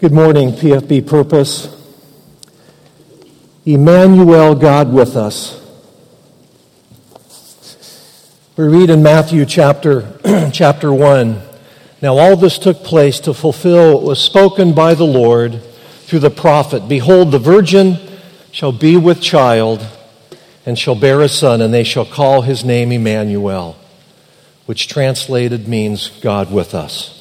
Good 0.00 0.12
morning, 0.12 0.52
PFB 0.52 1.06
Purpose. 1.06 1.68
Emmanuel, 3.66 4.54
God 4.54 4.90
with 4.90 5.14
us. 5.14 5.60
We 8.56 8.64
read 8.64 8.88
in 8.88 9.02
Matthew 9.02 9.44
chapter, 9.44 10.18
chapter 10.54 10.90
1. 10.90 11.42
Now, 12.00 12.16
all 12.16 12.34
this 12.38 12.58
took 12.58 12.82
place 12.82 13.20
to 13.20 13.34
fulfill 13.34 13.92
what 13.92 14.02
was 14.04 14.24
spoken 14.24 14.72
by 14.72 14.94
the 14.94 15.04
Lord 15.04 15.62
through 16.04 16.20
the 16.20 16.30
prophet 16.30 16.88
Behold, 16.88 17.30
the 17.30 17.38
virgin 17.38 17.98
shall 18.52 18.72
be 18.72 18.96
with 18.96 19.20
child 19.20 19.86
and 20.64 20.78
shall 20.78 20.94
bear 20.94 21.20
a 21.20 21.28
son, 21.28 21.60
and 21.60 21.74
they 21.74 21.84
shall 21.84 22.06
call 22.06 22.40
his 22.40 22.64
name 22.64 22.90
Emmanuel, 22.90 23.76
which 24.64 24.88
translated 24.88 25.68
means 25.68 26.08
God 26.22 26.50
with 26.50 26.74
us. 26.74 27.19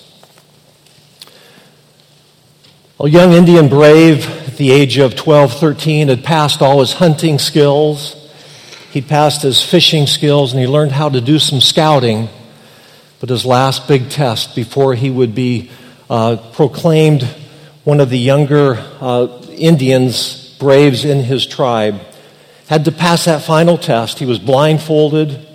A 3.02 3.08
young 3.08 3.32
Indian 3.32 3.70
brave 3.70 4.28
at 4.46 4.58
the 4.58 4.72
age 4.72 4.98
of 4.98 5.16
12, 5.16 5.54
13 5.54 6.10
had 6.10 6.22
passed 6.22 6.62
all 6.62 6.82
his 6.82 6.92
hunting 6.92 7.40
skills. 7.40 8.30
He'd 8.92 9.08
passed 9.08 9.42
his 9.42 9.64
fishing 9.64 10.06
skills 10.06 10.52
and 10.52 10.60
he 10.60 10.68
learned 10.68 10.92
how 10.92 11.08
to 11.08 11.22
do 11.22 11.40
some 11.40 11.62
scouting. 11.62 12.28
But 13.22 13.30
his 13.30 13.46
last 13.46 13.88
big 13.88 14.10
test 14.10 14.54
before 14.54 14.96
he 14.96 15.10
would 15.10 15.34
be 15.34 15.72
uh, 16.10 16.52
proclaimed 16.52 17.24
one 17.86 18.02
of 18.02 18.10
the 18.10 18.20
younger 18.20 18.76
uh, 19.00 19.44
Indians, 19.52 20.58
braves 20.60 21.06
in 21.06 21.24
his 21.24 21.48
tribe, 21.48 22.02
had 22.68 22.84
to 22.84 22.92
pass 22.92 23.24
that 23.24 23.44
final 23.44 23.78
test. 23.78 24.20
He 24.20 24.26
was 24.26 24.40
blindfolded 24.40 25.48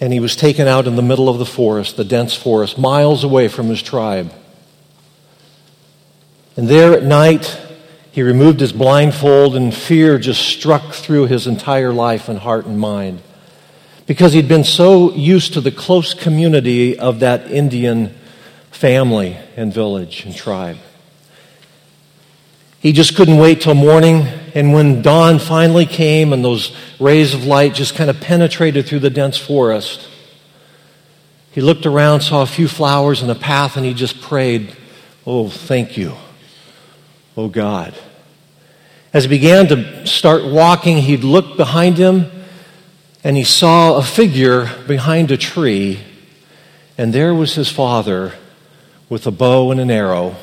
and 0.00 0.12
he 0.12 0.18
was 0.18 0.34
taken 0.34 0.66
out 0.66 0.88
in 0.88 0.96
the 0.96 1.02
middle 1.02 1.28
of 1.28 1.38
the 1.38 1.46
forest, 1.46 1.96
the 1.96 2.04
dense 2.04 2.34
forest, 2.34 2.78
miles 2.78 3.22
away 3.22 3.46
from 3.46 3.68
his 3.68 3.80
tribe. 3.80 4.32
And 6.60 6.68
there 6.68 6.92
at 6.92 7.04
night, 7.04 7.58
he 8.12 8.22
removed 8.22 8.60
his 8.60 8.74
blindfold, 8.74 9.56
and 9.56 9.74
fear 9.74 10.18
just 10.18 10.42
struck 10.42 10.92
through 10.92 11.28
his 11.28 11.46
entire 11.46 11.90
life 11.90 12.28
and 12.28 12.38
heart 12.38 12.66
and 12.66 12.78
mind. 12.78 13.22
Because 14.04 14.34
he'd 14.34 14.46
been 14.46 14.64
so 14.64 15.10
used 15.14 15.54
to 15.54 15.62
the 15.62 15.70
close 15.70 16.12
community 16.12 16.98
of 16.98 17.20
that 17.20 17.50
Indian 17.50 18.14
family 18.70 19.38
and 19.56 19.72
village 19.72 20.26
and 20.26 20.36
tribe. 20.36 20.76
He 22.78 22.92
just 22.92 23.16
couldn't 23.16 23.38
wait 23.38 23.62
till 23.62 23.72
morning. 23.72 24.26
And 24.54 24.74
when 24.74 25.00
dawn 25.00 25.38
finally 25.38 25.86
came 25.86 26.34
and 26.34 26.44
those 26.44 26.76
rays 26.98 27.32
of 27.32 27.46
light 27.46 27.72
just 27.72 27.94
kind 27.94 28.10
of 28.10 28.20
penetrated 28.20 28.86
through 28.86 29.00
the 29.00 29.08
dense 29.08 29.38
forest, 29.38 30.10
he 31.52 31.62
looked 31.62 31.86
around, 31.86 32.20
saw 32.20 32.42
a 32.42 32.46
few 32.46 32.68
flowers 32.68 33.22
and 33.22 33.30
a 33.30 33.34
path, 33.34 33.78
and 33.78 33.86
he 33.86 33.94
just 33.94 34.20
prayed, 34.20 34.76
Oh, 35.26 35.48
thank 35.48 35.96
you. 35.96 36.16
Oh 37.36 37.48
God. 37.48 37.94
As 39.12 39.24
he 39.24 39.28
began 39.28 39.66
to 39.68 40.06
start 40.06 40.44
walking, 40.44 40.98
he'd 40.98 41.24
look 41.24 41.56
behind 41.56 41.98
him 41.98 42.30
and 43.22 43.36
he 43.36 43.44
saw 43.44 43.96
a 43.96 44.02
figure 44.02 44.70
behind 44.86 45.30
a 45.30 45.36
tree, 45.36 46.00
and 46.96 47.12
there 47.12 47.34
was 47.34 47.54
his 47.54 47.68
father 47.68 48.34
with 49.08 49.26
a 49.26 49.30
bow 49.30 49.70
and 49.70 49.80
an 49.80 49.90
arrow, 49.90 50.36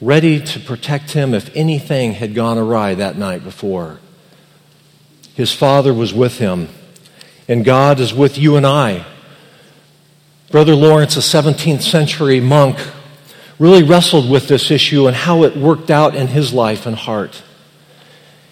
ready 0.00 0.40
to 0.40 0.60
protect 0.60 1.12
him 1.12 1.34
if 1.34 1.54
anything 1.56 2.12
had 2.12 2.34
gone 2.34 2.58
awry 2.58 2.94
that 2.94 3.16
night 3.16 3.42
before. 3.42 3.98
His 5.34 5.52
father 5.52 5.92
was 5.92 6.14
with 6.14 6.38
him, 6.38 6.68
and 7.48 7.64
God 7.64 7.98
is 7.98 8.14
with 8.14 8.38
you 8.38 8.56
and 8.56 8.66
I. 8.66 9.04
Brother 10.50 10.76
Lawrence, 10.76 11.16
a 11.16 11.20
17th 11.20 11.82
century 11.82 12.40
monk, 12.40 12.78
really 13.58 13.82
wrestled 13.82 14.30
with 14.30 14.48
this 14.48 14.70
issue 14.70 15.06
and 15.06 15.16
how 15.16 15.44
it 15.44 15.56
worked 15.56 15.90
out 15.90 16.14
in 16.14 16.28
his 16.28 16.52
life 16.52 16.86
and 16.86 16.96
heart. 16.96 17.42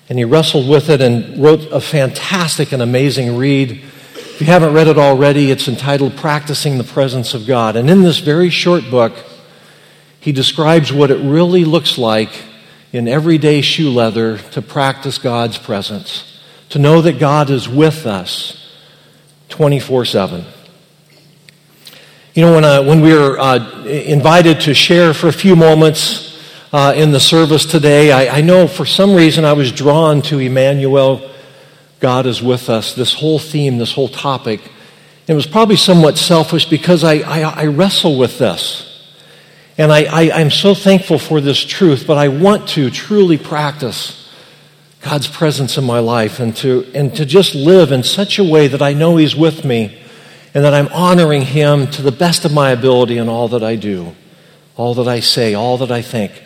And 0.08 0.18
he 0.18 0.24
wrestled 0.24 0.68
with 0.68 0.90
it 0.90 1.00
and 1.00 1.42
wrote 1.42 1.62
a 1.72 1.80
fantastic 1.80 2.72
and 2.72 2.82
amazing 2.82 3.36
read. 3.36 3.70
If 4.14 4.40
you 4.40 4.46
haven't 4.46 4.74
read 4.74 4.88
it 4.88 4.98
already, 4.98 5.50
it's 5.50 5.68
entitled 5.68 6.16
Practicing 6.16 6.78
the 6.78 6.84
Presence 6.84 7.34
of 7.34 7.46
God. 7.46 7.76
And 7.76 7.88
in 7.88 8.02
this 8.02 8.18
very 8.18 8.50
short 8.50 8.90
book, 8.90 9.14
he 10.20 10.32
describes 10.32 10.92
what 10.92 11.10
it 11.10 11.18
really 11.18 11.64
looks 11.64 11.98
like 11.98 12.30
in 12.92 13.08
everyday 13.08 13.60
shoe 13.60 13.90
leather 13.90 14.38
to 14.38 14.62
practice 14.62 15.18
God's 15.18 15.58
presence, 15.58 16.40
to 16.70 16.78
know 16.78 17.02
that 17.02 17.18
God 17.18 17.50
is 17.50 17.68
with 17.68 18.06
us 18.06 18.72
24 19.48 20.04
7. 20.04 20.44
You 22.34 22.42
know, 22.42 22.54
when, 22.54 22.64
uh, 22.64 22.82
when 22.82 23.00
we 23.00 23.14
were 23.14 23.38
uh, 23.38 23.84
invited 23.84 24.62
to 24.62 24.74
share 24.74 25.14
for 25.14 25.28
a 25.28 25.32
few 25.32 25.54
moments 25.54 26.36
uh, 26.72 26.92
in 26.96 27.12
the 27.12 27.20
service 27.20 27.64
today, 27.64 28.10
I, 28.10 28.38
I, 28.38 28.40
know 28.40 28.66
for 28.66 28.84
some 28.84 29.14
reason 29.14 29.44
I 29.44 29.52
was 29.52 29.70
drawn 29.70 30.20
to 30.22 30.40
Emmanuel, 30.40 31.30
God 32.00 32.26
is 32.26 32.42
with 32.42 32.68
us, 32.68 32.96
this 32.96 33.14
whole 33.14 33.38
theme, 33.38 33.78
this 33.78 33.92
whole 33.92 34.08
topic. 34.08 34.60
It 35.28 35.34
was 35.34 35.46
probably 35.46 35.76
somewhat 35.76 36.18
selfish 36.18 36.64
because 36.64 37.04
I, 37.04 37.18
I, 37.18 37.40
I 37.42 37.66
wrestle 37.66 38.18
with 38.18 38.36
this. 38.40 39.14
And 39.78 39.92
I, 39.92 40.28
I'm 40.36 40.50
so 40.50 40.74
thankful 40.74 41.20
for 41.20 41.40
this 41.40 41.64
truth, 41.64 42.02
but 42.04 42.18
I 42.18 42.26
want 42.26 42.66
to 42.70 42.90
truly 42.90 43.38
practice 43.38 44.28
God's 45.02 45.28
presence 45.28 45.78
in 45.78 45.84
my 45.84 46.00
life 46.00 46.40
and 46.40 46.56
to, 46.56 46.84
and 46.96 47.14
to 47.14 47.24
just 47.24 47.54
live 47.54 47.92
in 47.92 48.02
such 48.02 48.40
a 48.40 48.44
way 48.44 48.66
that 48.66 48.82
I 48.82 48.92
know 48.92 49.18
He's 49.18 49.36
with 49.36 49.64
me 49.64 50.00
and 50.54 50.64
that 50.64 50.72
I'm 50.72 50.88
honoring 50.88 51.42
Him 51.42 51.88
to 51.88 52.02
the 52.02 52.12
best 52.12 52.44
of 52.44 52.52
my 52.52 52.70
ability 52.70 53.18
in 53.18 53.28
all 53.28 53.48
that 53.48 53.64
I 53.64 53.74
do, 53.74 54.14
all 54.76 54.94
that 54.94 55.08
I 55.08 55.20
say, 55.20 55.54
all 55.54 55.78
that 55.78 55.90
I 55.90 56.00
think. 56.00 56.42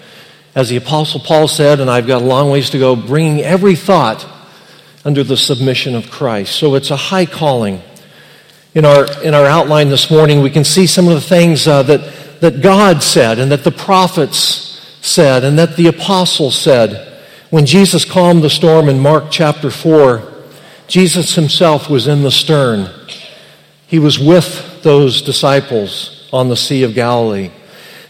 As 0.55 0.71
the 0.71 0.77
Apostle 0.77 1.21
Paul 1.21 1.47
said, 1.47 1.79
and 1.79 1.91
I've 1.91 2.07
got 2.07 2.23
a 2.23 2.25
long 2.25 2.51
ways 2.51 2.71
to 2.71 2.79
go, 2.79 2.97
bringing 2.97 3.43
every 3.43 3.77
thought 3.77 4.27
under 5.05 5.23
the 5.23 5.37
submission 5.37 5.95
of 5.95 6.11
Christ. 6.11 6.57
So 6.57 6.75
it's 6.75 6.91
a 6.91 6.97
high 6.97 7.27
calling. 7.27 7.83
In 8.75 8.85
our, 8.85 9.07
in 9.23 9.35
our 9.35 9.47
outline 9.47 9.89
this 9.89 10.11
morning, 10.11 10.43
we 10.43 10.51
can 10.51 10.65
see 10.65 10.87
some 10.87 11.09
of 11.09 11.15
the 11.15 11.21
things 11.21 11.67
uh, 11.67 11.83
that, 11.85 12.41
that 12.41 12.63
God 12.63 13.03
said 13.03 13.39
and 13.39 13.51
that 13.53 13.65
the 13.65 13.71
prophets 13.71 14.97
said 15.01 15.45
and 15.45 15.59
that 15.59 15.77
the 15.77 15.87
apostles 15.87 16.57
said. 16.57 17.05
When 17.51 17.65
Jesus 17.65 18.05
calmed 18.05 18.43
the 18.43 18.51
storm 18.51 18.89
in 18.89 19.01
Mark 19.01 19.27
chapter 19.31 19.71
4, 19.71 20.23
Jesus 20.87 21.35
himself 21.35 21.89
was 21.89 22.07
in 22.07 22.23
the 22.23 22.31
stern. 22.31 22.91
He 23.89 23.99
was 23.99 24.19
with 24.19 24.83
those 24.83 25.23
disciples 25.23 26.29
on 26.31 26.49
the 26.49 26.57
Sea 26.57 26.83
of 26.83 26.95
Galilee. 26.95 27.51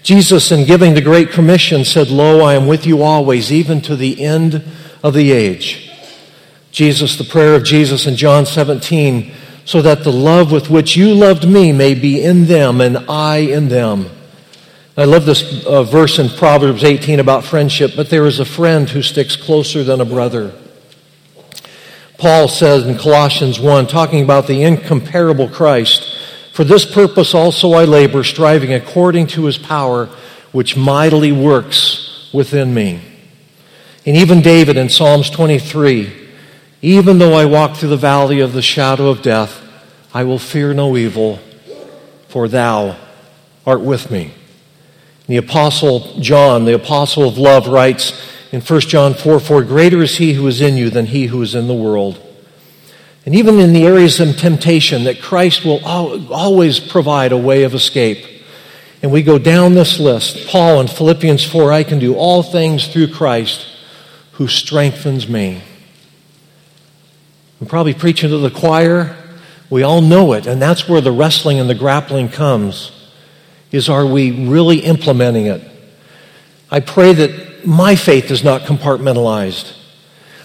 Jesus, 0.03 0.51
in 0.51 0.67
giving 0.67 0.95
the 0.95 1.01
Great 1.01 1.31
Commission, 1.31 1.85
said, 1.85 2.09
Lo, 2.09 2.41
I 2.41 2.55
am 2.55 2.67
with 2.67 2.85
you 2.85 3.03
always, 3.03 3.53
even 3.53 3.81
to 3.83 3.95
the 3.95 4.25
end 4.25 4.65
of 5.03 5.15
the 5.15 5.31
age. 5.31 5.91
Jesus, 6.73 7.17
the 7.17 7.25
prayer 7.25 7.55
of 7.55 7.65
Jesus 7.65 8.07
in 8.07 8.17
John 8.17 8.45
17, 8.45 9.33
so 9.65 9.81
that 9.83 10.03
the 10.03 10.13
love 10.13 10.51
with 10.51 10.69
which 10.69 10.97
you 10.97 11.15
loved 11.15 11.49
me 11.49 11.73
may 11.73 11.95
be 11.95 12.23
in 12.23 12.47
them 12.47 12.81
and 12.81 12.99
I 13.09 13.39
in 13.39 13.69
them. 13.69 14.11
I 14.97 15.05
love 15.05 15.27
this 15.27 15.65
uh, 15.65 15.85
verse 15.85 16.19
in 16.19 16.29
Proverbs 16.29 16.83
18 16.83 17.21
about 17.21 17.45
friendship, 17.45 17.93
but 17.95 18.11
there 18.11 18.27
is 18.27 18.41
a 18.41 18.45
friend 18.45 18.91
who 18.91 19.03
sticks 19.03 19.37
closer 19.37 19.85
than 19.85 20.01
a 20.01 20.05
brother. 20.05 20.53
Paul 22.19 22.49
says 22.49 22.85
in 22.85 22.99
Colossians 22.99 23.61
1, 23.61 23.87
talking 23.87 24.25
about 24.25 24.49
the 24.49 24.65
incomparable 24.65 25.49
Christ, 25.49 26.19
For 26.53 26.65
this 26.65 26.85
purpose 26.85 27.33
also 27.33 27.73
I 27.73 27.85
labor, 27.85 28.25
striving 28.25 28.75
according 28.75 29.29
to 29.29 29.45
his 29.45 29.57
power, 29.57 30.07
which 30.51 30.77
mightily 30.77 31.31
works 31.31 32.29
within 32.33 32.75
me. 32.75 33.01
And 34.05 34.17
even 34.17 34.43
David 34.43 34.77
in 34.77 34.89
Psalms 34.89 35.31
23, 35.31 36.13
Even 36.83 37.19
though 37.19 37.35
I 37.35 37.45
walk 37.45 37.77
through 37.77 37.91
the 37.91 37.97
valley 37.97 38.41
of 38.41 38.53
the 38.53 38.63
shadow 38.63 39.09
of 39.11 39.23
death, 39.23 39.63
I 40.13 40.25
will 40.25 40.41
fear 40.41 40.75
no 40.75 40.97
evil, 40.97 41.39
for 42.27 42.49
thou 42.49 42.97
art 43.65 43.81
with 43.81 44.11
me. 44.11 44.35
The 45.29 45.37
Apostle 45.37 46.19
John, 46.21 46.65
the 46.65 46.75
Apostle 46.75 47.29
of 47.29 47.39
love, 47.39 47.69
writes, 47.69 48.38
in 48.51 48.61
1 48.61 48.81
John 48.81 49.15
4 49.15 49.41
4, 49.41 49.63
greater 49.65 50.03
is 50.03 50.17
he 50.17 50.33
who 50.33 50.47
is 50.47 50.61
in 50.61 50.77
you 50.77 50.91
than 50.91 51.07
he 51.07 51.27
who 51.27 51.43
is 51.43 51.55
in 51.55 51.69
the 51.69 51.75
world. 51.75 52.21
And 53.27 53.35
even 53.35 53.59
in 53.59 53.75
the 53.75 53.85
areas 53.85 54.21
of 54.21 54.39
temptation, 54.39 55.05
that 55.05 55.21
Christ 55.21 55.65
will 55.65 55.85
always 55.85 56.81
provide 56.81 57.33
a 57.33 57.37
way 57.37 57.65
of 57.65 57.75
escape. 57.75 58.25
And 59.03 59.13
we 59.13 59.23
go 59.23 59.39
down 59.39 59.75
this 59.75 60.01
list. 60.01 60.49
Paul 60.49 60.81
in 60.81 60.89
Philippians 60.89 61.45
4, 61.45 61.71
I 61.71 61.85
can 61.85 61.99
do 61.99 62.15
all 62.15 62.43
things 62.43 62.89
through 62.89 63.09
Christ 63.09 63.67
who 64.33 64.49
strengthens 64.49 65.29
me. 65.29 65.63
I'm 67.61 67.67
probably 67.67 67.93
preaching 67.93 68.31
to 68.31 68.39
the 68.39 68.51
choir. 68.51 69.17
We 69.69 69.83
all 69.83 70.01
know 70.01 70.33
it, 70.33 70.47
and 70.47 70.63
that's 70.63 70.89
where 70.89 71.01
the 71.01 71.13
wrestling 71.13 71.61
and 71.61 71.69
the 71.69 71.75
grappling 71.75 72.31
comes. 72.31 72.93
Is 73.71 73.89
are 73.89 74.07
we 74.07 74.47
really 74.47 74.79
implementing 74.79 75.47
it? 75.47 75.63
I 76.71 76.81
pray 76.81 77.13
that 77.13 77.48
my 77.69 77.95
faith 77.97 78.31
is 78.31 78.43
not 78.43 78.63
compartmentalized. 78.63 79.77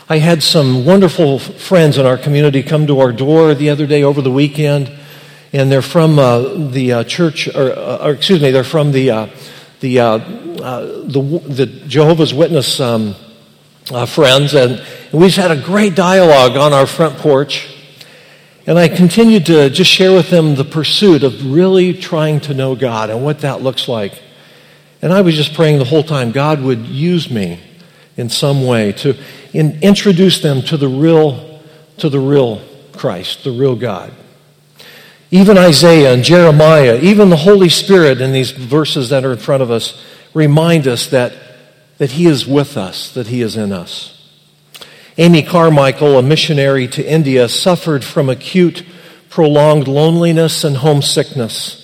I 0.09 0.17
had 0.17 0.43
some 0.43 0.83
wonderful 0.83 1.39
friends 1.39 1.97
in 1.97 2.05
our 2.05 2.17
community 2.17 2.61
come 2.61 2.85
to 2.87 2.99
our 2.99 3.13
door 3.13 3.53
the 3.53 3.69
other 3.69 3.87
day 3.87 4.03
over 4.03 4.21
the 4.21 4.29
weekend, 4.29 4.91
and 5.53 5.71
they're 5.71 5.81
from 5.81 6.19
uh, 6.19 6.39
the 6.41 6.91
uh, 6.91 7.03
church, 7.05 7.47
or, 7.47 7.71
uh, 7.71 8.07
or, 8.07 8.11
excuse 8.11 8.41
me, 8.41 8.51
they're 8.51 8.65
from 8.65 8.91
the, 8.91 9.09
uh, 9.09 9.27
the 9.79 10.01
uh, 10.01 10.05
uh, 10.05 10.81
the, 11.05 11.41
the 11.47 11.65
Jehovah's 11.87 12.33
Witness 12.33 12.81
um, 12.81 13.15
friends, 14.07 14.53
and 14.53 14.85
we've 15.13 15.33
had 15.33 15.51
a 15.51 15.61
great 15.61 15.95
dialogue 15.95 16.57
on 16.57 16.73
our 16.73 16.85
front 16.85 17.17
porch. 17.19 17.69
And 18.67 18.77
I 18.77 18.89
continued 18.89 19.45
to 19.45 19.69
just 19.69 19.89
share 19.89 20.11
with 20.11 20.29
them 20.29 20.55
the 20.55 20.65
pursuit 20.65 21.23
of 21.23 21.53
really 21.53 21.93
trying 21.93 22.41
to 22.41 22.53
know 22.53 22.75
God 22.75 23.09
and 23.09 23.23
what 23.23 23.39
that 23.39 23.61
looks 23.61 23.87
like. 23.87 24.22
And 25.03 25.11
I 25.11 25.19
was 25.19 25.35
just 25.35 25.53
praying 25.53 25.79
the 25.79 25.83
whole 25.83 26.01
time 26.01 26.31
God 26.31 26.61
would 26.61 26.87
use 26.87 27.29
me 27.29 27.59
in 28.15 28.29
some 28.29 28.65
way 28.65 28.93
to 28.93 29.17
in, 29.51 29.81
introduce 29.81 30.41
them 30.41 30.61
to 30.61 30.77
the 30.77 30.87
real 30.87 31.59
to 31.97 32.07
the 32.07 32.21
real 32.21 32.61
Christ, 32.93 33.43
the 33.43 33.51
real 33.51 33.75
God. 33.75 34.13
Even 35.29 35.57
Isaiah 35.57 36.13
and 36.13 36.23
Jeremiah, 36.23 36.97
even 37.01 37.29
the 37.29 37.35
Holy 37.35 37.67
Spirit 37.67 38.21
in 38.21 38.31
these 38.31 38.51
verses 38.51 39.09
that 39.09 39.25
are 39.25 39.33
in 39.33 39.39
front 39.39 39.61
of 39.61 39.69
us 39.69 40.01
remind 40.33 40.87
us 40.87 41.07
that, 41.07 41.33
that 41.97 42.11
He 42.11 42.25
is 42.25 42.47
with 42.47 42.77
us, 42.77 43.13
that 43.13 43.27
He 43.27 43.41
is 43.41 43.57
in 43.57 43.73
us. 43.73 44.09
Amy 45.17 45.43
Carmichael, 45.43 46.17
a 46.17 46.23
missionary 46.23 46.87
to 46.87 47.05
India, 47.05 47.49
suffered 47.49 48.05
from 48.05 48.29
acute, 48.29 48.85
prolonged 49.29 49.89
loneliness 49.89 50.63
and 50.63 50.77
homesickness. 50.77 51.82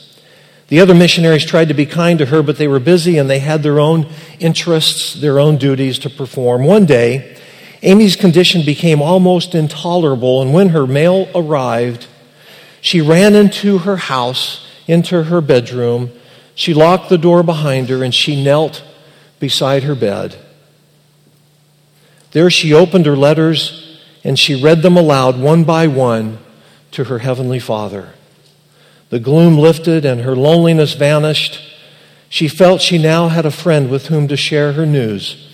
The 0.69 0.80
other 0.80 0.94
missionaries 0.94 1.45
tried 1.45 1.68
to 1.69 1.74
be 1.74 1.88
kind 1.88 2.19
to 2.19 2.27
her, 2.27 2.44
but 2.44 2.57
they 2.57 2.68
were 2.68 2.80
busy 2.80 3.18
and 3.18 3.30
they 3.30 3.39
had 3.39 3.63
their 3.63 3.80
own 3.80 4.07
interests, 4.39 5.16
their 5.16 5.39
own 5.39 5.57
duties 5.57 6.00
to 6.00 6.10
perform. 6.10 6.63
One 6.63 6.86
day, 6.86 7.36
Amy's 7.81 8.16
condition 8.16 8.63
became 8.66 9.01
almost 9.01 9.56
intolerable, 9.56 10.42
and 10.42 10.54
when 10.54 10.69
her 10.69 10.86
mail 10.86 11.27
arrived, 11.33 12.07
she 12.81 13.01
ran 13.01 13.36
into 13.36 13.80
her 13.80 13.98
house, 13.98 14.68
into 14.88 15.24
her 15.24 15.42
bedroom. 15.42 16.12
She 16.56 16.74
locked 16.74 17.10
the 17.10 17.18
door 17.18 17.42
behind 17.42 17.89
her 17.89 18.04
and 18.04 18.13
she 18.13 18.42
knelt 18.42 18.83
beside 19.39 19.83
her 19.83 19.95
bed. 19.95 20.36
There 22.31 22.50
she 22.50 22.74
opened 22.74 23.06
her 23.06 23.18
letters 23.18 23.98
and 24.24 24.38
she 24.38 24.62
read 24.62 24.81
them 24.81 24.98
aloud 24.98 25.39
one 25.39 25.63
by 25.63 25.88
one 25.88 26.39
to 26.92 27.06
her 27.06 27.19
Heavenly 27.19 27.60
Father. 27.60 28.13
The 29.10 29.20
gloom 29.20 29.58
lifted 29.58 30.06
and 30.06 30.22
her 30.22 30.36
loneliness 30.36 30.94
vanished. 30.94 31.60
She 32.30 32.48
felt 32.48 32.82
she 32.82 32.98
now 32.98 33.28
had 33.28 33.46
a 33.46 33.52
friend 33.52 33.90
with 33.90 34.08
whom 34.08 34.28
to 34.28 34.38
share 34.38 34.74
her 34.74 34.86
news, 34.86 35.50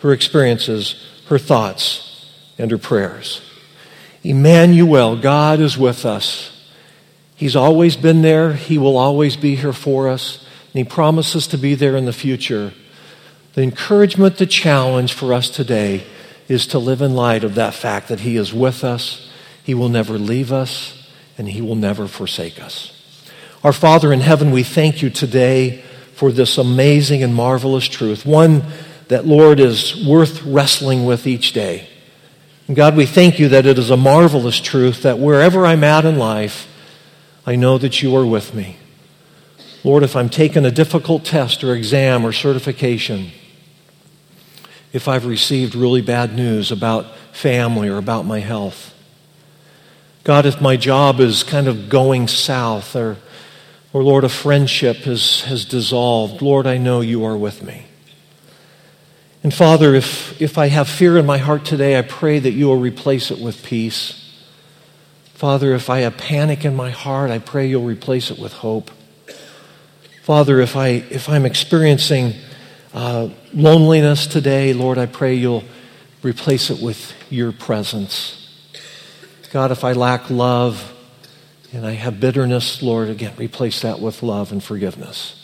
her 0.00 0.12
experiences, 0.12 1.06
her 1.28 1.38
thoughts, 1.38 2.30
and 2.58 2.70
her 2.70 2.78
prayers. 2.78 3.40
Emmanuel, 4.22 5.16
God 5.16 5.60
is 5.60 5.78
with 5.78 6.04
us. 6.04 6.54
He's 7.34 7.56
always 7.56 7.96
been 7.96 8.20
there. 8.20 8.52
He 8.52 8.76
will 8.76 8.96
always 8.98 9.36
be 9.36 9.54
here 9.54 9.72
for 9.72 10.08
us. 10.08 10.44
And 10.74 10.84
He 10.84 10.84
promises 10.84 11.46
to 11.48 11.56
be 11.56 11.74
there 11.74 11.96
in 11.96 12.04
the 12.04 12.12
future. 12.12 12.74
The 13.54 13.62
encouragement, 13.62 14.36
the 14.36 14.46
challenge 14.46 15.14
for 15.14 15.32
us 15.32 15.48
today 15.48 16.04
is 16.46 16.66
to 16.68 16.78
live 16.78 17.00
in 17.00 17.14
light 17.14 17.44
of 17.44 17.54
that 17.54 17.74
fact 17.74 18.08
that 18.08 18.20
He 18.20 18.36
is 18.36 18.52
with 18.52 18.84
us, 18.84 19.30
He 19.62 19.72
will 19.72 19.88
never 19.88 20.18
leave 20.18 20.52
us, 20.52 21.08
and 21.38 21.48
He 21.48 21.60
will 21.60 21.76
never 21.76 22.06
forsake 22.06 22.60
us. 22.60 22.97
Our 23.64 23.72
Father 23.72 24.12
in 24.12 24.20
heaven, 24.20 24.52
we 24.52 24.62
thank 24.62 25.02
you 25.02 25.10
today 25.10 25.82
for 26.14 26.30
this 26.30 26.58
amazing 26.58 27.24
and 27.24 27.34
marvelous 27.34 27.88
truth, 27.88 28.24
one 28.24 28.62
that, 29.08 29.26
Lord, 29.26 29.58
is 29.58 30.06
worth 30.06 30.44
wrestling 30.44 31.04
with 31.04 31.26
each 31.26 31.54
day. 31.54 31.88
And 32.68 32.76
God, 32.76 32.96
we 32.96 33.04
thank 33.04 33.40
you 33.40 33.48
that 33.48 33.66
it 33.66 33.76
is 33.76 33.90
a 33.90 33.96
marvelous 33.96 34.60
truth 34.60 35.02
that 35.02 35.18
wherever 35.18 35.66
I'm 35.66 35.82
at 35.82 36.04
in 36.04 36.18
life, 36.18 36.68
I 37.44 37.56
know 37.56 37.78
that 37.78 38.00
you 38.00 38.14
are 38.14 38.26
with 38.26 38.54
me. 38.54 38.76
Lord, 39.82 40.04
if 40.04 40.14
I'm 40.14 40.28
taking 40.28 40.64
a 40.64 40.70
difficult 40.70 41.24
test 41.24 41.64
or 41.64 41.74
exam 41.74 42.24
or 42.24 42.32
certification, 42.32 43.32
if 44.92 45.08
I've 45.08 45.26
received 45.26 45.74
really 45.74 46.02
bad 46.02 46.32
news 46.32 46.70
about 46.70 47.16
family 47.32 47.88
or 47.88 47.96
about 47.96 48.24
my 48.24 48.38
health, 48.38 48.94
God, 50.22 50.46
if 50.46 50.60
my 50.60 50.76
job 50.76 51.18
is 51.18 51.42
kind 51.42 51.66
of 51.66 51.88
going 51.88 52.28
south 52.28 52.94
or, 52.94 53.16
or 53.92 54.02
Lord, 54.02 54.24
a 54.24 54.28
friendship 54.28 54.98
has, 54.98 55.42
has 55.42 55.64
dissolved, 55.64 56.42
Lord, 56.42 56.66
I 56.66 56.76
know 56.76 57.00
you 57.00 57.24
are 57.24 57.36
with 57.36 57.62
me. 57.62 57.86
And 59.42 59.54
Father, 59.54 59.94
if, 59.94 60.40
if 60.42 60.58
I 60.58 60.66
have 60.68 60.88
fear 60.88 61.16
in 61.16 61.24
my 61.24 61.38
heart 61.38 61.64
today, 61.64 61.98
I 61.98 62.02
pray 62.02 62.38
that 62.38 62.50
you 62.50 62.66
will 62.66 62.76
replace 62.76 63.30
it 63.30 63.38
with 63.38 63.64
peace. 63.64 64.14
Father, 65.34 65.72
if 65.72 65.88
I 65.88 66.00
have 66.00 66.18
panic 66.18 66.64
in 66.64 66.74
my 66.74 66.90
heart, 66.90 67.30
I 67.30 67.38
pray 67.38 67.68
you'll 67.68 67.84
replace 67.84 68.30
it 68.30 68.38
with 68.38 68.52
hope. 68.52 68.90
Father, 70.22 70.60
if, 70.60 70.76
I, 70.76 70.88
if 70.88 71.28
I'm 71.28 71.46
experiencing 71.46 72.34
uh, 72.92 73.30
loneliness 73.54 74.26
today, 74.26 74.74
Lord, 74.74 74.98
I 74.98 75.06
pray 75.06 75.36
you'll 75.36 75.64
replace 76.22 76.70
it 76.70 76.82
with 76.82 77.14
your 77.30 77.52
presence. 77.52 78.34
God, 79.50 79.70
if 79.70 79.84
I 79.84 79.92
lack 79.92 80.28
love 80.28 80.94
and 81.72 81.86
I 81.86 81.92
have 81.92 82.20
bitterness, 82.20 82.82
Lord, 82.82 83.08
again, 83.08 83.34
replace 83.36 83.82
that 83.82 84.00
with 84.00 84.22
love 84.22 84.52
and 84.52 84.62
forgiveness. 84.62 85.34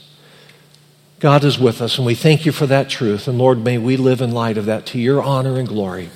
God 1.21 1.45
is 1.45 1.59
with 1.59 1.81
us, 1.81 1.97
and 1.97 2.07
we 2.07 2.15
thank 2.15 2.45
you 2.45 2.53
for 2.53 2.67
that 2.67 2.89
truth. 2.89 3.29
And 3.29 3.39
Lord, 3.39 3.63
may 3.65 3.79
we 3.79 3.97
live 3.97 4.21
in 4.21 4.33
light 4.33 4.59
of 4.59 4.67
that 4.67 4.87
to 4.87 4.99
your 4.99 5.23
honor 5.23 5.59
and 5.59 5.69
glory. 5.69 6.11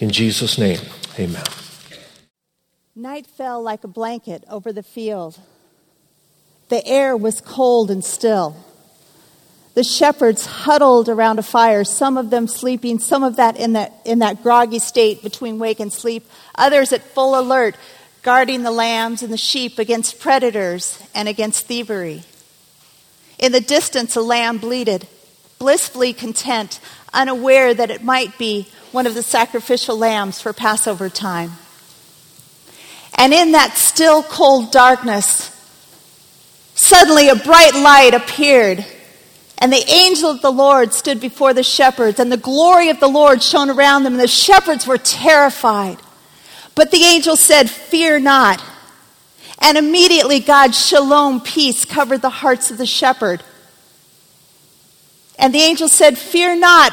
In 0.00 0.10
Jesus' 0.10 0.58
name, 0.58 0.80
amen. 1.18 1.44
Night 2.94 3.26
fell 3.26 3.62
like 3.62 3.84
a 3.84 3.88
blanket 3.88 4.44
over 4.48 4.72
the 4.72 4.82
field. 4.82 5.38
The 6.68 6.86
air 6.86 7.16
was 7.16 7.40
cold 7.40 7.90
and 7.90 8.04
still. 8.04 8.56
The 9.74 9.84
shepherds 9.84 10.46
huddled 10.46 11.10
around 11.10 11.38
a 11.38 11.42
fire, 11.42 11.84
some 11.84 12.16
of 12.16 12.30
them 12.30 12.48
sleeping, 12.48 12.98
some 12.98 13.22
of 13.22 13.36
that 13.36 13.58
in 13.58 13.74
that, 13.74 13.92
in 14.06 14.20
that 14.20 14.42
groggy 14.42 14.78
state 14.78 15.22
between 15.22 15.58
wake 15.58 15.80
and 15.80 15.92
sleep, 15.92 16.24
others 16.54 16.94
at 16.94 17.02
full 17.02 17.38
alert, 17.38 17.76
guarding 18.26 18.64
the 18.64 18.72
lambs 18.72 19.22
and 19.22 19.32
the 19.32 19.36
sheep 19.36 19.78
against 19.78 20.18
predators 20.18 21.00
and 21.14 21.28
against 21.28 21.66
thievery. 21.66 22.24
In 23.38 23.52
the 23.52 23.60
distance, 23.60 24.16
a 24.16 24.20
lamb 24.20 24.58
bleated, 24.58 25.06
blissfully 25.60 26.12
content, 26.12 26.80
unaware 27.14 27.72
that 27.72 27.88
it 27.88 28.02
might 28.02 28.36
be 28.36 28.66
one 28.90 29.06
of 29.06 29.14
the 29.14 29.22
sacrificial 29.22 29.96
lambs 29.96 30.40
for 30.40 30.52
Passover 30.52 31.08
time. 31.08 31.52
And 33.16 33.32
in 33.32 33.52
that 33.52 33.76
still 33.76 34.24
cold 34.24 34.72
darkness, 34.72 35.52
suddenly 36.74 37.28
a 37.28 37.36
bright 37.36 37.76
light 37.76 38.12
appeared. 38.12 38.84
And 39.58 39.72
the 39.72 39.88
angel 39.88 40.32
of 40.32 40.42
the 40.42 40.50
Lord 40.50 40.92
stood 40.92 41.20
before 41.20 41.54
the 41.54 41.62
shepherds, 41.62 42.18
and 42.18 42.32
the 42.32 42.36
glory 42.36 42.88
of 42.88 42.98
the 42.98 43.06
Lord 43.06 43.40
shone 43.40 43.70
around 43.70 44.02
them, 44.02 44.14
and 44.14 44.20
the 44.20 44.26
shepherds 44.26 44.84
were 44.84 44.98
terrified. 44.98 45.98
But 46.76 46.92
the 46.92 47.02
angel 47.02 47.34
said, 47.34 47.68
Fear 47.68 48.20
not. 48.20 48.62
And 49.58 49.76
immediately 49.76 50.38
God's 50.38 50.78
shalom 50.78 51.40
peace 51.40 51.84
covered 51.84 52.22
the 52.22 52.30
hearts 52.30 52.70
of 52.70 52.78
the 52.78 52.86
shepherd. 52.86 53.42
And 55.38 55.52
the 55.52 55.58
angel 55.58 55.88
said, 55.88 56.16
Fear 56.16 56.56
not, 56.56 56.92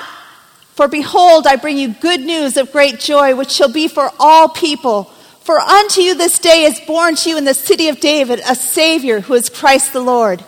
for 0.73 0.87
behold, 0.87 1.45
I 1.45 1.57
bring 1.57 1.77
you 1.77 1.89
good 1.89 2.21
news 2.21 2.57
of 2.57 2.71
great 2.71 2.99
joy, 2.99 3.35
which 3.35 3.51
shall 3.51 3.71
be 3.71 3.87
for 3.87 4.09
all 4.19 4.49
people. 4.49 5.03
For 5.41 5.59
unto 5.59 6.01
you 6.01 6.15
this 6.15 6.39
day 6.39 6.63
is 6.63 6.79
born 6.79 7.15
to 7.17 7.29
you 7.29 7.37
in 7.37 7.43
the 7.45 7.53
city 7.53 7.89
of 7.89 7.99
David 7.99 8.39
a 8.47 8.55
Savior 8.55 9.19
who 9.19 9.33
is 9.33 9.49
Christ 9.49 9.91
the 9.91 9.99
Lord. 9.99 10.43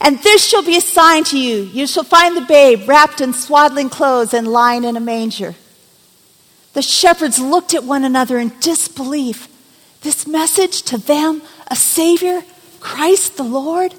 And 0.00 0.18
this 0.20 0.46
shall 0.46 0.62
be 0.62 0.76
a 0.76 0.80
sign 0.80 1.24
to 1.24 1.38
you. 1.38 1.64
You 1.64 1.86
shall 1.88 2.04
find 2.04 2.36
the 2.36 2.42
babe 2.42 2.88
wrapped 2.88 3.20
in 3.20 3.32
swaddling 3.34 3.90
clothes 3.90 4.32
and 4.32 4.46
lying 4.46 4.84
in 4.84 4.96
a 4.96 5.00
manger. 5.00 5.56
The 6.72 6.82
shepherds 6.82 7.38
looked 7.38 7.74
at 7.74 7.84
one 7.84 8.04
another 8.04 8.38
in 8.38 8.52
disbelief. 8.60 9.48
This 10.02 10.26
message 10.26 10.82
to 10.82 10.98
them, 10.98 11.42
a 11.68 11.76
Savior, 11.76 12.42
Christ 12.78 13.36
the 13.36 13.42
Lord? 13.42 13.94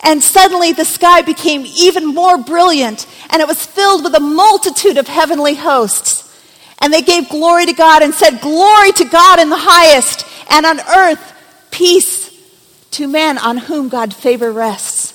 And 0.00 0.22
suddenly 0.22 0.72
the 0.72 0.84
sky 0.84 1.22
became 1.22 1.64
even 1.66 2.06
more 2.14 2.38
brilliant, 2.38 3.06
and 3.30 3.42
it 3.42 3.48
was 3.48 3.64
filled 3.64 4.04
with 4.04 4.14
a 4.14 4.20
multitude 4.20 4.96
of 4.96 5.08
heavenly 5.08 5.54
hosts. 5.54 6.24
And 6.80 6.92
they 6.92 7.02
gave 7.02 7.28
glory 7.28 7.66
to 7.66 7.72
God 7.72 8.02
and 8.02 8.14
said, 8.14 8.40
Glory 8.40 8.92
to 8.92 9.04
God 9.04 9.40
in 9.40 9.50
the 9.50 9.56
highest, 9.58 10.24
and 10.50 10.64
on 10.64 10.80
earth, 10.80 11.34
peace 11.70 12.28
to 12.92 13.08
men 13.08 13.38
on 13.38 13.56
whom 13.56 13.88
God's 13.88 14.14
favor 14.14 14.52
rests. 14.52 15.14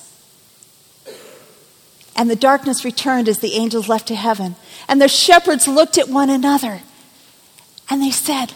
And 2.16 2.30
the 2.30 2.36
darkness 2.36 2.84
returned 2.84 3.28
as 3.28 3.38
the 3.38 3.54
angels 3.54 3.88
left 3.88 4.08
to 4.08 4.14
heaven. 4.14 4.56
And 4.88 5.00
the 5.00 5.08
shepherds 5.08 5.66
looked 5.66 5.98
at 5.98 6.08
one 6.08 6.30
another, 6.30 6.80
and 7.88 8.02
they 8.02 8.10
said, 8.10 8.52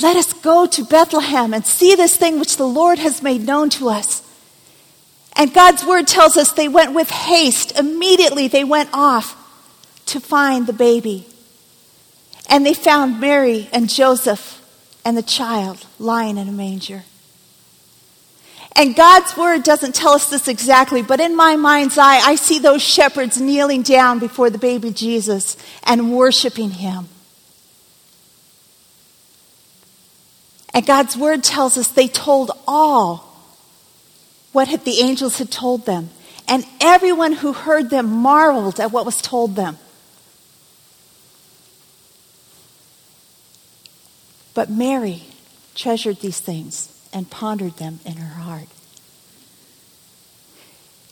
Let 0.00 0.16
us 0.16 0.32
go 0.32 0.66
to 0.66 0.84
Bethlehem 0.84 1.52
and 1.52 1.66
see 1.66 1.94
this 1.94 2.16
thing 2.16 2.38
which 2.38 2.56
the 2.56 2.66
Lord 2.66 2.98
has 2.98 3.22
made 3.22 3.46
known 3.46 3.70
to 3.70 3.88
us. 3.88 4.22
And 5.36 5.54
God's 5.54 5.84
word 5.84 6.08
tells 6.08 6.36
us 6.36 6.52
they 6.52 6.68
went 6.68 6.94
with 6.94 7.10
haste. 7.10 7.78
Immediately 7.78 8.48
they 8.48 8.64
went 8.64 8.90
off 8.92 9.36
to 10.06 10.20
find 10.20 10.66
the 10.66 10.72
baby. 10.72 11.26
And 12.48 12.64
they 12.64 12.74
found 12.74 13.20
Mary 13.20 13.68
and 13.72 13.88
Joseph 13.88 14.56
and 15.04 15.16
the 15.16 15.22
child 15.22 15.86
lying 15.98 16.38
in 16.38 16.48
a 16.48 16.52
manger. 16.52 17.04
And 18.78 18.94
God's 18.94 19.36
word 19.36 19.64
doesn't 19.64 19.96
tell 19.96 20.12
us 20.12 20.30
this 20.30 20.46
exactly, 20.46 21.02
but 21.02 21.18
in 21.18 21.34
my 21.34 21.56
mind's 21.56 21.98
eye, 21.98 22.18
I 22.18 22.36
see 22.36 22.60
those 22.60 22.80
shepherds 22.80 23.40
kneeling 23.40 23.82
down 23.82 24.20
before 24.20 24.50
the 24.50 24.58
baby 24.58 24.92
Jesus 24.92 25.56
and 25.82 26.16
worshiping 26.16 26.70
him. 26.70 27.08
And 30.72 30.86
God's 30.86 31.16
word 31.16 31.42
tells 31.42 31.76
us 31.76 31.88
they 31.88 32.06
told 32.06 32.52
all 32.68 33.24
what 34.52 34.68
had 34.68 34.84
the 34.84 35.00
angels 35.00 35.38
had 35.38 35.50
told 35.50 35.84
them. 35.84 36.10
And 36.46 36.64
everyone 36.80 37.32
who 37.32 37.52
heard 37.52 37.90
them 37.90 38.06
marveled 38.06 38.78
at 38.78 38.92
what 38.92 39.04
was 39.04 39.20
told 39.20 39.56
them. 39.56 39.76
But 44.54 44.70
Mary 44.70 45.24
treasured 45.74 46.20
these 46.20 46.38
things 46.38 46.94
and 47.18 47.28
pondered 47.28 47.76
them 47.76 47.98
in 48.06 48.16
her 48.16 48.34
heart. 48.42 48.68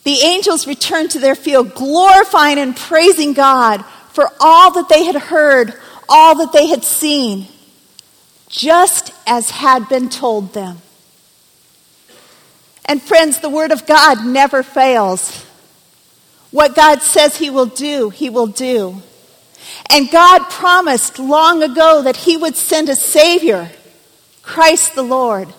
The 0.05 0.21
angels 0.23 0.65
returned 0.65 1.11
to 1.11 1.19
their 1.19 1.35
field, 1.35 1.75
glorifying 1.75 2.57
and 2.57 2.75
praising 2.75 3.33
God 3.33 3.83
for 4.13 4.29
all 4.39 4.71
that 4.71 4.87
they 4.87 5.03
had 5.03 5.17
heard, 5.17 5.73
all 6.07 6.35
that 6.37 6.53
they 6.53 6.67
had 6.67 6.85
seen, 6.85 7.47
just 8.47 9.11
as 9.27 9.49
had 9.49 9.89
been 9.89 10.07
told 10.07 10.53
them. 10.53 10.77
And 12.85 13.01
friends, 13.01 13.41
the 13.41 13.49
Word 13.49 13.71
of 13.71 13.85
God 13.85 14.25
never 14.25 14.63
fails. 14.63 15.45
What 16.51 16.73
God 16.73 17.01
says 17.01 17.35
He 17.35 17.49
will 17.49 17.65
do, 17.65 18.09
He 18.09 18.29
will 18.29 18.47
do. 18.47 19.01
And 19.91 20.09
God 20.09 20.49
promised 20.49 21.19
long 21.19 21.61
ago 21.61 22.01
that 22.03 22.15
He 22.15 22.37
would 22.37 22.55
send 22.55 22.87
a 22.87 22.95
Savior, 22.95 23.69
Christ 24.41 24.95
the 24.95 25.03
Lord. 25.03 25.53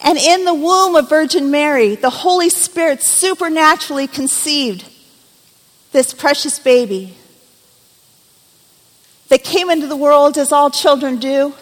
And 0.00 0.16
in 0.16 0.44
the 0.44 0.54
womb 0.54 0.94
of 0.94 1.08
Virgin 1.08 1.50
Mary, 1.50 1.96
the 1.96 2.10
Holy 2.10 2.50
Spirit 2.50 3.02
supernaturally 3.02 4.06
conceived 4.06 4.84
this 5.92 6.14
precious 6.14 6.58
baby 6.58 7.14
that 9.28 9.44
came 9.44 9.70
into 9.70 9.86
the 9.86 9.96
world 9.96 10.38
as 10.38 10.52
all 10.52 10.70
children 10.70 11.16
do, 11.16 11.54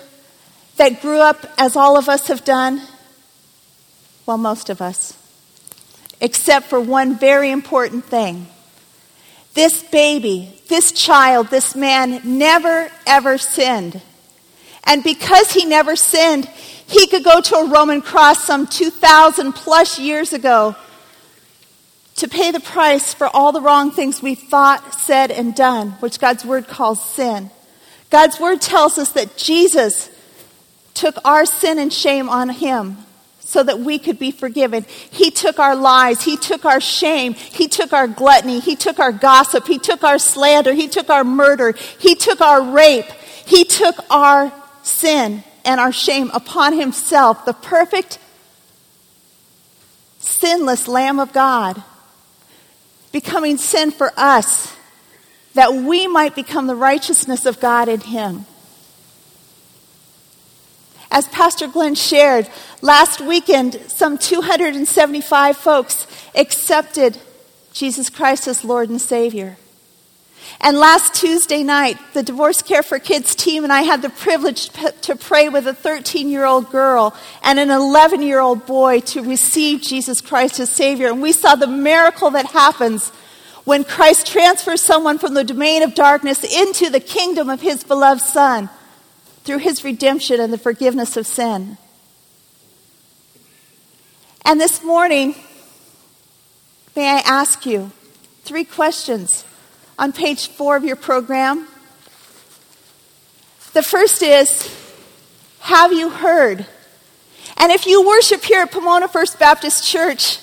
that 0.77 1.01
grew 1.01 1.19
up 1.19 1.47
as 1.59 1.77
all 1.77 1.97
of 1.97 2.09
us 2.09 2.29
have 2.29 2.45
done. 2.45 2.83
Well, 4.27 4.39
most 4.39 4.69
of 4.71 4.83
us. 4.83 5.17
Except 6.21 6.67
for 6.67 6.81
one 6.81 7.19
very 7.19 7.51
important 7.51 8.05
thing. 8.05 8.47
This 9.55 9.83
baby, 9.85 10.61
this 10.69 10.93
child, 10.93 11.49
this 11.49 11.75
man 11.75 12.21
never 12.25 12.91
ever 13.07 13.39
sinned. 13.39 14.03
And 14.85 15.03
because 15.03 15.53
he 15.53 15.65
never 15.65 15.97
sinned, 15.97 16.49
he 16.87 17.07
could 17.09 17.25
go 17.25 17.41
to 17.41 17.57
a 17.57 17.69
Roman 17.69 18.01
cross 18.01 18.45
some 18.45 18.67
2,000 18.67 19.53
plus 19.53 19.99
years 19.99 20.33
ago 20.33 20.77
to 22.17 22.29
pay 22.29 22.51
the 22.51 22.61
price 22.61 23.13
for 23.13 23.27
all 23.27 23.53
the 23.53 23.61
wrong 23.61 23.91
things 23.91 24.23
we 24.23 24.35
thought, 24.35 24.95
said, 24.95 25.31
and 25.31 25.55
done, 25.55 25.91
which 26.01 26.21
God's 26.21 26.45
word 26.45 26.69
calls 26.69 27.05
sin. 27.05 27.51
God's 28.11 28.39
word 28.39 28.61
tells 28.61 28.99
us 28.99 29.13
that 29.13 29.37
Jesus 29.37 30.11
took 30.95 31.17
our 31.25 31.45
sin 31.45 31.79
and 31.79 31.93
shame 31.93 32.29
on 32.29 32.49
him 32.49 32.97
so 33.41 33.63
that 33.63 33.81
we 33.81 33.99
could 33.99 34.19
be 34.19 34.31
forgiven. 34.31 34.85
He 35.11 35.31
took 35.31 35.59
our 35.59 35.77
lies. 35.77 36.23
He 36.23 36.37
took 36.37 36.65
our 36.65 36.81
shame. 36.81 37.35
He 37.35 37.69
took 37.69 37.93
our 37.93 38.07
gluttony. 38.07 38.61
He 38.61 38.77
took 38.77 38.99
our 38.99 39.13
gossip. 39.13 39.67
He 39.67 39.79
took 39.79 40.03
our 40.03 40.19
slander. 40.19 40.73
He 40.73 40.89
took 40.89 41.11
our 41.11 41.25
murder. 41.25 41.73
He 41.99 42.15
took 42.15 42.41
our 42.41 42.63
rape. 42.63 43.07
He 43.45 43.65
took 43.65 43.97
our 44.11 44.53
sin 44.83 45.45
and 45.67 45.81
our 45.81 45.93
shame 45.93 46.31
upon 46.33 46.79
himself, 46.79 47.45
the 47.45 47.53
perfect, 47.53 48.19
sinless 50.19 50.89
Lamb 50.89 51.19
of 51.19 51.33
God, 51.33 51.83
becoming 53.13 53.59
sin 53.59 53.91
for 53.91 54.13
us, 54.17 54.75
that 55.55 55.75
we 55.75 56.07
might 56.07 56.35
become 56.35 56.67
the 56.67 56.75
righteousness 56.75 57.47
of 57.47 57.61
God 57.61 57.89
in 57.89 58.01
him. 58.01 58.47
As 61.11 61.29
Pastor 61.29 61.67
Glenn 61.67 61.95
shared, 61.95 62.49
last 62.83 63.21
weekend, 63.21 63.81
some 63.89 64.19
275 64.19 65.57
folks 65.57 66.07
accepted 66.35 67.19
Jesus 67.73 68.11
Christ 68.11 68.47
as 68.49 68.65
Lord 68.65 68.91
and 68.91 69.01
Savior. 69.01 69.57
And 70.61 70.79
last 70.79 71.15
Tuesday 71.15 71.63
night, 71.63 71.99
the 72.15 72.23
Divorce 72.23 72.63
Care 72.63 72.83
for 72.83 72.99
Kids 72.99 73.35
team 73.35 73.65
and 73.65 73.73
I 73.73 73.83
had 73.83 74.03
the 74.03 74.11
privilege 74.11 74.71
to 75.03 75.17
pray 75.17 75.49
with 75.49 75.67
a 75.67 75.75
13 75.75 76.29
year 76.29 76.45
old 76.45 76.71
girl 76.71 77.15
and 77.43 77.59
an 77.59 77.71
11 77.71 78.23
year 78.23 78.41
old 78.41 78.67
boy 78.67 79.01
to 79.01 79.23
receive 79.23 79.83
Jesus 79.83 80.21
Christ 80.21 80.61
as 80.61 80.71
Savior. 80.71 81.09
And 81.09 81.23
we 81.23 81.33
saw 81.33 81.55
the 81.55 81.67
miracle 81.67 82.31
that 82.31 82.47
happens 82.47 83.11
when 83.65 83.85
Christ 83.85 84.27
transfers 84.27 84.81
someone 84.81 85.19
from 85.19 85.35
the 85.35 85.45
domain 85.45 85.83
of 85.83 85.95
darkness 85.95 86.45
into 86.45 86.89
the 86.89 87.01
kingdom 87.01 87.51
of 87.51 87.61
his 87.61 87.83
beloved 87.85 88.23
Son 88.23 88.71
through 89.45 89.59
his 89.59 89.85
redemption 89.85 90.41
and 90.41 90.53
the 90.53 90.59
forgiveness 90.59 91.17
of 91.17 91.27
sin. 91.27 91.77
And 94.45 94.61
this 94.61 94.83
morning, 94.85 95.35
may 96.95 97.09
I 97.09 97.23
ask 97.27 97.67
you 97.67 97.91
three 98.45 98.65
questions 98.65 99.45
on 99.99 100.13
page 100.13 100.49
four 100.49 100.77
of 100.77 100.85
your 100.85 100.97
program. 100.97 101.67
The 103.73 103.83
first 103.83 104.23
is 104.23 104.73
Have 105.61 105.93
you 105.93 106.11
heard? 106.11 106.67
And 107.59 107.73
if 107.73 107.87
you 107.87 108.07
worship 108.07 108.43
here 108.43 108.63
at 108.63 108.73
Pomona 108.73 109.09
First 109.09 109.39
Baptist 109.39 109.87
Church, 109.87 110.39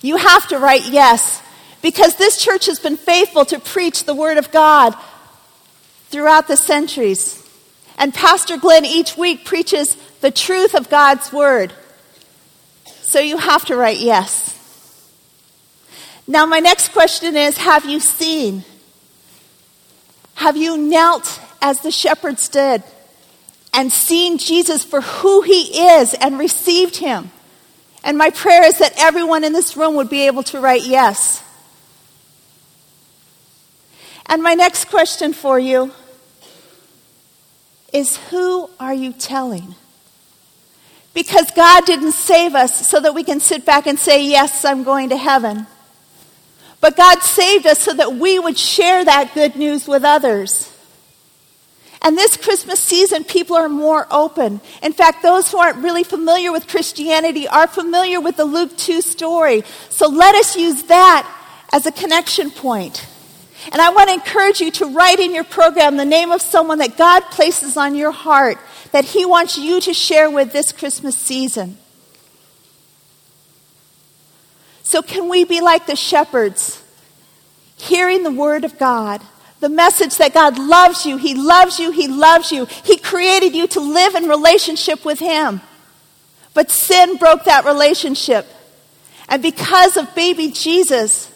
you 0.00 0.16
have 0.16 0.46
to 0.48 0.58
write 0.58 0.86
yes, 0.86 1.42
because 1.82 2.16
this 2.16 2.42
church 2.42 2.66
has 2.66 2.78
been 2.78 2.96
faithful 2.96 3.44
to 3.46 3.58
preach 3.58 4.04
the 4.04 4.14
Word 4.14 4.38
of 4.38 4.50
God 4.52 4.94
throughout 6.08 6.46
the 6.46 6.56
centuries. 6.56 7.40
And 7.98 8.12
Pastor 8.12 8.56
Glenn 8.56 8.84
each 8.84 9.16
week 9.16 9.44
preaches 9.44 9.96
the 10.20 10.30
truth 10.30 10.74
of 10.74 10.90
God's 10.90 11.32
Word. 11.32 11.72
So 13.02 13.18
you 13.18 13.38
have 13.38 13.64
to 13.66 13.76
write 13.76 13.98
yes. 13.98 14.53
Now, 16.26 16.46
my 16.46 16.58
next 16.58 16.90
question 16.90 17.36
is 17.36 17.58
Have 17.58 17.84
you 17.84 18.00
seen? 18.00 18.64
Have 20.36 20.56
you 20.56 20.76
knelt 20.76 21.40
as 21.62 21.80
the 21.80 21.90
shepherds 21.90 22.48
did 22.48 22.82
and 23.72 23.92
seen 23.92 24.38
Jesus 24.38 24.84
for 24.84 25.00
who 25.00 25.42
he 25.42 25.78
is 25.96 26.14
and 26.14 26.38
received 26.38 26.96
him? 26.96 27.30
And 28.02 28.18
my 28.18 28.30
prayer 28.30 28.64
is 28.64 28.78
that 28.78 28.92
everyone 28.98 29.44
in 29.44 29.52
this 29.52 29.76
room 29.76 29.94
would 29.96 30.10
be 30.10 30.26
able 30.26 30.42
to 30.44 30.60
write 30.60 30.84
yes. 30.84 31.42
And 34.26 34.42
my 34.42 34.54
next 34.54 34.86
question 34.86 35.32
for 35.32 35.58
you 35.58 35.92
is 37.92 38.16
Who 38.30 38.70
are 38.80 38.94
you 38.94 39.12
telling? 39.12 39.74
Because 41.12 41.50
God 41.52 41.84
didn't 41.86 42.12
save 42.12 42.54
us 42.54 42.88
so 42.88 42.98
that 42.98 43.14
we 43.14 43.22
can 43.22 43.38
sit 43.38 43.64
back 43.64 43.86
and 43.86 43.98
say, 43.98 44.26
Yes, 44.26 44.64
I'm 44.64 44.82
going 44.82 45.10
to 45.10 45.16
heaven. 45.16 45.66
But 46.84 46.98
God 46.98 47.22
saved 47.22 47.66
us 47.66 47.78
so 47.78 47.94
that 47.94 48.16
we 48.16 48.38
would 48.38 48.58
share 48.58 49.06
that 49.06 49.32
good 49.32 49.56
news 49.56 49.88
with 49.88 50.04
others. 50.04 50.70
And 52.02 52.14
this 52.14 52.36
Christmas 52.36 52.78
season, 52.78 53.24
people 53.24 53.56
are 53.56 53.70
more 53.70 54.06
open. 54.10 54.60
In 54.82 54.92
fact, 54.92 55.22
those 55.22 55.50
who 55.50 55.56
aren't 55.56 55.78
really 55.78 56.04
familiar 56.04 56.52
with 56.52 56.68
Christianity 56.68 57.48
are 57.48 57.66
familiar 57.66 58.20
with 58.20 58.36
the 58.36 58.44
Luke 58.44 58.76
2 58.76 59.00
story. 59.00 59.64
So 59.88 60.08
let 60.08 60.34
us 60.34 60.58
use 60.58 60.82
that 60.82 61.26
as 61.72 61.86
a 61.86 61.90
connection 61.90 62.50
point. 62.50 63.06
And 63.72 63.80
I 63.80 63.88
want 63.88 64.10
to 64.10 64.14
encourage 64.16 64.60
you 64.60 64.70
to 64.72 64.84
write 64.84 65.20
in 65.20 65.32
your 65.32 65.44
program 65.44 65.96
the 65.96 66.04
name 66.04 66.32
of 66.32 66.42
someone 66.42 66.80
that 66.80 66.98
God 66.98 67.22
places 67.30 67.78
on 67.78 67.94
your 67.94 68.12
heart 68.12 68.58
that 68.92 69.06
He 69.06 69.24
wants 69.24 69.56
you 69.56 69.80
to 69.80 69.94
share 69.94 70.30
with 70.30 70.52
this 70.52 70.70
Christmas 70.70 71.16
season. 71.16 71.78
So, 74.84 75.02
can 75.02 75.28
we 75.28 75.44
be 75.44 75.60
like 75.60 75.86
the 75.86 75.96
shepherds, 75.96 76.82
hearing 77.76 78.22
the 78.22 78.30
word 78.30 78.64
of 78.64 78.78
God, 78.78 79.20
the 79.60 79.68
message 79.68 80.18
that 80.18 80.34
God 80.34 80.58
loves 80.58 81.04
you, 81.06 81.16
He 81.16 81.34
loves 81.34 81.80
you, 81.80 81.90
He 81.90 82.06
loves 82.06 82.52
you. 82.52 82.66
He 82.66 82.98
created 82.98 83.54
you 83.54 83.66
to 83.68 83.80
live 83.80 84.14
in 84.14 84.28
relationship 84.28 85.04
with 85.04 85.18
Him. 85.18 85.60
But 86.52 86.70
sin 86.70 87.16
broke 87.16 87.44
that 87.44 87.64
relationship. 87.64 88.46
And 89.28 89.42
because 89.42 89.96
of 89.96 90.14
baby 90.14 90.50
Jesus, 90.50 91.30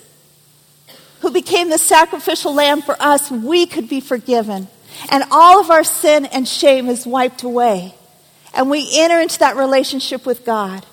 who 1.20 1.30
became 1.30 1.70
the 1.70 1.78
sacrificial 1.78 2.54
lamb 2.54 2.82
for 2.82 2.96
us, 3.00 3.30
we 3.30 3.66
could 3.66 3.88
be 3.88 4.00
forgiven. 4.00 4.68
And 5.10 5.24
all 5.30 5.60
of 5.60 5.70
our 5.70 5.84
sin 5.84 6.26
and 6.26 6.46
shame 6.46 6.88
is 6.88 7.06
wiped 7.06 7.42
away. 7.42 7.94
And 8.54 8.70
we 8.70 8.88
enter 8.94 9.20
into 9.20 9.38
that 9.40 9.56
relationship 9.56 10.26
with 10.26 10.44
God. 10.44 10.84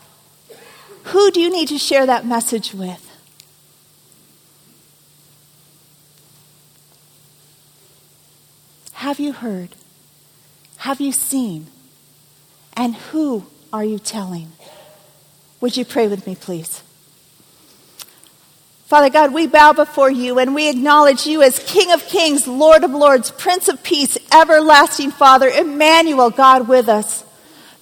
Who 1.06 1.32
do 1.32 1.40
you 1.40 1.52
need 1.52 1.68
to 1.70 1.78
share 1.78 2.06
that 2.06 2.26
message 2.26 2.74
with? 2.74 3.02
Have 8.94 9.20
you 9.20 9.34
heard? 9.34 9.70
Have 10.78 11.02
you 11.02 11.12
seen? 11.12 11.68
And 12.76 12.96
who 12.96 13.46
are 13.72 13.84
you 13.84 14.00
telling? 14.00 14.52
Would 15.62 15.78
you 15.78 15.86
pray 15.86 16.08
with 16.08 16.26
me, 16.26 16.36
please? 16.36 16.82
Father 18.86 19.10
God, 19.10 19.34
we 19.34 19.48
bow 19.48 19.74
before 19.74 20.10
you 20.10 20.40
and 20.40 20.56
we 20.56 20.70
acknowledge 20.70 21.28
you 21.28 21.42
as 21.42 21.60
King 21.60 21.92
of 21.92 22.06
Kings, 22.06 22.48
Lord 22.48 22.84
of 22.84 22.92
Lords, 22.92 23.32
Prince 23.32 23.68
of 23.68 23.84
Peace, 23.84 24.18
everlasting 24.32 25.12
Father, 25.12 25.50
Emmanuel, 25.50 26.30
God 26.30 26.68
with 26.68 26.88
us. 26.88 27.25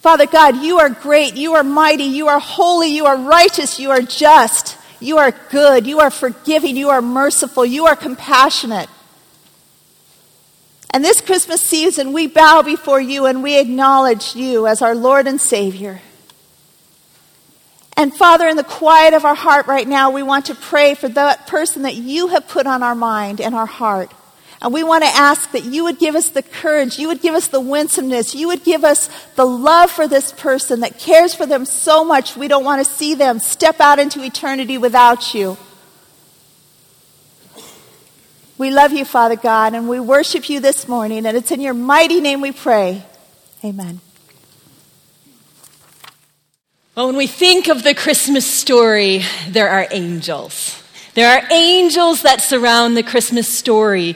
Father 0.03 0.25
God, 0.25 0.57
you 0.57 0.79
are 0.79 0.89
great, 0.89 1.37
you 1.37 1.53
are 1.53 1.63
mighty, 1.63 2.03
you 2.03 2.27
are 2.27 2.37
holy, 2.37 2.89
you 2.89 3.05
are 3.05 3.15
righteous, 3.15 3.79
you 3.79 3.89
are 3.91 4.01
just, 4.01 4.77
you 4.99 5.17
are 5.17 5.31
good, 5.49 5.87
you 5.87 6.01
are 6.01 6.11
forgiving, 6.11 6.75
you 6.75 6.89
are 6.89 7.01
merciful, 7.01 7.65
you 7.65 7.85
are 7.85 7.95
compassionate. 7.95 8.89
And 10.89 11.05
this 11.05 11.21
Christmas 11.21 11.61
season, 11.61 12.11
we 12.11 12.27
bow 12.27 12.63
before 12.63 12.99
you 12.99 13.27
and 13.27 13.41
we 13.41 13.57
acknowledge 13.57 14.35
you 14.35 14.67
as 14.67 14.81
our 14.81 14.93
Lord 14.93 15.25
and 15.25 15.39
Savior. 15.39 16.01
And 17.95 18.13
Father, 18.13 18.49
in 18.49 18.57
the 18.57 18.63
quiet 18.65 19.13
of 19.13 19.23
our 19.23 19.35
heart 19.35 19.67
right 19.67 19.87
now, 19.87 20.11
we 20.11 20.21
want 20.21 20.47
to 20.47 20.55
pray 20.55 20.95
for 20.95 21.07
that 21.07 21.47
person 21.47 21.83
that 21.83 21.95
you 21.95 22.27
have 22.27 22.49
put 22.49 22.67
on 22.67 22.83
our 22.83 22.93
mind 22.93 23.39
and 23.39 23.55
our 23.55 23.65
heart. 23.65 24.11
And 24.63 24.73
we 24.73 24.81
want 24.81 25.03
to 25.03 25.09
ask 25.09 25.51
that 25.51 25.65
you 25.65 25.83
would 25.83 25.99
give 25.99 26.15
us 26.15 26.29
the 26.29 26.41
courage, 26.41 26.97
you 26.97 27.09
would 27.09 27.21
give 27.21 27.35
us 27.35 27.47
the 27.47 27.59
winsomeness, 27.59 28.33
you 28.33 28.47
would 28.47 28.63
give 28.63 28.85
us 28.85 29.09
the 29.35 29.45
love 29.45 29.91
for 29.91 30.07
this 30.07 30.31
person 30.31 30.79
that 30.79 30.97
cares 30.97 31.35
for 31.35 31.45
them 31.45 31.65
so 31.65 32.05
much 32.05 32.37
we 32.37 32.47
don't 32.47 32.63
want 32.63 32.83
to 32.83 32.89
see 32.89 33.13
them 33.13 33.39
step 33.39 33.81
out 33.81 33.99
into 33.99 34.23
eternity 34.23 34.77
without 34.77 35.33
you. 35.33 35.57
We 38.57 38.71
love 38.71 38.93
you, 38.93 39.03
Father 39.03 39.35
God, 39.35 39.73
and 39.73 39.89
we 39.89 39.99
worship 39.99 40.49
you 40.49 40.61
this 40.61 40.87
morning, 40.87 41.25
and 41.25 41.35
it's 41.35 41.51
in 41.51 41.59
your 41.59 41.73
mighty 41.73 42.21
name 42.21 42.39
we 42.39 42.53
pray. 42.53 43.03
Amen. 43.65 43.99
Well, 46.95 47.07
when 47.07 47.17
we 47.17 47.27
think 47.27 47.67
of 47.67 47.83
the 47.83 47.93
Christmas 47.93 48.45
story, 48.45 49.23
there 49.49 49.67
are 49.67 49.87
angels. 49.91 50.82
There 51.13 51.29
are 51.29 51.43
angels 51.51 52.23
that 52.23 52.41
surround 52.41 52.97
the 52.97 53.03
Christmas 53.03 53.47
story. 53.47 54.15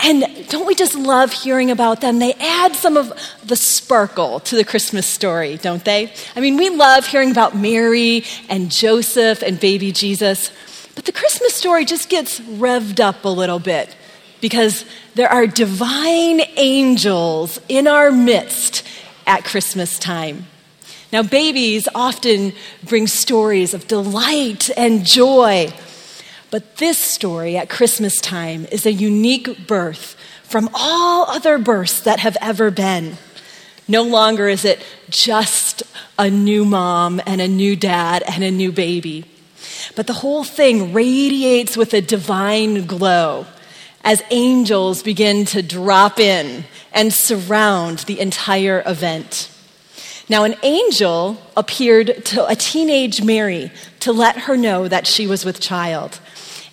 And 0.00 0.24
don't 0.48 0.66
we 0.66 0.74
just 0.74 0.96
love 0.96 1.32
hearing 1.32 1.70
about 1.70 2.00
them? 2.00 2.18
They 2.18 2.34
add 2.34 2.74
some 2.74 2.96
of 2.96 3.12
the 3.44 3.54
sparkle 3.54 4.40
to 4.40 4.56
the 4.56 4.64
Christmas 4.64 5.06
story, 5.06 5.56
don't 5.56 5.84
they? 5.84 6.12
I 6.34 6.40
mean, 6.40 6.56
we 6.56 6.68
love 6.70 7.06
hearing 7.06 7.30
about 7.30 7.56
Mary 7.56 8.24
and 8.48 8.72
Joseph 8.72 9.42
and 9.42 9.60
baby 9.60 9.92
Jesus. 9.92 10.50
But 10.96 11.04
the 11.04 11.12
Christmas 11.12 11.54
story 11.54 11.84
just 11.84 12.08
gets 12.08 12.40
revved 12.40 12.98
up 12.98 13.24
a 13.24 13.28
little 13.28 13.60
bit 13.60 13.94
because 14.40 14.84
there 15.14 15.28
are 15.28 15.46
divine 15.46 16.40
angels 16.56 17.60
in 17.68 17.86
our 17.86 18.10
midst 18.10 18.84
at 19.28 19.44
Christmas 19.44 19.96
time. 19.96 20.46
Now, 21.12 21.22
babies 21.22 21.88
often 21.94 22.52
bring 22.82 23.06
stories 23.06 23.74
of 23.74 23.86
delight 23.86 24.70
and 24.76 25.04
joy. 25.04 25.72
But 26.52 26.76
this 26.76 26.98
story 26.98 27.56
at 27.56 27.70
Christmas 27.70 28.20
time 28.20 28.66
is 28.70 28.84
a 28.84 28.92
unique 28.92 29.66
birth 29.66 30.16
from 30.42 30.68
all 30.74 31.24
other 31.30 31.56
births 31.56 32.02
that 32.02 32.20
have 32.20 32.36
ever 32.42 32.70
been. 32.70 33.16
No 33.88 34.02
longer 34.02 34.48
is 34.50 34.66
it 34.66 34.84
just 35.08 35.82
a 36.18 36.28
new 36.28 36.66
mom 36.66 37.22
and 37.26 37.40
a 37.40 37.48
new 37.48 37.74
dad 37.74 38.22
and 38.28 38.44
a 38.44 38.50
new 38.50 38.70
baby. 38.70 39.24
But 39.96 40.06
the 40.06 40.12
whole 40.12 40.44
thing 40.44 40.92
radiates 40.92 41.74
with 41.74 41.94
a 41.94 42.02
divine 42.02 42.84
glow 42.84 43.46
as 44.04 44.22
angels 44.30 45.02
begin 45.02 45.46
to 45.46 45.62
drop 45.62 46.20
in 46.20 46.64
and 46.92 47.14
surround 47.14 48.00
the 48.00 48.20
entire 48.20 48.82
event. 48.84 49.48
Now, 50.28 50.44
an 50.44 50.56
angel 50.62 51.40
appeared 51.56 52.26
to 52.26 52.46
a 52.46 52.54
teenage 52.54 53.22
Mary 53.22 53.72
to 54.00 54.12
let 54.12 54.36
her 54.36 54.56
know 54.58 54.86
that 54.86 55.06
she 55.06 55.26
was 55.26 55.46
with 55.46 55.58
child. 55.58 56.20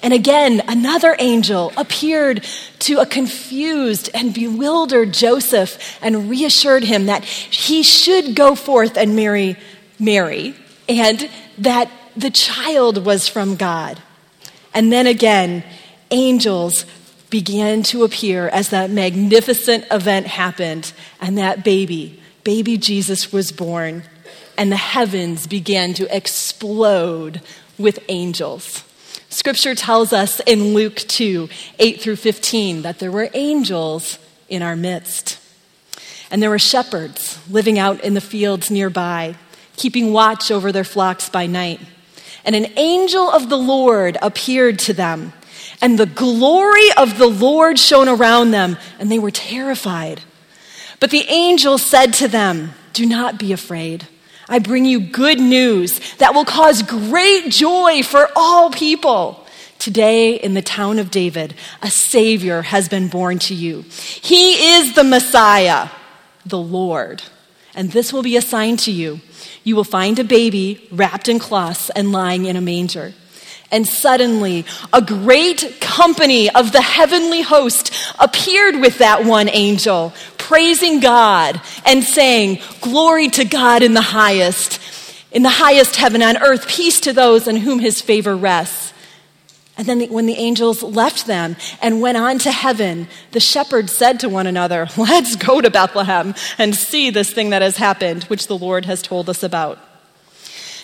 And 0.01 0.13
again, 0.13 0.61
another 0.67 1.15
angel 1.19 1.73
appeared 1.75 2.45
to 2.79 2.99
a 2.99 3.05
confused 3.05 4.09
and 4.13 4.33
bewildered 4.33 5.13
Joseph 5.13 5.97
and 6.01 6.29
reassured 6.29 6.83
him 6.83 7.07
that 7.07 7.25
he 7.25 7.83
should 7.83 8.35
go 8.35 8.55
forth 8.55 8.97
and 8.97 9.15
marry 9.15 9.57
Mary 9.99 10.55
and 10.87 11.29
that 11.57 11.91
the 12.15 12.29
child 12.29 13.05
was 13.05 13.27
from 13.27 13.55
God. 13.55 14.01
And 14.73 14.91
then 14.91 15.05
again, 15.05 15.63
angels 16.11 16.85
began 17.29 17.83
to 17.83 18.03
appear 18.03 18.47
as 18.47 18.69
that 18.69 18.89
magnificent 18.89 19.85
event 19.91 20.27
happened 20.27 20.93
and 21.19 21.37
that 21.37 21.63
baby 21.63 22.19
baby 22.43 22.77
Jesus 22.77 23.31
was 23.31 23.51
born, 23.51 24.03
and 24.57 24.71
the 24.71 24.75
heavens 24.75 25.45
began 25.45 25.93
to 25.93 26.15
explode 26.15 27.41
with 27.77 27.99
angels. 28.09 28.83
Scripture 29.39 29.73
tells 29.73 30.11
us 30.11 30.41
in 30.41 30.73
Luke 30.73 30.97
2 30.97 31.47
8 31.79 32.01
through 32.01 32.17
15 32.17 32.81
that 32.81 32.99
there 32.99 33.09
were 33.09 33.29
angels 33.33 34.19
in 34.49 34.61
our 34.61 34.75
midst. 34.75 35.39
And 36.29 36.43
there 36.43 36.49
were 36.49 36.59
shepherds 36.59 37.39
living 37.49 37.79
out 37.79 38.03
in 38.03 38.15
the 38.15 38.19
fields 38.19 38.69
nearby, 38.69 39.35
keeping 39.77 40.11
watch 40.11 40.51
over 40.51 40.73
their 40.73 40.83
flocks 40.83 41.29
by 41.29 41.45
night. 41.47 41.79
And 42.43 42.53
an 42.53 42.67
angel 42.75 43.31
of 43.31 43.47
the 43.47 43.57
Lord 43.57 44.17
appeared 44.21 44.77
to 44.79 44.93
them, 44.93 45.31
and 45.81 45.97
the 45.97 46.05
glory 46.05 46.91
of 46.97 47.17
the 47.17 47.29
Lord 47.29 47.79
shone 47.79 48.09
around 48.09 48.51
them, 48.51 48.75
and 48.99 49.09
they 49.09 49.19
were 49.19 49.31
terrified. 49.31 50.19
But 50.99 51.11
the 51.11 51.23
angel 51.29 51.77
said 51.77 52.13
to 52.15 52.27
them, 52.27 52.73
Do 52.91 53.05
not 53.05 53.39
be 53.39 53.53
afraid. 53.53 54.05
I 54.49 54.59
bring 54.59 54.83
you 54.83 54.99
good 54.99 55.39
news 55.39 55.99
that 56.15 56.33
will 56.33 56.43
cause 56.43 56.81
great 56.81 57.49
joy 57.51 58.01
for 58.03 58.27
all 58.35 58.71
people. 58.71 59.45
Today, 59.77 60.33
in 60.33 60.55
the 60.55 60.61
town 60.61 60.99
of 60.99 61.11
David, 61.11 61.53
a 61.81 61.89
Savior 61.89 62.63
has 62.63 62.89
been 62.89 63.07
born 63.07 63.39
to 63.39 63.55
you. 63.55 63.85
He 63.89 64.73
is 64.73 64.93
the 64.95 65.05
Messiah, 65.05 65.87
the 66.45 66.59
Lord. 66.59 67.23
And 67.75 67.91
this 67.91 68.11
will 68.11 68.23
be 68.23 68.35
a 68.35 68.41
sign 68.41 68.75
to 68.77 68.91
you. 68.91 69.21
You 69.63 69.75
will 69.75 69.85
find 69.85 70.19
a 70.19 70.23
baby 70.23 70.85
wrapped 70.91 71.29
in 71.29 71.39
cloths 71.39 71.89
and 71.91 72.11
lying 72.11 72.45
in 72.45 72.57
a 72.57 72.61
manger. 72.61 73.13
And 73.71 73.87
suddenly, 73.87 74.65
a 74.91 75.01
great 75.01 75.77
company 75.79 76.49
of 76.49 76.71
the 76.71 76.81
heavenly 76.81 77.41
host 77.41 77.93
appeared 78.19 78.81
with 78.81 78.97
that 78.97 79.25
one 79.25 79.47
angel, 79.47 80.11
praising 80.49 80.99
God 80.99 81.61
and 81.85 82.03
saying, 82.03 82.59
Glory 82.81 83.29
to 83.29 83.45
God 83.45 83.83
in 83.83 83.93
the 83.93 84.01
highest, 84.01 84.81
in 85.31 85.43
the 85.43 85.49
highest 85.49 85.95
heaven 85.95 86.23
on 86.23 86.37
earth, 86.37 86.67
peace 86.67 86.99
to 87.01 87.13
those 87.13 87.47
on 87.47 87.55
whom 87.55 87.77
his 87.77 88.01
favor 88.01 88.35
rests. 88.35 88.91
And 89.77 89.87
then, 89.87 89.99
the, 89.99 90.07
when 90.07 90.25
the 90.25 90.33
angels 90.33 90.81
left 90.81 91.27
them 91.27 91.55
and 91.83 92.01
went 92.01 92.17
on 92.17 92.39
to 92.39 92.51
heaven, 92.51 93.07
the 93.31 93.39
shepherds 93.39 93.91
said 93.91 94.21
to 94.21 94.27
one 94.27 94.47
another, 94.47 94.87
Let's 94.97 95.35
go 95.35 95.61
to 95.61 95.69
Bethlehem 95.69 96.33
and 96.57 96.73
see 96.73 97.11
this 97.11 97.31
thing 97.31 97.51
that 97.51 97.61
has 97.61 97.77
happened, 97.77 98.23
which 98.23 98.47
the 98.47 98.57
Lord 98.57 98.85
has 98.85 99.03
told 99.03 99.29
us 99.29 99.43
about. 99.43 99.77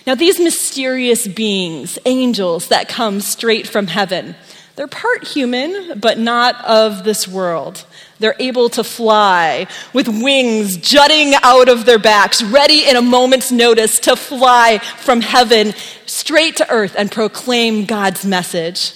Now, 0.06 0.14
these 0.14 0.38
mysterious 0.38 1.26
beings, 1.26 1.98
angels 2.06 2.68
that 2.68 2.88
come 2.88 3.20
straight 3.20 3.66
from 3.66 3.88
heaven, 3.88 4.36
they're 4.76 4.86
part 4.86 5.26
human, 5.26 5.98
but 5.98 6.18
not 6.20 6.64
of 6.64 7.02
this 7.02 7.26
world. 7.26 7.84
They're 8.18 8.36
able 8.38 8.68
to 8.70 8.84
fly 8.84 9.66
with 9.92 10.08
wings 10.08 10.76
jutting 10.76 11.34
out 11.42 11.68
of 11.68 11.84
their 11.84 11.98
backs, 11.98 12.42
ready 12.42 12.88
in 12.88 12.96
a 12.96 13.02
moment's 13.02 13.52
notice 13.52 14.00
to 14.00 14.16
fly 14.16 14.78
from 14.78 15.20
heaven 15.20 15.74
straight 16.06 16.56
to 16.56 16.70
earth 16.70 16.94
and 16.96 17.10
proclaim 17.10 17.84
God's 17.84 18.24
message. 18.24 18.92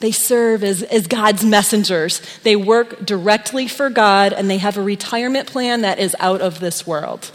They 0.00 0.12
serve 0.12 0.64
as, 0.64 0.82
as 0.82 1.06
God's 1.06 1.44
messengers. 1.44 2.20
They 2.42 2.56
work 2.56 3.06
directly 3.06 3.68
for 3.68 3.88
God, 3.88 4.32
and 4.32 4.50
they 4.50 4.58
have 4.58 4.76
a 4.76 4.82
retirement 4.82 5.46
plan 5.46 5.82
that 5.82 5.98
is 5.98 6.16
out 6.18 6.40
of 6.40 6.60
this 6.60 6.86
world. 6.86 7.30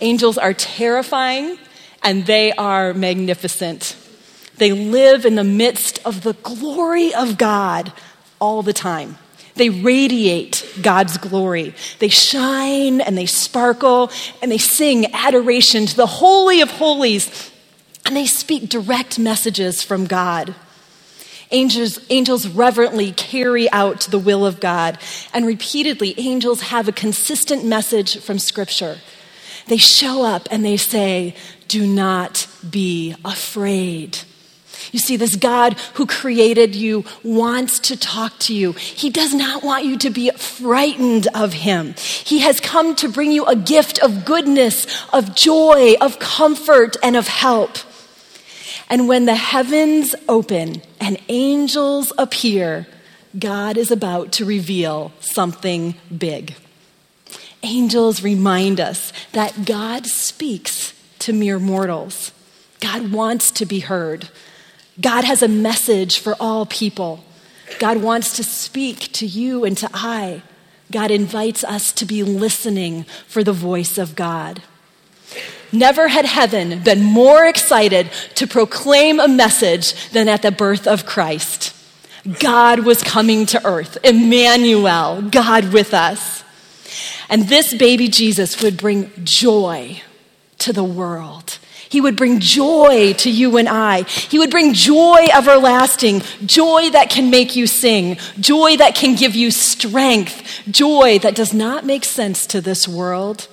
Angels 0.00 0.36
are 0.36 0.52
terrifying 0.52 1.58
and 2.02 2.26
they 2.26 2.52
are 2.52 2.92
magnificent. 2.92 3.96
They 4.58 4.72
live 4.72 5.26
in 5.26 5.34
the 5.34 5.44
midst 5.44 6.04
of 6.04 6.22
the 6.22 6.34
glory 6.34 7.14
of 7.14 7.38
God 7.38 7.92
all 8.40 8.62
the 8.62 8.72
time. 8.72 9.18
They 9.54 9.70
radiate 9.70 10.68
God's 10.82 11.16
glory. 11.16 11.74
They 11.98 12.08
shine 12.08 13.00
and 13.00 13.16
they 13.16 13.26
sparkle 13.26 14.10
and 14.42 14.52
they 14.52 14.58
sing 14.58 15.12
adoration 15.14 15.86
to 15.86 15.96
the 15.96 16.06
Holy 16.06 16.60
of 16.60 16.70
Holies 16.70 17.50
and 18.04 18.14
they 18.14 18.26
speak 18.26 18.68
direct 18.68 19.18
messages 19.18 19.82
from 19.82 20.06
God. 20.06 20.54
Angels, 21.50 21.98
angels 22.10 22.46
reverently 22.48 23.12
carry 23.12 23.70
out 23.70 24.00
the 24.00 24.18
will 24.18 24.44
of 24.44 24.58
God, 24.58 24.98
and 25.32 25.46
repeatedly, 25.46 26.12
angels 26.18 26.60
have 26.60 26.88
a 26.88 26.92
consistent 26.92 27.64
message 27.64 28.18
from 28.18 28.40
Scripture. 28.40 28.98
They 29.68 29.76
show 29.76 30.24
up 30.24 30.48
and 30.50 30.64
they 30.64 30.76
say, 30.76 31.36
Do 31.68 31.86
not 31.86 32.48
be 32.68 33.14
afraid. 33.24 34.18
You 34.92 34.98
see, 34.98 35.16
this 35.16 35.36
God 35.36 35.74
who 35.94 36.06
created 36.06 36.74
you 36.74 37.04
wants 37.22 37.78
to 37.80 37.96
talk 37.96 38.38
to 38.40 38.54
you. 38.54 38.72
He 38.72 39.10
does 39.10 39.34
not 39.34 39.62
want 39.62 39.84
you 39.84 39.98
to 39.98 40.10
be 40.10 40.30
frightened 40.30 41.28
of 41.34 41.52
him. 41.52 41.94
He 41.98 42.40
has 42.40 42.60
come 42.60 42.94
to 42.96 43.08
bring 43.08 43.32
you 43.32 43.44
a 43.44 43.56
gift 43.56 43.98
of 43.98 44.24
goodness, 44.24 44.86
of 45.12 45.34
joy, 45.34 45.94
of 46.00 46.18
comfort, 46.18 46.96
and 47.02 47.16
of 47.16 47.28
help. 47.28 47.78
And 48.88 49.08
when 49.08 49.24
the 49.26 49.34
heavens 49.34 50.14
open 50.28 50.82
and 51.00 51.18
angels 51.28 52.12
appear, 52.18 52.86
God 53.38 53.76
is 53.76 53.90
about 53.90 54.32
to 54.32 54.44
reveal 54.44 55.12
something 55.20 55.96
big. 56.16 56.54
Angels 57.62 58.22
remind 58.22 58.80
us 58.80 59.12
that 59.32 59.64
God 59.64 60.06
speaks 60.06 60.94
to 61.20 61.32
mere 61.32 61.58
mortals. 61.58 62.32
God 62.80 63.10
wants 63.10 63.50
to 63.52 63.66
be 63.66 63.80
heard. 63.80 64.28
God 65.00 65.24
has 65.24 65.42
a 65.42 65.48
message 65.48 66.18
for 66.18 66.34
all 66.40 66.66
people. 66.66 67.22
God 67.78 67.98
wants 67.98 68.36
to 68.36 68.44
speak 68.44 69.12
to 69.12 69.26
you 69.26 69.64
and 69.64 69.76
to 69.78 69.90
I. 69.92 70.42
God 70.90 71.10
invites 71.10 71.64
us 71.64 71.92
to 71.92 72.06
be 72.06 72.22
listening 72.22 73.04
for 73.26 73.42
the 73.42 73.52
voice 73.52 73.98
of 73.98 74.14
God. 74.14 74.62
Never 75.72 76.08
had 76.08 76.24
heaven 76.24 76.82
been 76.82 77.02
more 77.02 77.44
excited 77.44 78.10
to 78.36 78.46
proclaim 78.46 79.18
a 79.18 79.28
message 79.28 80.10
than 80.10 80.28
at 80.28 80.42
the 80.42 80.52
birth 80.52 80.86
of 80.86 81.04
Christ. 81.04 81.74
God 82.38 82.80
was 82.80 83.02
coming 83.02 83.46
to 83.46 83.64
earth, 83.66 83.98
Emmanuel, 84.04 85.22
God 85.22 85.72
with 85.72 85.92
us. 85.92 86.44
And 87.28 87.48
this 87.48 87.74
baby 87.74 88.08
Jesus 88.08 88.62
would 88.62 88.76
bring 88.76 89.10
joy 89.24 90.00
to 90.58 90.72
the 90.72 90.84
world. 90.84 91.58
He 91.88 92.00
would 92.00 92.16
bring 92.16 92.40
joy 92.40 93.12
to 93.18 93.30
you 93.30 93.56
and 93.56 93.68
I. 93.68 94.02
He 94.02 94.38
would 94.38 94.50
bring 94.50 94.72
joy 94.72 95.28
everlasting, 95.32 96.22
joy 96.44 96.90
that 96.90 97.10
can 97.10 97.30
make 97.30 97.54
you 97.54 97.66
sing, 97.66 98.18
joy 98.40 98.76
that 98.76 98.94
can 98.94 99.14
give 99.14 99.36
you 99.36 99.50
strength, 99.50 100.62
joy 100.70 101.18
that 101.20 101.36
does 101.36 101.54
not 101.54 101.84
make 101.84 102.04
sense 102.04 102.46
to 102.48 102.60
this 102.60 102.88
world. 102.88 103.48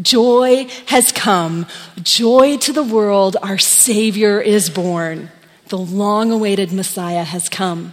Joy 0.00 0.68
has 0.86 1.10
come. 1.12 1.66
Joy 2.02 2.56
to 2.58 2.72
the 2.72 2.84
world. 2.84 3.36
Our 3.42 3.58
Savior 3.58 4.40
is 4.40 4.70
born. 4.70 5.30
The 5.68 5.78
long 5.78 6.30
awaited 6.30 6.72
Messiah 6.72 7.24
has 7.24 7.48
come. 7.48 7.92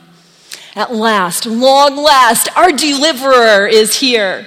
At 0.75 0.93
last, 0.93 1.45
long 1.45 1.95
last, 1.95 2.49
our 2.55 2.71
deliverer 2.71 3.65
is 3.65 3.97
here. 3.97 4.45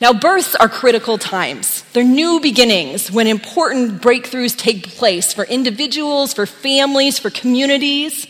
Now, 0.00 0.12
births 0.12 0.54
are 0.54 0.68
critical 0.68 1.18
times. 1.18 1.77
They're 1.98 2.06
new 2.06 2.38
beginnings 2.38 3.10
when 3.10 3.26
important 3.26 4.00
breakthroughs 4.00 4.56
take 4.56 4.86
place 4.86 5.32
for 5.32 5.42
individuals, 5.44 6.32
for 6.32 6.46
families, 6.46 7.18
for 7.18 7.28
communities. 7.28 8.24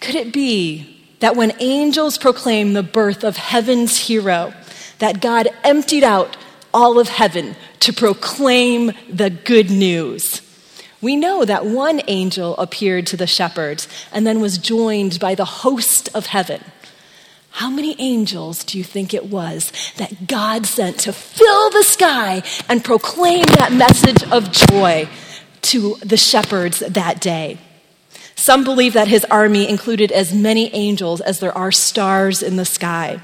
Could 0.00 0.14
it 0.14 0.32
be 0.32 0.98
that 1.20 1.36
when 1.36 1.52
angels 1.60 2.16
proclaim 2.16 2.72
the 2.72 2.82
birth 2.82 3.24
of 3.24 3.36
heaven's 3.36 3.98
hero, 3.98 4.54
that 5.00 5.20
God 5.20 5.48
emptied 5.62 6.02
out 6.02 6.38
all 6.72 6.98
of 6.98 7.08
heaven 7.08 7.56
to 7.80 7.92
proclaim 7.92 8.92
the 9.06 9.28
good 9.28 9.70
news? 9.70 10.40
We 11.02 11.14
know 11.14 11.44
that 11.44 11.66
one 11.66 12.00
angel 12.08 12.56
appeared 12.56 13.06
to 13.08 13.18
the 13.18 13.26
shepherds 13.26 13.86
and 14.12 14.26
then 14.26 14.40
was 14.40 14.56
joined 14.56 15.20
by 15.20 15.34
the 15.34 15.44
host 15.44 16.08
of 16.14 16.24
heaven. 16.24 16.64
How 17.52 17.68
many 17.68 17.94
angels 18.00 18.64
do 18.64 18.78
you 18.78 18.84
think 18.84 19.12
it 19.12 19.26
was 19.26 19.72
that 19.98 20.26
God 20.26 20.64
sent 20.66 20.98
to 21.00 21.12
fill 21.12 21.70
the 21.70 21.82
sky 21.84 22.42
and 22.68 22.82
proclaim 22.82 23.44
that 23.44 23.72
message 23.72 24.22
of 24.32 24.50
joy 24.50 25.06
to 25.62 25.96
the 26.02 26.16
shepherds 26.16 26.80
that 26.80 27.20
day? 27.20 27.58
Some 28.34 28.64
believe 28.64 28.94
that 28.94 29.06
his 29.06 29.26
army 29.26 29.68
included 29.68 30.10
as 30.10 30.34
many 30.34 30.74
angels 30.74 31.20
as 31.20 31.40
there 31.40 31.56
are 31.56 31.70
stars 31.70 32.42
in 32.42 32.56
the 32.56 32.64
sky. 32.64 33.20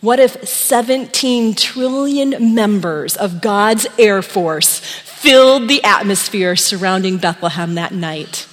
What 0.00 0.20
if 0.20 0.46
17 0.46 1.54
trillion 1.54 2.54
members 2.54 3.16
of 3.16 3.40
God's 3.40 3.88
Air 3.98 4.22
Force 4.22 4.78
filled 4.78 5.68
the 5.68 5.82
atmosphere 5.82 6.54
surrounding 6.54 7.16
Bethlehem 7.16 7.74
that 7.74 7.92
night? 7.92 8.46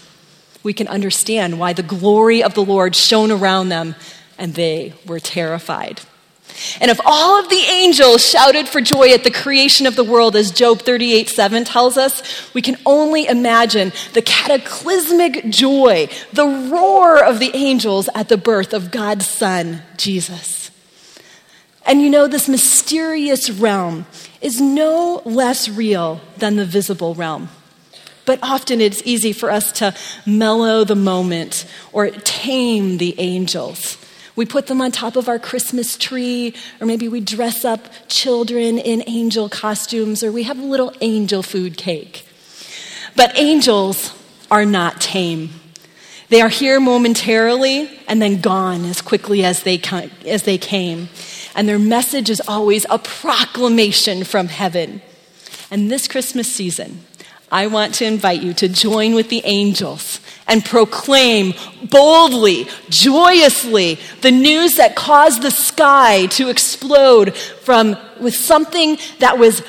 We 0.63 0.73
can 0.73 0.88
understand 0.88 1.60
why 1.60 1.73
the 1.73 1.84
glory 1.84 2.41
of 2.41 2.56
the 2.56 2.65
Lord 2.65 2.95
shone 2.95 3.32
around 3.32 3.69
them 3.69 3.95
and 4.41 4.56
they 4.56 4.93
were 5.06 5.19
terrified. 5.19 6.01
And 6.82 6.89
if 6.89 6.99
all 7.06 7.39
of 7.39 7.49
the 7.49 7.63
angels 7.69 8.27
shouted 8.27 8.67
for 8.67 8.82
joy 8.82 9.13
at 9.13 9.23
the 9.23 9.32
creation 9.32 9.86
of 9.86 9.95
the 9.95 10.04
world, 10.04 10.36
as 10.36 10.51
Job 10.51 10.82
38 10.82 11.30
7 11.30 11.63
tells 11.63 11.95
us, 11.95 12.54
we 12.54 12.62
can 12.62 12.75
only 12.86 13.27
imagine 13.27 13.93
the 14.13 14.21
cataclysmic 14.21 15.49
joy, 15.49 16.10
the 16.34 16.45
roar 16.45 17.23
of 17.23 17.39
the 17.39 17.56
angels 17.56 18.10
at 18.15 18.30
the 18.30 18.38
birth 18.38 18.73
of 18.73 18.91
God's 18.91 19.27
Son, 19.27 19.84
Jesus. 19.95 20.71
And 21.86 22.01
you 22.01 22.10
know, 22.10 22.27
this 22.27 22.49
mysterious 22.49 23.49
realm 23.49 24.08
is 24.41 24.60
no 24.60 25.21
less 25.23 25.69
real 25.69 26.19
than 26.38 26.56
the 26.56 26.65
visible 26.65 27.13
realm. 27.13 27.49
But 28.25 28.39
often 28.41 28.82
it's 28.82 29.01
easy 29.06 29.34
for 29.34 29.51
us 29.51 29.71
to 29.73 29.95
mellow 30.25 30.84
the 30.84 30.95
moment 30.95 31.65
or 31.93 32.10
tame 32.10 32.97
the 32.97 33.19
angels. 33.19 33.97
We 34.41 34.47
put 34.47 34.65
them 34.65 34.82
on 34.82 34.91
top 34.91 35.17
of 35.17 35.30
our 35.30 35.38
Christmas 35.38 35.95
tree, 35.95 36.56
or 36.80 36.88
maybe 36.88 37.08
we 37.08 37.19
dress 37.19 37.63
up 37.63 37.86
children 38.08 38.80
in 38.80 39.04
angel 39.06 39.47
costumes, 39.49 40.23
or 40.23 40.32
we 40.32 40.41
have 40.41 40.58
a 40.58 40.65
little 40.65 40.91
angel 40.99 41.43
food 41.43 41.77
cake. 41.77 42.25
But 43.15 43.38
angels 43.38 44.12
are 44.49 44.65
not 44.65 44.99
tame. 44.99 45.51
They 46.30 46.41
are 46.41 46.49
here 46.49 46.80
momentarily 46.80 47.88
and 48.08 48.19
then 48.19 48.41
gone 48.41 48.84
as 48.86 48.99
quickly 48.99 49.45
as 49.45 49.62
they, 49.62 49.80
as 50.25 50.41
they 50.41 50.58
came. 50.58 51.10
And 51.56 51.69
their 51.69 51.77
message 51.77 52.32
is 52.32 52.41
always 52.47 52.88
a 52.89 52.97
proclamation 52.97 54.23
from 54.23 54.47
heaven. 54.47 55.04
And 55.69 55.91
this 55.91 56.08
Christmas 56.08 56.51
season, 56.51 57.06
I 57.51 57.67
want 57.67 57.93
to 57.95 58.06
invite 58.06 58.41
you 58.41 58.56
to 58.56 58.69
join 58.69 59.13
with 59.13 59.27
the 59.30 59.43
angels 59.43 60.19
and 60.51 60.65
proclaim 60.65 61.53
boldly, 61.89 62.67
joyously, 62.89 63.97
the 64.19 64.31
news 64.31 64.75
that 64.75 64.97
caused 64.97 65.41
the 65.41 65.49
sky 65.49 66.25
to 66.25 66.49
explode 66.49 67.33
from 67.35 67.95
with 68.19 68.35
something 68.35 68.97
that 69.19 69.39
was 69.39 69.63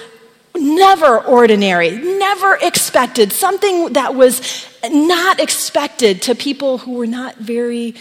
never 0.57 1.21
ordinary, 1.21 1.93
never 1.93 2.59
expected, 2.61 3.33
something 3.33 3.93
that 3.93 4.17
was 4.17 4.67
not 4.91 5.39
expected 5.39 6.21
to 6.23 6.35
people 6.35 6.79
who 6.79 6.95
were 6.95 7.07
not 7.07 7.37
very 7.37 7.95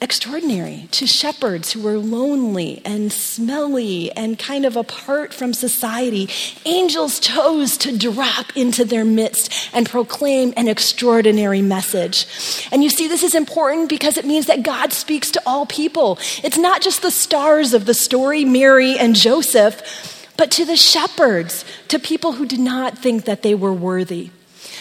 extraordinary 0.00 0.88
to 0.92 1.06
shepherds 1.06 1.72
who 1.72 1.82
were 1.82 1.98
lonely 1.98 2.80
and 2.84 3.12
smelly 3.12 4.12
and 4.12 4.38
kind 4.38 4.64
of 4.64 4.76
apart 4.76 5.34
from 5.34 5.52
society. 5.52 6.28
Angels 6.64 7.18
chose 7.18 7.76
to 7.78 7.96
drop 7.96 8.56
into 8.56 8.84
their 8.84 9.04
midst 9.04 9.52
and 9.72 9.88
proclaim 9.88 10.54
an 10.56 10.68
extraordinary 10.68 11.62
message. 11.62 12.26
And 12.70 12.84
you 12.84 12.90
see, 12.90 13.08
this 13.08 13.22
is 13.24 13.34
important 13.34 13.88
because 13.88 14.16
it 14.16 14.24
means 14.24 14.46
that 14.46 14.62
God 14.62 14.92
speaks 14.92 15.30
to 15.32 15.42
all 15.44 15.66
people. 15.66 16.18
It's 16.44 16.58
not 16.58 16.80
just 16.80 17.02
the 17.02 17.10
stars 17.10 17.74
of 17.74 17.86
the 17.86 17.94
story, 17.94 18.44
Mary 18.44 18.96
and 18.96 19.16
Joseph, 19.16 20.26
but 20.36 20.52
to 20.52 20.64
the 20.64 20.76
shepherds, 20.76 21.64
to 21.88 21.98
people 21.98 22.32
who 22.32 22.46
did 22.46 22.60
not 22.60 22.96
think 22.96 23.24
that 23.24 23.42
they 23.42 23.54
were 23.54 23.72
worthy. 23.72 24.30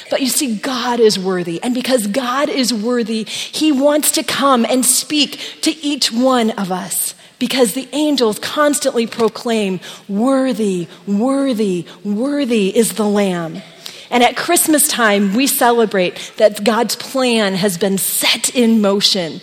But 0.10 0.22
you 0.22 0.30
see, 0.30 0.56
God 0.56 1.00
is 1.00 1.20
worthy. 1.20 1.62
And 1.62 1.74
because 1.74 2.08
God 2.08 2.50
is 2.50 2.74
worthy, 2.74 3.24
He 3.24 3.72
wants 3.72 4.12
to 4.14 4.24
come 4.24 4.66
and 4.66 4.86
speak 4.86 5.40
to 5.62 5.72
each 5.86 6.12
one 6.12 6.52
of 6.52 6.72
us. 6.72 7.14
Because 7.40 7.74
the 7.74 7.88
angels 7.92 8.40
constantly 8.40 9.06
proclaim, 9.06 9.80
Worthy, 10.08 10.88
worthy, 11.06 11.86
worthy 12.04 12.76
is 12.76 12.94
the 12.94 13.06
Lamb. 13.06 13.62
And 14.10 14.24
at 14.24 14.38
Christmas 14.38 14.88
time, 14.88 15.36
we 15.36 15.48
celebrate 15.48 16.34
that 16.38 16.64
God's 16.64 16.96
plan 16.96 17.56
has 17.56 17.78
been 17.78 17.98
set 17.98 18.56
in 18.56 18.82
motion 18.82 19.42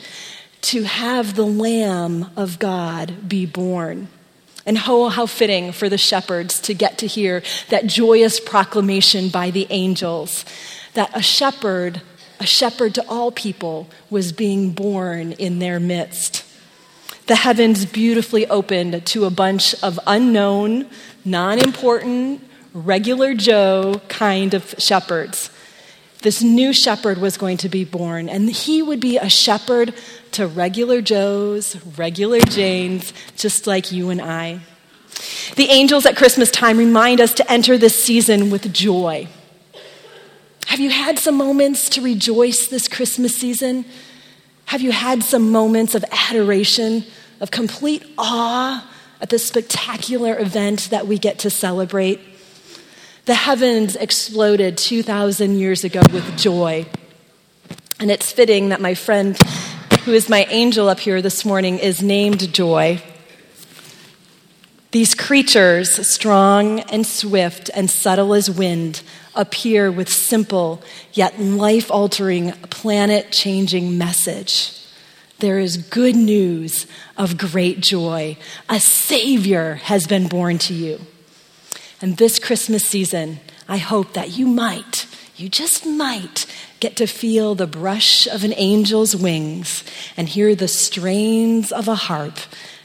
to 0.63 0.85
have 0.85 1.35
the 1.35 1.47
Lamb 1.47 2.31
of 2.37 2.59
God 2.59 3.29
be 3.29 3.45
born. 3.45 4.09
And 4.67 4.79
oh, 4.87 5.09
how 5.09 5.27
fitting 5.27 5.73
for 5.73 5.89
the 5.89 5.99
shepherds 5.99 6.59
to 6.61 6.75
get 6.75 6.99
to 6.99 7.07
hear 7.07 7.43
that 7.69 7.87
joyous 7.87 8.41
proclamation 8.41 9.29
by 9.29 9.51
the 9.51 9.67
angels 9.71 10.45
that 10.95 11.11
a 11.15 11.23
shepherd, 11.23 12.01
a 12.41 12.47
shepherd 12.47 12.95
to 12.95 13.05
all 13.09 13.31
people, 13.31 13.89
was 14.09 14.33
being 14.33 14.71
born 14.71 15.33
in 15.33 15.59
their 15.59 15.79
midst. 15.79 16.45
The 17.27 17.37
heavens 17.37 17.85
beautifully 17.85 18.47
opened 18.47 19.07
to 19.07 19.25
a 19.25 19.31
bunch 19.31 19.75
of 19.83 19.99
unknown, 20.07 20.87
non 21.25 21.59
important, 21.59 22.43
regular 22.73 23.35
Joe 23.35 24.01
kind 24.09 24.55
of 24.55 24.75
shepherds. 24.79 25.51
This 26.25 26.43
new 26.43 26.73
shepherd 26.73 27.19
was 27.19 27.37
going 27.37 27.59
to 27.59 27.69
be 27.69 27.85
born, 27.85 28.31
and 28.31 28.49
he 28.49 28.81
would 28.81 28.99
be 28.99 29.19
a 29.19 29.29
shepherd 29.29 29.93
to 30.33 30.47
regular 30.47 31.03
Joes, 31.03 31.77
regular 31.99 32.41
Janes, 32.41 33.13
just 33.37 33.67
like 33.67 33.93
you 33.93 34.09
and 34.09 34.23
I. 34.23 34.61
The 35.57 35.67
angels 35.69 36.07
at 36.07 36.17
Christmas 36.17 36.51
time 36.51 36.79
remind 36.79 37.21
us 37.21 37.35
to 37.35 37.53
enter 37.53 37.77
this 37.77 38.03
season 38.03 38.49
with 38.49 38.73
joy. 38.73 39.29
Have 40.69 40.81
you 40.81 40.89
had 40.89 41.19
some 41.19 41.37
moments 41.37 41.91
to 41.91 42.01
rejoice 42.01 42.69
this 42.69 42.89
Christmas 42.89 43.37
season? 43.37 43.85
Have 44.65 44.81
you 44.81 44.93
had 44.93 45.23
some 45.23 45.53
moments 45.53 45.95
of 45.95 46.07
adoration, 46.11 47.05
of 47.39 47.51
complete 47.51 48.03
awe 48.17 48.91
at 49.21 49.29
the 49.29 49.39
spectacular 49.39 50.39
event 50.39 50.89
that 50.89 51.07
we 51.07 51.19
get 51.19 51.39
to 51.41 51.51
celebrate? 51.51 52.19
The 53.27 53.35
heavens 53.35 53.97
exploded 53.97 54.77
2,000 54.77 55.59
years 55.59 55.83
ago 55.83 56.03
with 56.13 56.37
joy. 56.37 56.85
And 57.99 58.11
it's 58.11 58.31
fitting 58.31 58.69
that 58.69 58.83
my 58.83 58.93
friend, 58.93 59.39
who 60.05 60.13
is 60.13 60.29
my 60.29 60.45
angel 60.51 60.91
up 60.91 61.01
here 61.01 61.23
this 61.23 61.43
morning, 61.43 61.79
is 61.79 62.03
named 62.03 62.53
Joy. 62.53 63.03
These 64.91 65.15
creatures, 65.15 66.07
strong 66.07 66.81
and 66.81 67.07
swift 67.07 67.71
and 67.73 67.89
subtle 67.89 68.35
as 68.35 68.51
wind, 68.51 69.03
appear 69.35 69.91
with 69.91 70.13
simple 70.13 70.83
yet 71.15 71.41
life 71.41 71.91
altering, 71.91 72.53
planet 72.69 73.33
changing 73.33 73.97
message. 73.97 74.79
There 75.39 75.59
is 75.59 75.79
good 75.79 76.15
news 76.15 76.87
of 77.17 77.39
great 77.39 77.81
joy. 77.81 78.37
A 78.69 78.79
Savior 78.79 79.77
has 79.77 80.07
been 80.07 80.29
born 80.29 80.59
to 80.59 80.75
you. 80.75 81.01
And 82.05 82.19
this 82.19 82.39
Christmas 82.39 82.85
season, 82.85 83.41
I 83.67 83.79
hope 83.79 84.13
that 84.13 84.37
you 84.37 84.47
might, 84.47 85.07
you 85.37 85.49
just 85.49 85.87
might, 85.87 86.45
get 86.79 86.97
to 86.97 87.07
feel 87.07 87.55
the 87.55 87.67
brush 87.67 88.27
of 88.27 88.45
an 88.45 88.53
angel's 88.53 89.17
wings 89.17 89.83
and 90.15 90.29
hear 90.29 90.55
the 90.55 90.69
strains 90.69 91.73
of 91.73 91.89
a 91.89 91.95
harp 91.95 92.37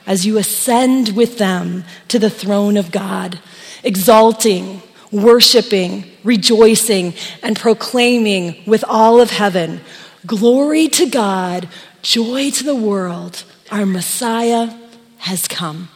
as 0.07 0.25
you 0.25 0.37
ascend 0.37 1.17
with 1.17 1.37
them 1.37 1.83
to 2.07 2.17
the 2.17 2.29
throne 2.29 2.77
of 2.77 2.91
God, 2.91 3.41
exalting, 3.83 4.81
worshiping, 5.11 6.05
rejoicing, 6.23 7.13
and 7.43 7.59
proclaiming 7.59 8.63
with 8.65 8.85
all 8.87 9.19
of 9.19 9.31
heaven 9.31 9.81
glory 10.25 10.87
to 10.87 11.09
God, 11.09 11.67
joy 12.01 12.51
to 12.51 12.63
the 12.63 12.73
world, 12.73 13.43
our 13.69 13.85
Messiah 13.85 14.73
has 15.17 15.45
come. 15.45 15.89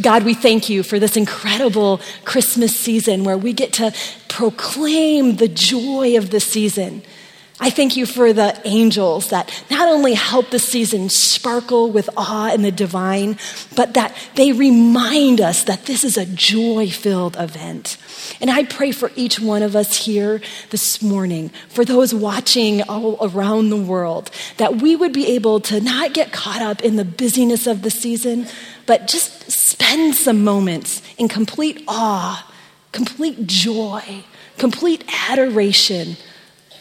God, 0.00 0.24
we 0.24 0.34
thank 0.34 0.68
you 0.68 0.82
for 0.82 0.98
this 0.98 1.16
incredible 1.16 2.00
Christmas 2.24 2.76
season 2.76 3.24
where 3.24 3.38
we 3.38 3.52
get 3.52 3.72
to 3.74 3.94
proclaim 4.28 5.36
the 5.36 5.48
joy 5.48 6.18
of 6.18 6.30
the 6.30 6.40
season. 6.40 7.02
I 7.58 7.70
thank 7.70 7.96
you 7.96 8.04
for 8.04 8.34
the 8.34 8.60
angels 8.66 9.30
that 9.30 9.50
not 9.70 9.88
only 9.88 10.12
help 10.12 10.50
the 10.50 10.58
season 10.58 11.08
sparkle 11.08 11.90
with 11.90 12.10
awe 12.14 12.52
in 12.52 12.60
the 12.60 12.70
divine, 12.70 13.38
but 13.74 13.94
that 13.94 14.14
they 14.34 14.52
remind 14.52 15.40
us 15.40 15.64
that 15.64 15.86
this 15.86 16.04
is 16.04 16.18
a 16.18 16.26
joy 16.26 16.90
filled 16.90 17.34
event. 17.38 17.96
And 18.42 18.50
I 18.50 18.64
pray 18.64 18.92
for 18.92 19.10
each 19.16 19.40
one 19.40 19.62
of 19.62 19.74
us 19.74 19.96
here 19.96 20.42
this 20.68 21.00
morning, 21.00 21.50
for 21.70 21.82
those 21.82 22.12
watching 22.12 22.82
all 22.82 23.16
around 23.26 23.70
the 23.70 23.76
world, 23.76 24.30
that 24.58 24.82
we 24.82 24.94
would 24.94 25.14
be 25.14 25.28
able 25.28 25.60
to 25.60 25.80
not 25.80 26.12
get 26.12 26.32
caught 26.32 26.60
up 26.60 26.82
in 26.82 26.96
the 26.96 27.06
busyness 27.06 27.66
of 27.66 27.80
the 27.80 27.90
season, 27.90 28.48
but 28.84 29.08
just 29.08 29.50
spend 29.50 30.14
some 30.14 30.44
moments 30.44 31.00
in 31.16 31.26
complete 31.26 31.82
awe, 31.88 32.52
complete 32.92 33.46
joy, 33.46 34.24
complete 34.58 35.04
adoration 35.30 36.18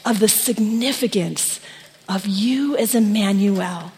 of 0.06 0.20
the 0.20 0.28
significance 0.28 1.60
of 2.08 2.26
you 2.26 2.78
as 2.78 2.96
Emmanuel, 2.96 3.92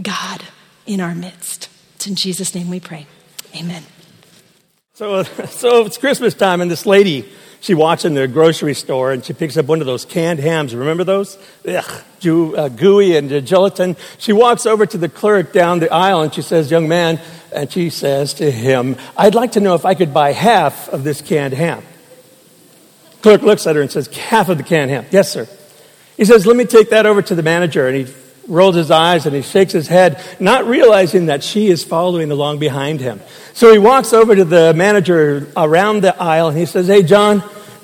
God 0.00 0.42
in 0.86 1.00
our 1.00 1.14
midst. 1.14 1.68
It's 1.94 2.06
in 2.06 2.16
Jesus' 2.16 2.54
name 2.54 2.68
we 2.68 2.80
pray. 2.80 3.06
Amen. 3.56 3.84
So, 4.94 5.22
so 5.46 5.86
it's 5.86 5.96
Christmas 5.96 6.34
time, 6.34 6.60
and 6.60 6.70
this 6.70 6.84
lady, 6.84 7.28
she 7.60 7.74
walks 7.74 8.04
in 8.04 8.14
the 8.14 8.26
grocery 8.26 8.74
store 8.74 9.12
and 9.12 9.24
she 9.24 9.32
picks 9.32 9.56
up 9.56 9.66
one 9.66 9.80
of 9.80 9.86
those 9.86 10.04
canned 10.04 10.40
hams. 10.40 10.74
Remember 10.74 11.04
those? 11.04 11.38
Ugh, 11.66 12.02
uh, 12.56 12.68
gooey 12.68 13.16
and 13.16 13.32
uh, 13.32 13.40
gelatin. 13.40 13.96
She 14.18 14.32
walks 14.32 14.66
over 14.66 14.84
to 14.84 14.98
the 14.98 15.08
clerk 15.08 15.52
down 15.52 15.78
the 15.78 15.92
aisle 15.92 16.22
and 16.22 16.34
she 16.34 16.42
says, 16.42 16.72
Young 16.72 16.88
man, 16.88 17.20
and 17.54 17.70
she 17.70 17.88
says 17.88 18.34
to 18.34 18.50
him, 18.50 18.96
I'd 19.16 19.36
like 19.36 19.52
to 19.52 19.60
know 19.60 19.76
if 19.76 19.84
I 19.84 19.94
could 19.94 20.12
buy 20.12 20.32
half 20.32 20.88
of 20.88 21.04
this 21.04 21.20
canned 21.20 21.54
ham. 21.54 21.84
Clerk 23.22 23.42
looks 23.42 23.66
at 23.66 23.76
her 23.76 23.82
and 23.82 23.90
says, 23.90 24.08
Half 24.08 24.48
of 24.48 24.58
the 24.58 24.64
canned 24.64 24.90
ham. 24.90 25.06
Yes, 25.10 25.32
sir. 25.32 25.48
He 26.16 26.24
says, 26.24 26.46
Let 26.46 26.56
me 26.56 26.64
take 26.64 26.90
that 26.90 27.06
over 27.06 27.22
to 27.22 27.34
the 27.34 27.42
manager. 27.42 27.88
And 27.88 28.06
he 28.06 28.14
rolls 28.48 28.74
his 28.74 28.90
eyes 28.90 29.24
and 29.24 29.34
he 29.34 29.42
shakes 29.42 29.72
his 29.72 29.86
head, 29.86 30.22
not 30.40 30.66
realizing 30.66 31.26
that 31.26 31.44
she 31.44 31.68
is 31.68 31.84
following 31.84 32.30
along 32.30 32.58
behind 32.58 33.00
him. 33.00 33.20
So 33.54 33.72
he 33.72 33.78
walks 33.78 34.12
over 34.12 34.34
to 34.34 34.44
the 34.44 34.74
manager 34.74 35.46
around 35.56 36.02
the 36.02 36.20
aisle 36.20 36.48
and 36.48 36.58
he 36.58 36.66
says, 36.66 36.88
Hey, 36.88 37.02
John, 37.02 37.42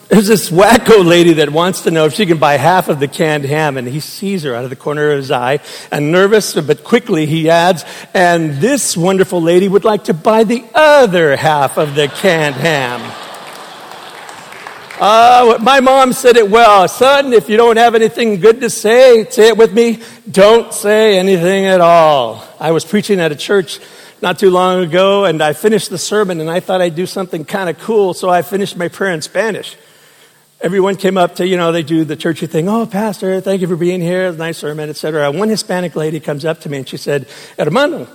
there's 0.08 0.26
this 0.26 0.50
wacko 0.50 1.04
lady 1.04 1.34
that 1.34 1.50
wants 1.50 1.82
to 1.82 1.90
know 1.90 2.06
if 2.06 2.14
she 2.14 2.26
can 2.26 2.38
buy 2.38 2.56
half 2.56 2.88
of 2.88 2.98
the 2.98 3.08
canned 3.08 3.44
ham. 3.44 3.76
And 3.76 3.86
he 3.86 4.00
sees 4.00 4.42
her 4.42 4.54
out 4.54 4.64
of 4.64 4.70
the 4.70 4.76
corner 4.76 5.10
of 5.10 5.18
his 5.18 5.30
eye 5.30 5.60
and 5.92 6.10
nervous, 6.10 6.54
but 6.54 6.82
quickly 6.82 7.26
he 7.26 7.50
adds, 7.50 7.84
And 8.14 8.54
this 8.54 8.96
wonderful 8.96 9.40
lady 9.40 9.68
would 9.68 9.84
like 9.84 10.04
to 10.04 10.14
buy 10.14 10.44
the 10.44 10.64
other 10.74 11.36
half 11.36 11.76
of 11.76 11.94
the 11.94 12.08
canned 12.08 12.56
ham. 12.56 13.27
Uh, 15.00 15.56
my 15.60 15.78
mom 15.78 16.12
said 16.12 16.36
it 16.36 16.50
well. 16.50 16.88
Son, 16.88 17.32
if 17.32 17.48
you 17.48 17.56
don't 17.56 17.76
have 17.76 17.94
anything 17.94 18.40
good 18.40 18.60
to 18.62 18.68
say, 18.68 19.24
say 19.30 19.46
it 19.46 19.56
with 19.56 19.72
me. 19.72 20.02
Don't 20.28 20.74
say 20.74 21.16
anything 21.16 21.66
at 21.66 21.80
all. 21.80 22.42
I 22.58 22.72
was 22.72 22.84
preaching 22.84 23.20
at 23.20 23.30
a 23.30 23.36
church 23.36 23.78
not 24.20 24.40
too 24.40 24.50
long 24.50 24.82
ago, 24.82 25.24
and 25.24 25.40
I 25.40 25.52
finished 25.52 25.90
the 25.90 25.98
sermon, 25.98 26.40
and 26.40 26.50
I 26.50 26.58
thought 26.58 26.80
I'd 26.80 26.96
do 26.96 27.06
something 27.06 27.44
kind 27.44 27.70
of 27.70 27.78
cool, 27.78 28.12
so 28.12 28.28
I 28.28 28.42
finished 28.42 28.76
my 28.76 28.88
prayer 28.88 29.12
in 29.12 29.22
Spanish. 29.22 29.76
Everyone 30.60 30.96
came 30.96 31.16
up 31.16 31.36
to, 31.36 31.46
you 31.46 31.56
know, 31.56 31.70
they 31.70 31.84
do 31.84 32.04
the 32.04 32.16
churchy 32.16 32.48
thing. 32.48 32.68
Oh, 32.68 32.84
pastor, 32.84 33.40
thank 33.40 33.60
you 33.60 33.68
for 33.68 33.76
being 33.76 34.00
here. 34.00 34.32
Nice 34.32 34.58
sermon, 34.58 34.90
etc. 34.90 35.30
One 35.30 35.48
Hispanic 35.48 35.94
lady 35.94 36.18
comes 36.18 36.44
up 36.44 36.62
to 36.62 36.68
me 36.68 36.78
and 36.78 36.88
she 36.88 36.96
said, 36.96 37.28
hermano, 37.56 38.08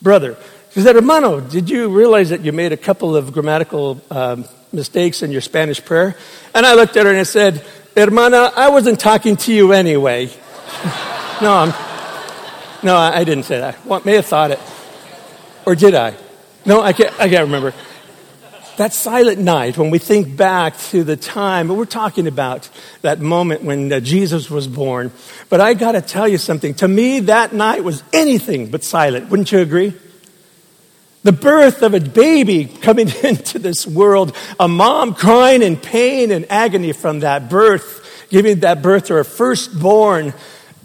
brother. 0.00 0.38
She 0.70 0.80
said, 0.80 0.94
hermano, 0.94 1.40
did 1.40 1.68
you 1.68 1.90
realize 1.90 2.30
that 2.30 2.40
you 2.40 2.52
made 2.52 2.72
a 2.72 2.78
couple 2.78 3.14
of 3.14 3.34
grammatical 3.34 4.00
um, 4.10 4.46
mistakes 4.72 5.22
in 5.22 5.30
your 5.30 5.40
Spanish 5.40 5.84
prayer? 5.84 6.16
And 6.54 6.66
I 6.66 6.74
looked 6.74 6.96
at 6.96 7.06
her 7.06 7.10
and 7.10 7.20
I 7.20 7.24
said, 7.24 7.64
hermana, 7.96 8.52
I 8.56 8.70
wasn't 8.70 9.00
talking 9.00 9.36
to 9.36 9.52
you 9.52 9.72
anyway. 9.72 10.26
no, 11.40 11.52
I'm, 11.54 11.74
no, 12.82 12.96
I 12.96 13.24
didn't 13.24 13.44
say 13.44 13.60
that. 13.60 13.84
Well, 13.86 14.02
may 14.04 14.14
have 14.16 14.26
thought 14.26 14.50
it. 14.50 14.60
Or 15.64 15.74
did 15.74 15.94
I? 15.94 16.14
No, 16.64 16.80
I 16.80 16.92
can't, 16.92 17.12
I 17.20 17.28
can't 17.28 17.44
remember 17.44 17.72
that 18.76 18.92
silent 18.92 19.38
night, 19.38 19.78
when 19.78 19.90
we 19.90 19.98
think 19.98 20.36
back 20.36 20.78
to 20.90 21.02
the 21.02 21.16
time, 21.16 21.68
we're 21.68 21.84
talking 21.86 22.26
about 22.26 22.68
that 23.02 23.20
moment 23.20 23.62
when 23.62 23.92
uh, 23.92 24.00
Jesus 24.00 24.50
was 24.50 24.68
born. 24.68 25.12
But 25.48 25.60
I 25.60 25.74
got 25.74 25.92
to 25.92 26.02
tell 26.02 26.28
you 26.28 26.38
something. 26.38 26.74
To 26.74 26.88
me, 26.88 27.20
that 27.20 27.52
night 27.52 27.84
was 27.84 28.02
anything 28.12 28.70
but 28.70 28.84
silent. 28.84 29.30
Wouldn't 29.30 29.50
you 29.50 29.60
agree? 29.60 29.94
The 31.26 31.32
birth 31.32 31.82
of 31.82 31.92
a 31.92 31.98
baby 31.98 32.66
coming 32.66 33.08
into 33.24 33.58
this 33.58 33.84
world, 33.84 34.32
a 34.60 34.68
mom 34.68 35.12
crying 35.12 35.60
in 35.60 35.76
pain 35.76 36.30
and 36.30 36.46
agony 36.48 36.92
from 36.92 37.18
that 37.20 37.50
birth, 37.50 38.28
giving 38.30 38.60
that 38.60 38.80
birth 38.80 39.06
to 39.06 39.14
her 39.14 39.24
firstborn, 39.24 40.34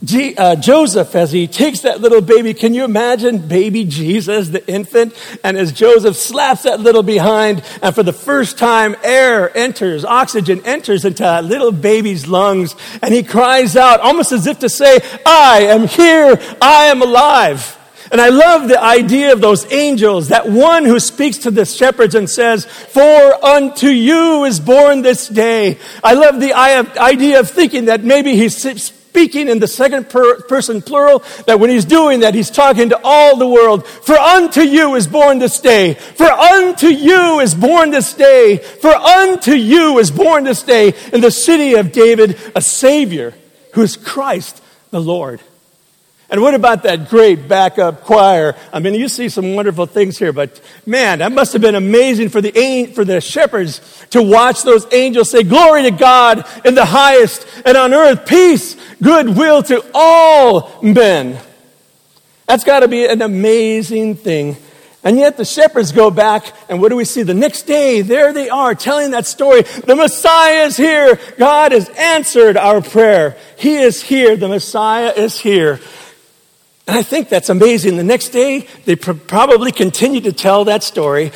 G, 0.03 0.35
uh, 0.35 0.55
Joseph, 0.55 1.13
as 1.13 1.31
he 1.31 1.45
takes 1.45 1.81
that 1.81 2.01
little 2.01 2.21
baby, 2.21 2.55
can 2.55 2.73
you 2.73 2.85
imagine 2.85 3.47
baby 3.47 3.85
Jesus, 3.85 4.49
the 4.49 4.67
infant? 4.67 5.13
And 5.43 5.57
as 5.57 5.71
Joseph 5.71 6.15
slaps 6.15 6.63
that 6.63 6.79
little 6.79 7.03
behind, 7.03 7.61
and 7.83 7.93
for 7.93 8.01
the 8.01 8.11
first 8.11 8.57
time, 8.57 8.95
air 9.03 9.55
enters, 9.55 10.03
oxygen 10.03 10.65
enters 10.65 11.05
into 11.05 11.21
that 11.21 11.45
little 11.45 11.71
baby's 11.71 12.25
lungs, 12.25 12.75
and 13.03 13.13
he 13.13 13.21
cries 13.21 13.77
out, 13.77 13.99
almost 13.99 14.31
as 14.31 14.47
if 14.47 14.57
to 14.57 14.69
say, 14.69 15.01
I 15.23 15.65
am 15.65 15.87
here, 15.87 16.39
I 16.59 16.85
am 16.85 17.03
alive. 17.03 17.77
And 18.11 18.19
I 18.19 18.27
love 18.27 18.67
the 18.67 18.81
idea 18.81 19.31
of 19.31 19.39
those 19.39 19.71
angels, 19.71 20.27
that 20.27 20.49
one 20.49 20.83
who 20.83 20.99
speaks 20.99 21.39
to 21.39 21.51
the 21.51 21.65
shepherds 21.65 22.13
and 22.13 22.29
says, 22.29 22.65
For 22.65 23.45
unto 23.45 23.87
you 23.87 24.43
is 24.43 24.59
born 24.59 25.01
this 25.01 25.29
day. 25.29 25.79
I 26.03 26.15
love 26.15 26.41
the 26.41 26.53
idea 26.53 27.39
of 27.39 27.49
thinking 27.49 27.85
that 27.85 28.03
maybe 28.03 28.35
he's 28.35 28.57
speaking 29.11 29.47
in 29.47 29.59
the 29.59 29.67
second 29.67 30.09
per- 30.09 30.41
person 30.41 30.81
plural, 30.81 31.23
that 31.45 31.59
when 31.59 31.69
he's 31.69 31.85
doing 31.85 32.21
that, 32.21 32.33
he's 32.35 32.49
talking 32.49 32.89
to 32.89 32.99
all 33.01 33.37
the 33.37 33.47
world. 33.47 33.87
For 33.87 34.17
unto 34.17 34.61
you 34.61 34.95
is 34.95 35.07
born 35.07 35.39
this 35.39 35.61
day. 35.61 35.93
For 35.93 36.29
unto 36.29 36.87
you 36.87 37.39
is 37.39 37.55
born 37.55 37.91
this 37.91 38.13
day. 38.13 38.57
For 38.57 38.93
unto 38.93 39.51
you 39.51 39.99
is 39.99 40.11
born 40.11 40.43
this 40.43 40.63
day 40.63 40.93
in 41.13 41.21
the 41.21 41.31
city 41.31 41.75
of 41.75 41.93
David 41.93 42.37
a 42.55 42.61
Savior 42.61 43.33
who 43.73 43.81
is 43.83 43.95
Christ 43.95 44.61
the 44.91 45.01
Lord. 45.01 45.39
And 46.31 46.41
what 46.41 46.55
about 46.55 46.83
that 46.83 47.09
great 47.09 47.49
backup 47.49 48.03
choir? 48.03 48.55
I 48.71 48.79
mean, 48.79 48.93
you 48.93 49.09
see 49.09 49.27
some 49.27 49.53
wonderful 49.53 49.85
things 49.85 50.17
here, 50.17 50.31
but 50.31 50.61
man, 50.85 51.19
that 51.19 51.33
must 51.33 51.51
have 51.51 51.61
been 51.61 51.75
amazing 51.75 52.29
for 52.29 52.39
the, 52.39 52.85
for 52.95 53.03
the 53.03 53.19
shepherds 53.19 53.81
to 54.11 54.23
watch 54.23 54.63
those 54.63 54.87
angels 54.93 55.29
say, 55.29 55.43
Glory 55.43 55.83
to 55.83 55.91
God 55.91 56.47
in 56.65 56.73
the 56.73 56.85
highest, 56.85 57.45
and 57.65 57.75
on 57.75 57.93
earth, 57.93 58.25
peace, 58.25 58.77
goodwill 59.03 59.61
to 59.63 59.85
all 59.93 60.81
men. 60.81 61.37
That's 62.47 62.63
got 62.63 62.79
to 62.79 62.87
be 62.87 63.05
an 63.05 63.21
amazing 63.21 64.15
thing. 64.15 64.55
And 65.03 65.17
yet 65.17 65.35
the 65.35 65.43
shepherds 65.43 65.91
go 65.91 66.11
back, 66.11 66.45
and 66.69 66.79
what 66.79 66.89
do 66.89 66.95
we 66.95 67.05
see? 67.05 67.23
The 67.23 67.33
next 67.33 67.63
day, 67.63 68.03
there 68.03 68.31
they 68.31 68.49
are 68.49 68.73
telling 68.73 69.11
that 69.11 69.25
story. 69.25 69.63
The 69.63 69.95
Messiah 69.97 70.65
is 70.65 70.77
here. 70.77 71.19
God 71.37 71.73
has 71.73 71.89
answered 71.89 72.55
our 72.55 72.81
prayer. 72.81 73.35
He 73.57 73.77
is 73.77 74.01
here. 74.01 74.37
The 74.37 74.47
Messiah 74.47 75.11
is 75.11 75.37
here. 75.37 75.81
And 76.87 76.97
I 76.97 77.03
think 77.03 77.29
that's 77.29 77.49
amazing. 77.49 77.97
The 77.97 78.03
next 78.03 78.29
day, 78.29 78.67
they 78.85 78.95
pr- 78.95 79.13
probably 79.13 79.71
continue 79.71 80.21
to 80.21 80.33
tell 80.33 80.65
that 80.65 80.83
story. 80.83 81.31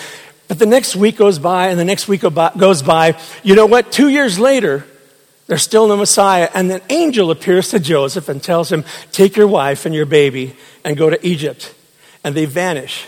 But 0.48 0.60
the 0.60 0.66
next 0.66 0.96
week 0.96 1.18
goes 1.18 1.40
by, 1.40 1.68
and 1.68 1.80
the 1.80 1.86
next 1.86 2.08
week 2.08 2.22
goes 2.22 2.82
by. 2.82 3.20
You 3.44 3.56
know 3.56 3.66
what? 3.66 3.92
Two 3.92 4.10
years 4.10 4.38
later, 4.38 4.86
there's 5.48 5.64
still 5.64 5.88
no 5.88 5.98
Messiah. 5.98 6.50
And 6.54 6.72
an 6.72 6.82
angel 6.90 7.32
appears 7.32 7.70
to 7.70 7.80
Joseph 7.80 8.30
and 8.30 8.42
tells 8.42 8.72
him, 8.72 8.84
Take 9.12 9.36
your 9.36 9.48
wife 9.48 9.86
and 9.86 9.94
your 9.94 10.06
baby 10.06 10.56
and 10.84 10.98
go 10.98 11.10
to 11.10 11.28
Egypt. 11.28 11.74
And 12.24 12.36
they 12.36 12.46
vanish. 12.46 13.08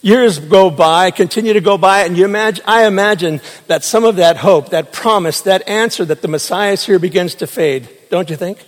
Years 0.00 0.38
go 0.38 0.70
by, 0.70 1.10
continue 1.10 1.54
to 1.54 1.60
go 1.60 1.76
by, 1.76 2.04
and 2.04 2.16
you 2.16 2.24
imagine, 2.24 2.64
I 2.68 2.86
imagine 2.86 3.40
that 3.66 3.82
some 3.82 4.04
of 4.04 4.16
that 4.16 4.36
hope, 4.36 4.68
that 4.70 4.92
promise, 4.92 5.40
that 5.42 5.68
answer 5.68 6.04
that 6.04 6.22
the 6.22 6.28
Messiah 6.28 6.72
is 6.72 6.86
here 6.86 7.00
begins 7.00 7.34
to 7.36 7.48
fade, 7.48 7.88
don't 8.08 8.30
you 8.30 8.36
think? 8.36 8.64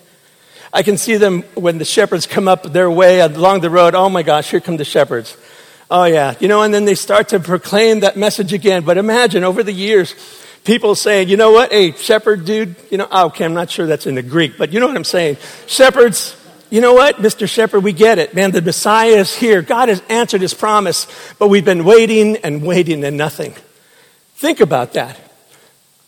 I 0.73 0.83
can 0.83 0.97
see 0.97 1.17
them 1.17 1.43
when 1.55 1.79
the 1.79 1.85
shepherds 1.85 2.27
come 2.27 2.47
up 2.47 2.63
their 2.63 2.91
way 2.91 3.21
along 3.21 3.61
the 3.61 3.71
road. 3.71 3.95
Oh 3.95 4.09
my 4.09 4.23
gosh, 4.23 4.51
here 4.51 4.61
come 4.61 4.77
the 4.77 4.85
shepherds. 4.85 5.37
Oh 5.91 6.05
yeah, 6.05 6.35
you 6.39 6.47
know, 6.47 6.63
and 6.63 6.73
then 6.73 6.85
they 6.85 6.95
start 6.95 7.31
to 7.31 7.41
proclaim 7.41 8.01
that 8.01 8.17
message 8.17 8.53
again. 8.53 8.85
But 8.85 8.97
imagine 8.97 9.43
over 9.43 9.65
the 9.65 9.73
years, 9.73 10.15
people 10.63 10.95
saying, 10.95 11.29
you 11.29 11.37
know 11.37 11.51
what, 11.51 11.73
hey, 11.73 11.93
shepherd 11.93 12.45
dude, 12.45 12.77
you 12.91 12.99
know, 12.99 13.09
oh, 13.11 13.27
okay, 13.27 13.45
I'm 13.45 13.55
not 13.55 13.71
sure 13.71 13.87
that's 13.87 14.07
in 14.07 14.15
the 14.15 14.23
Greek, 14.23 14.57
but 14.57 14.73
you 14.73 14.79
know 14.79 14.87
what 14.87 14.97
I'm 14.97 15.05
saying. 15.05 15.39
Shepherds, 15.67 16.37
you 16.71 16.81
know 16.81 16.95
what, 16.95 17.17
Mr. 17.17 17.49
Shepherd, 17.49 17.83
we 17.83 17.93
get 17.93 18.21
it. 18.21 18.35
Man, 18.35 18.53
the 18.53 18.63
Messiah 18.63 19.17
is 19.17 19.35
here. 19.35 19.63
God 19.63 19.89
has 19.89 20.01
answered 20.09 20.41
his 20.41 20.55
promise, 20.55 21.09
but 21.41 21.49
we've 21.49 21.65
been 21.65 21.85
waiting 21.85 22.37
and 22.39 22.63
waiting 22.65 23.03
and 23.05 23.17
nothing. 23.17 23.55
Think 24.37 24.61
about 24.61 24.93
that. 24.93 25.19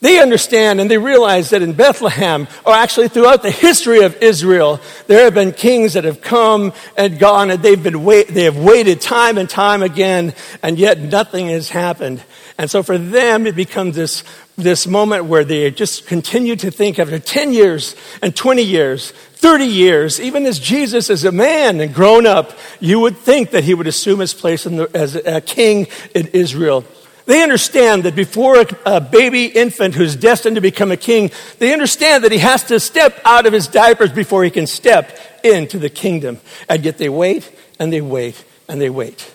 They 0.02 0.20
understand 0.20 0.80
and 0.80 0.90
they 0.90 0.98
realize 0.98 1.50
that 1.50 1.62
in 1.62 1.74
Bethlehem, 1.74 2.48
or 2.66 2.74
actually 2.74 3.06
throughout 3.06 3.44
the 3.44 3.52
history 3.52 4.02
of 4.02 4.16
Israel, 4.16 4.80
there 5.06 5.22
have 5.22 5.34
been 5.34 5.52
kings 5.52 5.92
that 5.92 6.02
have 6.02 6.20
come 6.20 6.72
and 6.96 7.20
gone 7.20 7.52
and 7.52 7.62
they've 7.62 7.80
been 7.80 8.02
wait, 8.02 8.26
they 8.26 8.42
have 8.42 8.58
waited 8.58 9.00
time 9.00 9.38
and 9.38 9.48
time 9.48 9.80
again, 9.80 10.34
and 10.60 10.76
yet 10.76 10.98
nothing 10.98 11.46
has 11.50 11.70
happened. 11.70 12.20
And 12.58 12.68
so 12.68 12.82
for 12.82 12.98
them, 12.98 13.46
it 13.46 13.54
becomes 13.54 13.94
this, 13.94 14.24
this 14.56 14.88
moment 14.88 15.26
where 15.26 15.44
they 15.44 15.70
just 15.70 16.08
continue 16.08 16.56
to 16.56 16.72
think 16.72 16.98
after 16.98 17.20
10 17.20 17.52
years 17.52 17.94
and 18.20 18.34
20 18.34 18.60
years 18.60 19.12
30 19.42 19.64
years, 19.64 20.20
even 20.20 20.46
as 20.46 20.60
Jesus 20.60 21.10
is 21.10 21.24
a 21.24 21.32
man 21.32 21.80
and 21.80 21.92
grown 21.92 22.26
up, 22.26 22.52
you 22.78 23.00
would 23.00 23.16
think 23.16 23.50
that 23.50 23.64
he 23.64 23.74
would 23.74 23.88
assume 23.88 24.20
his 24.20 24.32
place 24.32 24.62
the, 24.62 24.88
as 24.94 25.16
a 25.16 25.40
king 25.40 25.88
in 26.14 26.28
Israel. 26.28 26.84
They 27.32 27.42
understand 27.42 28.02
that 28.02 28.14
before 28.14 28.62
a, 28.84 29.00
baby 29.00 29.46
infant 29.46 29.94
who's 29.94 30.14
destined 30.14 30.56
to 30.56 30.60
become 30.60 30.92
a 30.92 30.98
king, 30.98 31.30
they 31.60 31.72
understand 31.72 32.24
that 32.24 32.30
he 32.30 32.36
has 32.36 32.64
to 32.64 32.78
step 32.78 33.18
out 33.24 33.46
of 33.46 33.54
his 33.54 33.68
diapers 33.68 34.12
before 34.12 34.44
he 34.44 34.50
can 34.50 34.66
step 34.66 35.18
into 35.42 35.78
the 35.78 35.88
kingdom. 35.88 36.40
And 36.68 36.84
yet 36.84 36.98
they 36.98 37.08
wait 37.08 37.50
and 37.78 37.90
they 37.90 38.02
wait 38.02 38.44
and 38.68 38.82
they 38.82 38.90
wait. 38.90 39.32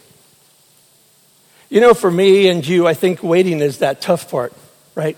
You 1.69 1.81
know, 1.81 1.95
for 1.95 2.11
me 2.11 2.49
and 2.49 2.67
you, 2.67 2.85
I 2.85 2.93
think 2.93 3.23
waiting 3.23 3.61
is 3.61 3.79
that 3.79 3.99
tough 3.99 4.29
part, 4.29 4.53
right? 4.93 5.17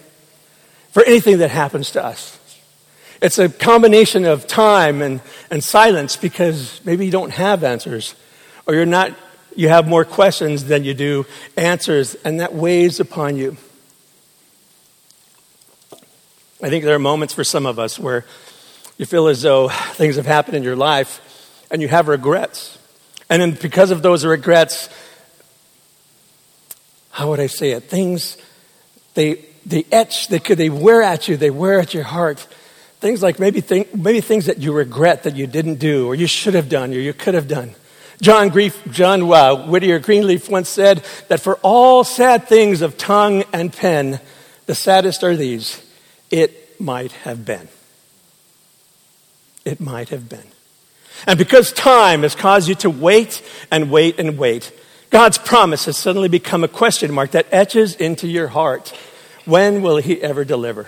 For 0.92 1.04
anything 1.04 1.40
that 1.40 1.52
happens 1.52 1.92
to 1.92 2.06
us. 2.06 2.40
It's 3.22 3.40
a 3.40 3.50
combination 3.50 4.24
of 4.24 4.48
time 4.48 5.02
and, 5.02 5.20
and 5.52 5.62
silence 5.62 6.16
because 6.16 6.80
maybe 6.86 7.04
you 7.04 7.12
don't 7.12 7.32
have 7.32 7.66
answers 7.66 8.16
or 8.66 8.74
you're 8.74 8.86
not, 8.86 9.18
you 9.56 9.70
have 9.70 9.88
more 9.88 10.06
questions 10.06 10.66
than 10.66 10.84
you 10.84 10.94
do 10.94 11.26
answers, 11.58 12.16
and 12.24 12.40
that 12.40 12.54
weighs 12.54 13.00
upon 13.00 13.38
you. 13.38 13.58
I 16.62 16.70
think 16.70 16.84
there 16.84 16.96
are 16.96 17.00
moments 17.00 17.34
for 17.34 17.44
some 17.44 17.66
of 17.66 17.80
us 17.80 17.98
where 17.98 18.26
you 18.98 19.06
feel 19.06 19.28
as 19.28 19.42
though 19.42 19.70
things 19.70 20.18
have 20.18 20.26
happened 20.26 20.58
in 20.58 20.64
your 20.64 20.76
life 20.76 21.22
and 21.72 21.82
you 21.82 21.88
have 21.88 22.10
regrets. 22.10 22.78
And 23.30 23.42
then 23.42 23.52
because 23.54 23.92
of 23.92 24.02
those 24.02 24.26
regrets, 24.26 24.90
how 27.12 27.30
would 27.30 27.40
I 27.40 27.48
say 27.48 27.72
it? 27.72 27.84
Things, 27.84 28.38
they, 29.14 29.46
they 29.66 29.86
etch, 29.92 30.28
they, 30.28 30.40
they 30.40 30.70
wear 30.70 31.02
at 31.02 31.30
you, 31.30 31.38
they 31.38 31.50
wear 31.50 31.80
at 31.80 31.94
your 31.94 32.04
heart. 32.04 32.40
Things 33.00 33.24
like 33.24 33.40
maybe, 33.40 33.62
think, 33.62 33.96
maybe 33.96 34.20
things 34.20 34.48
that 34.48 34.58
you 34.58 34.74
regret 34.74 35.24
that 35.24 35.38
you 35.38 35.48
didn't 35.48 35.76
do, 35.76 36.08
or 36.08 36.16
you 36.16 36.28
should 36.28 36.54
have 36.54 36.68
done, 36.68 36.92
or 36.92 37.00
you 37.00 37.14
could 37.14 37.36
have 37.36 37.48
done. 37.48 37.76
John, 38.22 38.50
Grief, 38.50 38.82
John 38.92 39.22
uh, 39.32 39.68
Whittier 39.68 40.00
Greenleaf 40.00 40.50
once 40.50 40.70
said 40.70 41.04
that 41.30 41.40
for 41.40 41.56
all 41.62 42.04
sad 42.04 42.48
things 42.48 42.82
of 42.82 42.98
tongue 42.98 43.44
and 43.54 43.72
pen, 43.72 44.20
the 44.66 44.76
saddest 44.76 45.24
are 45.24 45.36
these 45.36 45.82
it 46.30 46.80
might 46.80 47.12
have 47.12 47.46
been. 47.46 47.68
It 49.66 49.80
might 49.80 50.10
have 50.10 50.30
been. 50.30 50.48
And 51.26 51.38
because 51.38 51.72
time 51.72 52.24
has 52.24 52.36
caused 52.36 52.68
you 52.70 52.76
to 52.76 52.90
wait 52.90 53.42
and 53.72 53.92
wait 53.92 54.20
and 54.20 54.38
wait, 54.38 54.72
God's 55.10 55.38
promise 55.38 55.86
has 55.86 55.98
suddenly 55.98 56.30
become 56.30 56.64
a 56.64 56.68
question 56.68 57.14
mark 57.14 57.32
that 57.32 57.48
etches 57.52 57.96
into 57.96 58.28
your 58.28 58.48
heart. 58.48 58.94
When 59.46 59.82
will 59.82 59.98
He 59.98 60.22
ever 60.22 60.46
deliver? 60.46 60.88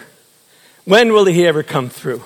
When 0.85 1.13
will 1.13 1.25
he 1.25 1.45
ever 1.45 1.63
come 1.63 1.89
through? 1.89 2.23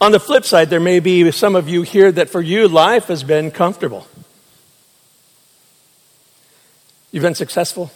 On 0.00 0.12
the 0.12 0.20
flip 0.20 0.44
side, 0.44 0.70
there 0.70 0.80
may 0.80 1.00
be 1.00 1.30
some 1.30 1.56
of 1.56 1.68
you 1.68 1.82
here 1.82 2.10
that 2.12 2.30
for 2.30 2.40
you, 2.40 2.68
life 2.68 3.06
has 3.06 3.22
been 3.22 3.50
comfortable. 3.50 4.06
You've 7.10 7.22
been 7.22 7.34
successful, 7.34 7.90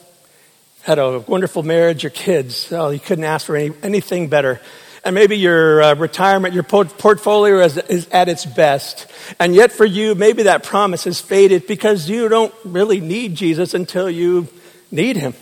had 0.83 0.99
a 0.99 1.20
wonderful 1.20 1.62
marriage, 1.62 2.03
your 2.03 2.11
kids, 2.11 2.70
oh, 2.70 2.90
you 2.90 3.01
couldn't 3.01 3.25
ask 3.25 3.46
for 3.46 3.57
any, 3.57 3.75
anything 3.83 4.29
better. 4.29 4.61
And 5.05 5.14
maybe 5.14 5.38
your 5.38 5.83
uh, 5.83 5.94
retirement, 5.94 6.53
your 6.53 6.64
portfolio 6.64 7.61
is, 7.61 7.77
is 7.77 8.09
at 8.09 8.29
its 8.29 8.44
best. 8.44 9.07
And 9.38 9.55
yet 9.55 9.70
for 9.72 9.85
you, 9.85 10.14
maybe 10.14 10.44
that 10.44 10.64
promise 10.64 11.05
has 11.05 11.20
faded 11.20 11.66
because 11.66 12.11
you 12.11 12.29
don't 12.29 12.53
really 12.64 13.01
need 13.01 13.37
Jesus 13.37 13.72
until 13.72 14.11
you 14.11 14.49
need 14.90 15.16
him. 15.16 15.35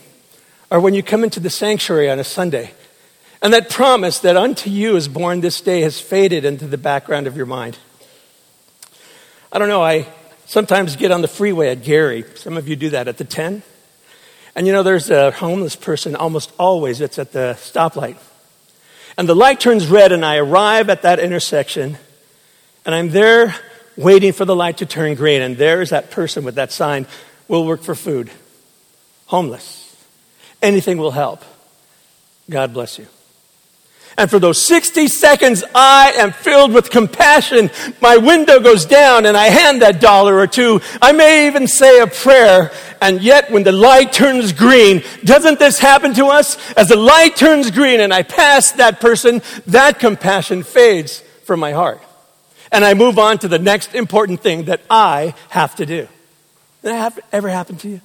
Or 0.69 0.79
when 0.79 0.93
you 0.93 1.03
come 1.03 1.23
into 1.23 1.39
the 1.39 1.49
sanctuary 1.49 2.09
on 2.09 2.19
a 2.19 2.23
Sunday 2.23 2.71
and 3.45 3.53
that 3.53 3.69
promise 3.69 4.17
that 4.21 4.35
unto 4.35 4.71
you 4.71 4.95
is 4.95 5.07
born 5.07 5.39
this 5.39 5.61
day 5.61 5.81
has 5.81 5.99
faded 5.99 6.45
into 6.45 6.65
the 6.65 6.79
background 6.79 7.27
of 7.27 7.37
your 7.37 7.45
mind. 7.45 7.77
I 9.51 9.59
don't 9.59 9.67
know, 9.67 9.83
I 9.83 10.07
sometimes 10.47 10.95
get 10.95 11.11
on 11.11 11.21
the 11.21 11.27
freeway 11.27 11.69
at 11.69 11.83
Gary. 11.83 12.25
Some 12.37 12.57
of 12.57 12.67
you 12.67 12.75
do 12.75 12.89
that 12.89 13.07
at 13.07 13.19
the 13.19 13.23
10. 13.23 13.61
And 14.55 14.65
you 14.65 14.73
know, 14.73 14.81
there's 14.81 15.11
a 15.11 15.29
homeless 15.29 15.75
person 15.75 16.15
almost 16.15 16.53
always 16.57 16.97
that's 16.97 17.19
at 17.19 17.33
the 17.33 17.53
stoplight. 17.59 18.17
And 19.15 19.29
the 19.29 19.35
light 19.35 19.59
turns 19.59 19.85
red, 19.85 20.11
and 20.11 20.25
I 20.25 20.37
arrive 20.37 20.89
at 20.89 21.03
that 21.03 21.19
intersection, 21.19 21.99
and 22.83 22.95
I'm 22.95 23.11
there 23.11 23.53
waiting 23.95 24.33
for 24.33 24.45
the 24.45 24.55
light 24.55 24.77
to 24.77 24.87
turn 24.87 25.13
green, 25.13 25.43
and 25.43 25.55
there 25.55 25.83
is 25.83 25.91
that 25.91 26.09
person 26.09 26.45
with 26.45 26.55
that 26.55 26.71
sign, 26.71 27.05
will 27.47 27.67
work 27.67 27.83
for 27.83 27.93
food. 27.93 28.31
Homeless. 29.27 29.95
Anything 30.63 30.97
will 30.97 31.11
help. 31.11 31.43
God 32.49 32.73
bless 32.73 32.97
you. 32.97 33.05
And 34.17 34.29
for 34.29 34.39
those 34.39 34.61
60 34.61 35.09
seconds, 35.09 35.63
I 35.73 36.13
am 36.15 36.31
filled 36.31 36.73
with 36.73 36.89
compassion. 36.89 37.69
My 38.01 38.15
window 38.15 38.61
goes 38.61 38.85
down 38.85 39.25
and 39.25 39.35
I 39.35 39.47
hand 39.47 39.81
that 39.81 39.99
dollar 39.99 40.37
or 40.37 40.47
two. 40.47 40.81
I 41.01 41.11
may 41.11 41.47
even 41.47 41.67
say 41.67 41.99
a 41.99 42.07
prayer. 42.07 42.71
And 43.01 43.21
yet, 43.21 43.51
when 43.51 43.63
the 43.63 43.73
light 43.73 44.13
turns 44.13 44.53
green, 44.53 45.03
doesn't 45.25 45.59
this 45.59 45.79
happen 45.79 46.13
to 46.13 46.27
us? 46.27 46.57
As 46.73 46.87
the 46.87 46.95
light 46.95 47.35
turns 47.35 47.71
green 47.71 47.99
and 47.99 48.13
I 48.13 48.23
pass 48.23 48.71
that 48.73 49.01
person, 49.01 49.41
that 49.67 49.99
compassion 49.99 50.63
fades 50.63 51.19
from 51.43 51.59
my 51.59 51.73
heart. 51.73 52.01
And 52.71 52.85
I 52.85 52.93
move 52.93 53.19
on 53.19 53.37
to 53.39 53.49
the 53.49 53.59
next 53.59 53.95
important 53.95 54.39
thing 54.39 54.65
that 54.65 54.81
I 54.89 55.33
have 55.49 55.75
to 55.75 55.85
do. 55.85 56.07
Did 56.81 56.93
that 56.93 57.19
ever 57.33 57.49
happen 57.49 57.75
to 57.77 57.89
you? 57.89 58.01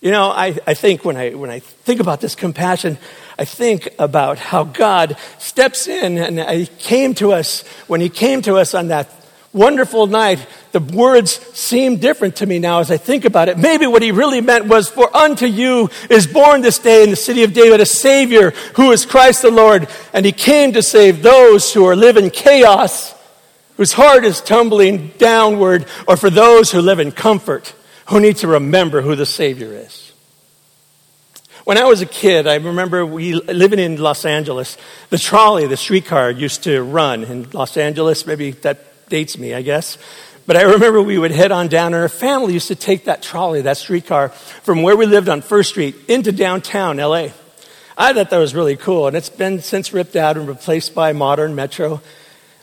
You 0.00 0.10
know, 0.10 0.30
I, 0.30 0.58
I 0.66 0.74
think 0.74 1.04
when 1.04 1.16
I, 1.16 1.30
when 1.30 1.48
I 1.48 1.60
think 1.60 2.00
about 2.00 2.20
this 2.20 2.34
compassion, 2.34 2.98
I 3.42 3.44
think 3.44 3.88
about 3.98 4.38
how 4.38 4.62
God 4.62 5.16
steps 5.38 5.88
in 5.88 6.16
and 6.16 6.38
He 6.60 6.66
came 6.66 7.12
to 7.14 7.32
us, 7.32 7.66
when 7.88 8.00
He 8.00 8.08
came 8.08 8.40
to 8.42 8.54
us 8.54 8.72
on 8.72 8.86
that 8.86 9.10
wonderful 9.52 10.06
night, 10.06 10.46
the 10.70 10.78
words 10.78 11.32
seem 11.58 11.96
different 11.96 12.36
to 12.36 12.46
me 12.46 12.60
now 12.60 12.78
as 12.78 12.92
I 12.92 12.98
think 12.98 13.24
about 13.24 13.48
it. 13.48 13.58
Maybe 13.58 13.84
what 13.88 14.00
He 14.00 14.12
really 14.12 14.40
meant 14.40 14.66
was, 14.66 14.88
For 14.88 15.12
unto 15.16 15.46
you 15.46 15.90
is 16.08 16.28
born 16.28 16.60
this 16.60 16.78
day 16.78 17.02
in 17.02 17.10
the 17.10 17.16
city 17.16 17.42
of 17.42 17.52
David 17.52 17.80
a 17.80 17.84
Savior 17.84 18.50
who 18.76 18.92
is 18.92 19.04
Christ 19.04 19.42
the 19.42 19.50
Lord, 19.50 19.88
and 20.12 20.24
He 20.24 20.30
came 20.30 20.74
to 20.74 20.80
save 20.80 21.24
those 21.24 21.74
who 21.74 21.84
are 21.86 21.96
living 21.96 22.30
chaos, 22.30 23.12
whose 23.76 23.92
heart 23.92 24.24
is 24.24 24.40
tumbling 24.40 25.08
downward, 25.18 25.86
or 26.06 26.16
for 26.16 26.30
those 26.30 26.70
who 26.70 26.80
live 26.80 27.00
in 27.00 27.10
comfort 27.10 27.74
who 28.06 28.20
need 28.20 28.36
to 28.36 28.46
remember 28.46 29.02
who 29.02 29.16
the 29.16 29.26
Savior 29.26 29.72
is. 29.72 30.11
When 31.64 31.78
I 31.78 31.84
was 31.84 32.00
a 32.02 32.06
kid, 32.06 32.48
I 32.48 32.56
remember 32.56 33.06
we 33.06 33.34
living 33.34 33.78
in 33.78 33.96
Los 33.96 34.24
Angeles. 34.24 34.76
The 35.10 35.18
trolley, 35.18 35.68
the 35.68 35.76
streetcar, 35.76 36.32
used 36.32 36.64
to 36.64 36.82
run 36.82 37.22
in 37.22 37.48
Los 37.50 37.76
Angeles. 37.76 38.26
Maybe 38.26 38.50
that 38.50 39.08
dates 39.08 39.38
me, 39.38 39.54
I 39.54 39.62
guess. 39.62 39.96
But 40.44 40.56
I 40.56 40.62
remember 40.62 41.00
we 41.00 41.18
would 41.18 41.30
head 41.30 41.52
on 41.52 41.68
down, 41.68 41.94
and 41.94 42.02
our 42.02 42.08
family 42.08 42.54
used 42.54 42.66
to 42.68 42.74
take 42.74 43.04
that 43.04 43.22
trolley, 43.22 43.60
that 43.62 43.76
streetcar, 43.76 44.30
from 44.30 44.82
where 44.82 44.96
we 44.96 45.06
lived 45.06 45.28
on 45.28 45.40
First 45.40 45.70
Street 45.70 45.94
into 46.08 46.32
downtown 46.32 46.96
LA. 46.96 47.28
I 47.96 48.12
thought 48.12 48.30
that 48.30 48.38
was 48.38 48.56
really 48.56 48.76
cool, 48.76 49.06
and 49.06 49.16
it's 49.16 49.28
been 49.28 49.60
since 49.60 49.92
ripped 49.92 50.16
out 50.16 50.36
and 50.36 50.48
replaced 50.48 50.96
by 50.96 51.12
modern 51.12 51.54
metro. 51.54 52.00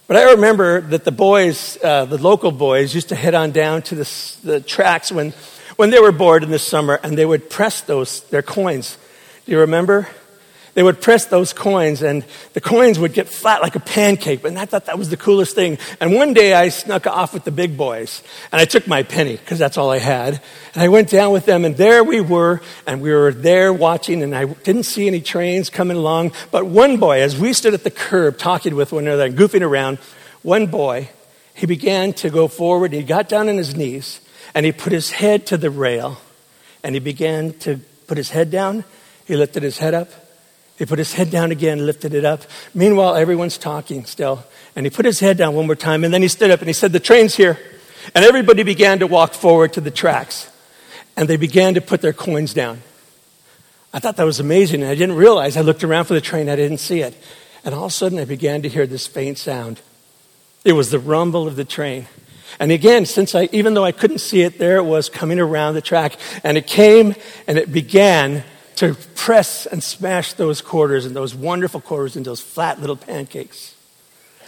But 0.07 0.17
I 0.17 0.31
remember 0.31 0.81
that 0.81 1.05
the 1.05 1.13
boys, 1.13 1.77
uh, 1.81 2.03
the 2.03 2.17
local 2.17 2.51
boys, 2.51 2.93
used 2.93 3.09
to 3.09 3.15
head 3.15 3.33
on 3.33 3.51
down 3.51 3.81
to 3.83 3.95
the, 3.95 4.37
the 4.43 4.59
tracks 4.59 5.09
when, 5.09 5.33
when 5.79 5.91
they 5.91 5.99
were 6.01 6.11
bored 6.11 6.43
in 6.43 6.51
the 6.51 6.59
summer, 6.59 6.99
and 7.03 7.17
they 7.17 7.25
would 7.25 7.49
press 7.49 7.79
those 7.79 8.23
their 8.31 8.41
coins. 8.41 8.97
Do 9.45 9.53
you 9.53 9.59
remember? 9.61 10.09
they 10.75 10.83
would 10.83 11.01
press 11.01 11.25
those 11.25 11.51
coins 11.51 12.01
and 12.03 12.23
the 12.53 12.61
coins 12.61 12.99
would 12.99 13.11
get 13.11 13.27
flat 13.27 13.61
like 13.61 13.75
a 13.75 13.81
pancake. 13.81 14.45
And 14.45 14.57
I 14.57 14.65
thought 14.65 14.85
that 14.85 14.97
was 14.97 15.09
the 15.09 15.17
coolest 15.17 15.55
thing. 15.55 15.77
And 15.99 16.13
one 16.13 16.33
day 16.33 16.53
I 16.53 16.69
snuck 16.69 17.07
off 17.07 17.33
with 17.33 17.43
the 17.43 17.51
big 17.51 17.75
boys 17.75 18.23
and 18.51 18.61
I 18.61 18.65
took 18.65 18.87
my 18.87 19.03
penny 19.03 19.35
because 19.35 19.59
that's 19.59 19.77
all 19.77 19.89
I 19.89 19.97
had. 19.97 20.41
And 20.73 20.83
I 20.83 20.87
went 20.87 21.09
down 21.09 21.33
with 21.33 21.45
them 21.45 21.65
and 21.65 21.75
there 21.75 22.03
we 22.03 22.21
were 22.21 22.61
and 22.85 23.01
we 23.01 23.11
were 23.11 23.33
there 23.33 23.73
watching 23.73 24.21
and 24.21 24.33
I 24.33 24.45
didn't 24.45 24.83
see 24.83 25.07
any 25.07 25.19
trains 25.19 25.69
coming 25.69 25.97
along. 25.97 26.33
But 26.51 26.67
one 26.67 26.97
boy, 26.97 27.21
as 27.21 27.37
we 27.37 27.51
stood 27.51 27.73
at 27.73 27.83
the 27.83 27.91
curb 27.91 28.37
talking 28.37 28.75
with 28.75 28.93
one 28.93 29.07
another 29.07 29.25
and 29.25 29.35
goofing 29.35 29.63
around, 29.63 29.97
one 30.43 30.67
boy, 30.67 31.09
he 31.55 31.65
began 31.65 32.13
to 32.13 32.29
go 32.29 32.47
forward. 32.47 32.93
He 32.93 33.03
got 33.03 33.27
down 33.27 33.49
on 33.49 33.57
his 33.57 33.75
knees 33.75 34.21
and 34.53 34.65
he 34.65 34.71
put 34.71 34.91
his 34.91 35.11
head 35.11 35.45
to 35.47 35.57
the 35.57 35.69
rail 35.69 36.17
and 36.83 36.95
he 36.95 36.99
began 36.99 37.53
to 37.59 37.79
put 38.07 38.17
his 38.17 38.31
head 38.31 38.51
down. 38.51 38.83
He 39.25 39.35
lifted 39.35 39.63
his 39.63 39.77
head 39.77 39.93
up 39.93 40.09
he 40.79 40.85
put 40.85 40.97
his 40.97 41.13
head 41.13 41.29
down 41.29 41.51
again, 41.51 41.85
lifted 41.85 42.13
it 42.13 42.23
up. 42.23 42.43
Meanwhile, 42.73 43.17
everyone's 43.17 43.57
talking 43.57 44.05
still. 44.05 44.45
And 44.77 44.85
he 44.85 44.89
put 44.89 45.03
his 45.03 45.19
head 45.19 45.37
down 45.37 45.53
one 45.53 45.65
more 45.65 45.75
time, 45.75 46.05
and 46.05 46.13
then 46.13 46.21
he 46.21 46.29
stood 46.29 46.51
up 46.51 46.61
and 46.61 46.69
he 46.69 46.73
said, 46.73 46.93
The 46.93 47.01
train's 47.01 47.35
here. 47.35 47.59
And 48.15 48.23
everybody 48.23 48.63
began 48.63 48.99
to 48.99 49.07
walk 49.07 49.33
forward 49.33 49.73
to 49.73 49.81
the 49.81 49.91
tracks. 49.91 50.49
And 51.17 51.27
they 51.27 51.35
began 51.35 51.73
to 51.73 51.81
put 51.81 52.01
their 52.01 52.13
coins 52.13 52.53
down. 52.53 52.81
I 53.93 53.99
thought 53.99 54.15
that 54.15 54.23
was 54.23 54.39
amazing, 54.39 54.81
and 54.81 54.89
I 54.89 54.95
didn't 54.95 55.17
realize. 55.17 55.57
I 55.57 55.61
looked 55.61 55.83
around 55.83 56.05
for 56.05 56.13
the 56.13 56.21
train, 56.21 56.47
I 56.47 56.55
didn't 56.55 56.77
see 56.77 57.01
it. 57.01 57.13
And 57.65 57.75
all 57.75 57.85
of 57.85 57.91
a 57.91 57.93
sudden, 57.93 58.17
I 58.17 58.23
began 58.23 58.61
to 58.61 58.69
hear 58.69 58.87
this 58.87 59.05
faint 59.05 59.37
sound. 59.37 59.81
It 60.63 60.73
was 60.73 60.91
the 60.91 60.99
rumble 60.99 61.45
of 61.45 61.57
the 61.57 61.65
train. 61.65 62.07
And 62.59 62.71
again, 62.71 63.05
since 63.05 63.35
I, 63.35 63.49
even 63.51 63.73
though 63.73 63.83
I 63.83 63.91
couldn't 63.91 64.19
see 64.19 64.41
it, 64.41 64.57
there 64.57 64.77
it 64.77 64.83
was 64.83 65.09
coming 65.09 65.39
around 65.39 65.75
the 65.75 65.81
track. 65.81 66.15
And 66.43 66.57
it 66.57 66.67
came 66.67 67.15
and 67.47 67.57
it 67.57 67.71
began 67.71 68.43
to 68.77 68.95
press 69.15 69.65
and 69.65 69.83
smash 69.83 70.33
those 70.33 70.61
quarters 70.61 71.05
and 71.05 71.15
those 71.15 71.35
wonderful 71.35 71.81
quarters 71.81 72.15
into 72.15 72.29
those 72.29 72.41
flat 72.41 72.79
little 72.79 72.95
pancakes. 72.95 73.75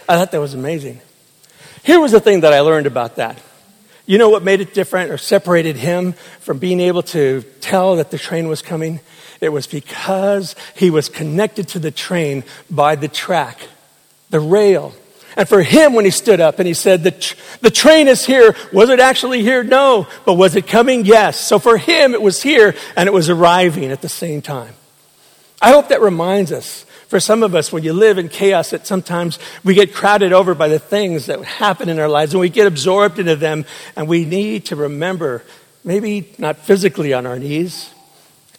I 0.08 0.16
thought 0.16 0.32
that 0.32 0.40
was 0.40 0.54
amazing. 0.54 1.00
Here 1.82 2.00
was 2.00 2.12
the 2.12 2.20
thing 2.20 2.40
that 2.40 2.52
I 2.52 2.60
learned 2.60 2.86
about 2.86 3.16
that. 3.16 3.38
You 4.06 4.18
know 4.18 4.30
what 4.30 4.42
made 4.42 4.60
it 4.60 4.74
different 4.74 5.10
or 5.10 5.18
separated 5.18 5.76
him 5.76 6.14
from 6.40 6.58
being 6.58 6.80
able 6.80 7.02
to 7.04 7.42
tell 7.60 7.96
that 7.96 8.10
the 8.10 8.18
train 8.18 8.48
was 8.48 8.62
coming? 8.62 9.00
It 9.40 9.50
was 9.50 9.66
because 9.66 10.56
he 10.76 10.90
was 10.90 11.08
connected 11.08 11.68
to 11.68 11.78
the 11.78 11.90
train 11.90 12.44
by 12.70 12.96
the 12.96 13.08
track, 13.08 13.58
the 14.30 14.40
rail. 14.40 14.92
And 15.36 15.48
for 15.48 15.62
him, 15.62 15.94
when 15.94 16.04
he 16.04 16.10
stood 16.10 16.40
up 16.40 16.58
and 16.58 16.66
he 16.66 16.74
said, 16.74 17.02
the, 17.02 17.34
the 17.60 17.70
train 17.70 18.08
is 18.08 18.24
here, 18.24 18.54
was 18.72 18.90
it 18.90 19.00
actually 19.00 19.42
here? 19.42 19.62
No. 19.64 20.06
But 20.24 20.34
was 20.34 20.56
it 20.56 20.66
coming? 20.66 21.04
Yes. 21.04 21.40
So 21.40 21.58
for 21.58 21.78
him, 21.78 22.14
it 22.14 22.22
was 22.22 22.42
here 22.42 22.74
and 22.96 23.06
it 23.06 23.12
was 23.12 23.30
arriving 23.30 23.90
at 23.90 24.02
the 24.02 24.08
same 24.08 24.42
time. 24.42 24.74
I 25.60 25.70
hope 25.70 25.88
that 25.88 26.00
reminds 26.00 26.50
us, 26.50 26.84
for 27.06 27.20
some 27.20 27.42
of 27.42 27.54
us, 27.54 27.70
when 27.70 27.84
you 27.84 27.92
live 27.92 28.18
in 28.18 28.28
chaos, 28.28 28.70
that 28.70 28.86
sometimes 28.86 29.38
we 29.62 29.74
get 29.74 29.94
crowded 29.94 30.32
over 30.32 30.54
by 30.54 30.68
the 30.68 30.78
things 30.78 31.26
that 31.26 31.42
happen 31.44 31.88
in 31.88 31.98
our 31.98 32.08
lives 32.08 32.32
and 32.32 32.40
we 32.40 32.48
get 32.48 32.66
absorbed 32.66 33.18
into 33.18 33.36
them 33.36 33.64
and 33.96 34.08
we 34.08 34.24
need 34.24 34.66
to 34.66 34.76
remember, 34.76 35.44
maybe 35.84 36.32
not 36.38 36.56
physically 36.56 37.12
on 37.12 37.26
our 37.26 37.38
knees, 37.38 37.91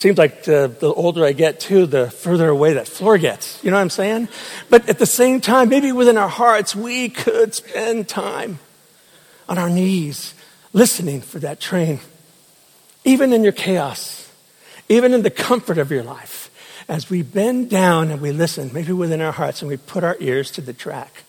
seems 0.03 0.17
like 0.17 0.43
the, 0.43 0.75
the, 0.81 0.93
older 0.93 1.23
I 1.23 1.31
get, 1.31 1.61
too, 1.61 1.85
the 1.85 2.11
further 2.11 2.49
away 2.49 2.73
that 2.73 2.89
floor 2.89 3.17
gets. 3.17 3.63
You 3.63 3.71
know 3.71 3.77
what 3.77 3.83
I'm 3.83 3.89
saying? 3.89 4.27
But 4.69 4.89
at 4.89 4.99
the 4.99 5.05
same 5.05 5.39
time, 5.39 5.69
maybe 5.69 5.93
within 5.93 6.17
our 6.17 6.27
hearts, 6.27 6.75
we 6.75 7.07
could 7.07 7.55
spend 7.55 8.09
time 8.09 8.59
on 9.47 9.57
our 9.57 9.69
knees 9.69 10.33
listening 10.73 11.21
for 11.21 11.39
that 11.39 11.61
train. 11.61 12.01
Even 13.05 13.31
in 13.31 13.43
your 13.43 13.53
chaos, 13.53 14.29
even 14.89 15.13
in 15.13 15.21
the 15.21 15.29
comfort 15.29 15.77
of 15.77 15.89
your 15.89 16.03
life, 16.03 16.51
as 16.89 17.09
we 17.09 17.21
bend 17.21 17.69
down 17.69 18.11
and 18.11 18.19
we 18.19 18.33
listen, 18.33 18.71
maybe 18.73 18.91
within 18.91 19.21
our 19.21 19.31
hearts, 19.31 19.61
and 19.61 19.71
we 19.71 19.77
put 19.77 20.03
our 20.03 20.17
ears 20.19 20.51
to 20.51 20.59
the 20.59 20.73
track. 20.73 21.23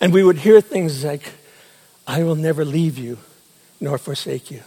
And 0.00 0.12
we 0.12 0.22
would 0.22 0.38
hear 0.38 0.60
things 0.60 1.02
like, 1.02 1.32
I 2.06 2.22
will 2.22 2.36
never 2.36 2.64
leave 2.64 2.98
you 2.98 3.18
nor 3.80 3.98
forsake 3.98 4.52
you. 4.52 4.62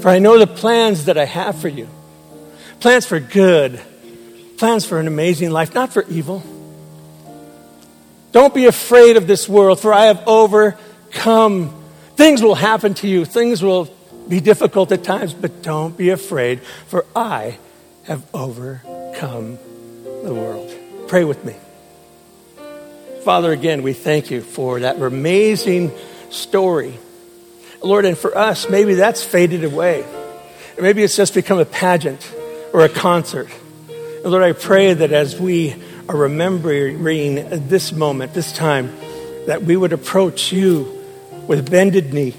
For 0.00 0.08
I 0.08 0.18
know 0.18 0.38
the 0.38 0.46
plans 0.46 1.06
that 1.06 1.18
I 1.18 1.24
have 1.24 1.60
for 1.60 1.68
you 1.68 1.88
plans 2.84 3.06
for 3.06 3.18
good, 3.18 3.80
plans 4.58 4.84
for 4.84 5.00
an 5.00 5.06
amazing 5.06 5.50
life, 5.50 5.74
not 5.74 5.90
for 5.90 6.04
evil. 6.08 6.42
Don't 8.32 8.52
be 8.52 8.66
afraid 8.66 9.16
of 9.16 9.26
this 9.26 9.48
world, 9.48 9.80
for 9.80 9.94
I 9.94 10.06
have 10.06 10.22
overcome. 10.26 11.82
Things 12.16 12.42
will 12.42 12.54
happen 12.54 12.92
to 12.94 13.08
you, 13.08 13.24
things 13.24 13.62
will 13.62 13.88
be 14.28 14.40
difficult 14.40 14.92
at 14.92 15.02
times, 15.02 15.32
but 15.32 15.62
don't 15.62 15.96
be 15.96 16.10
afraid, 16.10 16.60
for 16.88 17.06
I 17.16 17.56
have 18.02 18.22
overcome 18.34 19.58
the 20.04 20.34
world. 20.34 20.70
Pray 21.08 21.24
with 21.24 21.42
me. 21.42 21.54
Father, 23.24 23.50
again, 23.50 23.82
we 23.82 23.94
thank 23.94 24.30
you 24.30 24.42
for 24.42 24.80
that 24.80 25.00
amazing 25.00 25.90
story 26.28 26.98
Lord, 27.84 28.04
and 28.04 28.16
for 28.16 28.36
us, 28.36 28.68
maybe 28.68 28.94
that's 28.94 29.22
faded 29.22 29.64
away. 29.64 30.02
Or 30.76 30.82
Maybe 30.82 31.02
it's 31.02 31.16
just 31.16 31.34
become 31.34 31.58
a 31.58 31.64
pageant 31.64 32.34
or 32.72 32.80
a 32.80 32.88
concert. 32.88 33.48
And 33.88 34.26
Lord, 34.32 34.42
I 34.42 34.52
pray 34.52 34.94
that 34.94 35.12
as 35.12 35.38
we 35.38 35.74
are 36.08 36.16
remembering 36.16 37.68
this 37.68 37.92
moment, 37.92 38.34
this 38.34 38.52
time, 38.52 38.94
that 39.46 39.62
we 39.62 39.76
would 39.76 39.92
approach 39.92 40.52
you 40.52 40.90
with 41.46 41.70
bended 41.70 42.12
knee 42.14 42.34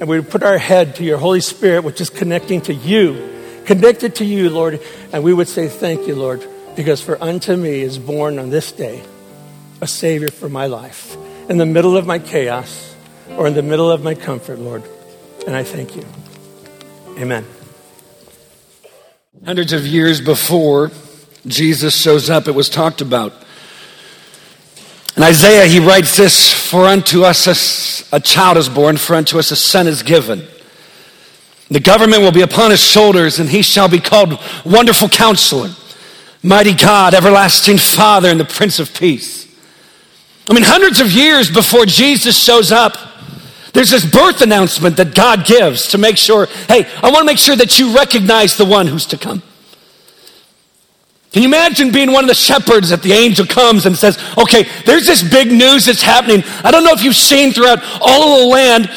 and 0.00 0.08
we 0.08 0.18
would 0.18 0.30
put 0.30 0.42
our 0.42 0.58
head 0.58 0.96
to 0.96 1.04
your 1.04 1.18
Holy 1.18 1.40
Spirit, 1.40 1.84
which 1.84 2.00
is 2.00 2.10
connecting 2.10 2.60
to 2.62 2.74
you, 2.74 3.28
connected 3.66 4.16
to 4.16 4.24
you, 4.24 4.50
Lord, 4.50 4.80
and 5.12 5.22
we 5.22 5.32
would 5.32 5.48
say, 5.48 5.68
Thank 5.68 6.08
you, 6.08 6.16
Lord, 6.16 6.44
because 6.74 7.00
for 7.00 7.22
unto 7.22 7.56
me 7.56 7.80
is 7.80 7.98
born 7.98 8.38
on 8.38 8.50
this 8.50 8.72
day 8.72 9.02
a 9.80 9.86
Savior 9.86 10.28
for 10.28 10.48
my 10.48 10.66
life. 10.66 11.16
In 11.48 11.58
the 11.58 11.66
middle 11.66 11.96
of 11.96 12.06
my 12.06 12.18
chaos, 12.18 12.91
or 13.30 13.46
in 13.46 13.54
the 13.54 13.62
middle 13.62 13.90
of 13.90 14.02
my 14.02 14.14
comfort, 14.14 14.58
Lord. 14.58 14.82
And 15.46 15.56
I 15.56 15.64
thank 15.64 15.96
you. 15.96 16.04
Amen. 17.18 17.44
Hundreds 19.44 19.72
of 19.72 19.86
years 19.86 20.20
before 20.20 20.90
Jesus 21.46 21.96
shows 21.96 22.30
up, 22.30 22.46
it 22.46 22.54
was 22.54 22.68
talked 22.68 23.00
about. 23.00 23.32
In 25.16 25.22
Isaiah, 25.22 25.66
he 25.66 25.80
writes 25.80 26.16
this 26.16 26.52
For 26.52 26.86
unto 26.86 27.24
us 27.24 28.10
a, 28.12 28.16
a 28.16 28.20
child 28.20 28.56
is 28.56 28.68
born, 28.68 28.96
for 28.96 29.14
unto 29.14 29.38
us 29.38 29.50
a 29.50 29.56
son 29.56 29.86
is 29.86 30.02
given. 30.02 30.46
The 31.70 31.80
government 31.80 32.22
will 32.22 32.32
be 32.32 32.42
upon 32.42 32.70
his 32.70 32.82
shoulders, 32.82 33.38
and 33.38 33.48
he 33.48 33.62
shall 33.62 33.88
be 33.88 33.98
called 33.98 34.38
Wonderful 34.64 35.08
Counselor, 35.08 35.70
Mighty 36.42 36.74
God, 36.74 37.14
Everlasting 37.14 37.78
Father, 37.78 38.28
and 38.28 38.38
the 38.38 38.44
Prince 38.44 38.78
of 38.78 38.92
Peace. 38.94 39.42
I 40.48 40.54
mean, 40.54 40.64
hundreds 40.64 41.00
of 41.00 41.10
years 41.10 41.50
before 41.50 41.86
Jesus 41.86 42.36
shows 42.36 42.72
up, 42.72 42.96
there's 43.72 43.90
this 43.90 44.04
birth 44.04 44.42
announcement 44.42 44.96
that 44.98 45.14
God 45.14 45.46
gives 45.46 45.88
to 45.88 45.98
make 45.98 46.16
sure, 46.16 46.46
hey, 46.68 46.86
I 47.02 47.10
want 47.10 47.18
to 47.18 47.24
make 47.24 47.38
sure 47.38 47.56
that 47.56 47.78
you 47.78 47.94
recognize 47.94 48.56
the 48.56 48.66
one 48.66 48.86
who's 48.86 49.06
to 49.06 49.16
come. 49.16 49.42
Can 51.32 51.42
you 51.42 51.48
imagine 51.48 51.90
being 51.90 52.12
one 52.12 52.24
of 52.24 52.28
the 52.28 52.34
shepherds 52.34 52.90
that 52.90 53.02
the 53.02 53.12
angel 53.12 53.46
comes 53.46 53.86
and 53.86 53.96
says, 53.96 54.22
okay, 54.36 54.68
there's 54.84 55.06
this 55.06 55.22
big 55.22 55.50
news 55.50 55.86
that's 55.86 56.02
happening. 56.02 56.42
I 56.62 56.70
don't 56.70 56.84
know 56.84 56.92
if 56.92 57.02
you've 57.02 57.16
seen 57.16 57.52
throughout 57.52 57.78
all 58.02 58.34
of 58.34 58.40
the 58.40 58.46
land. 58.48 58.90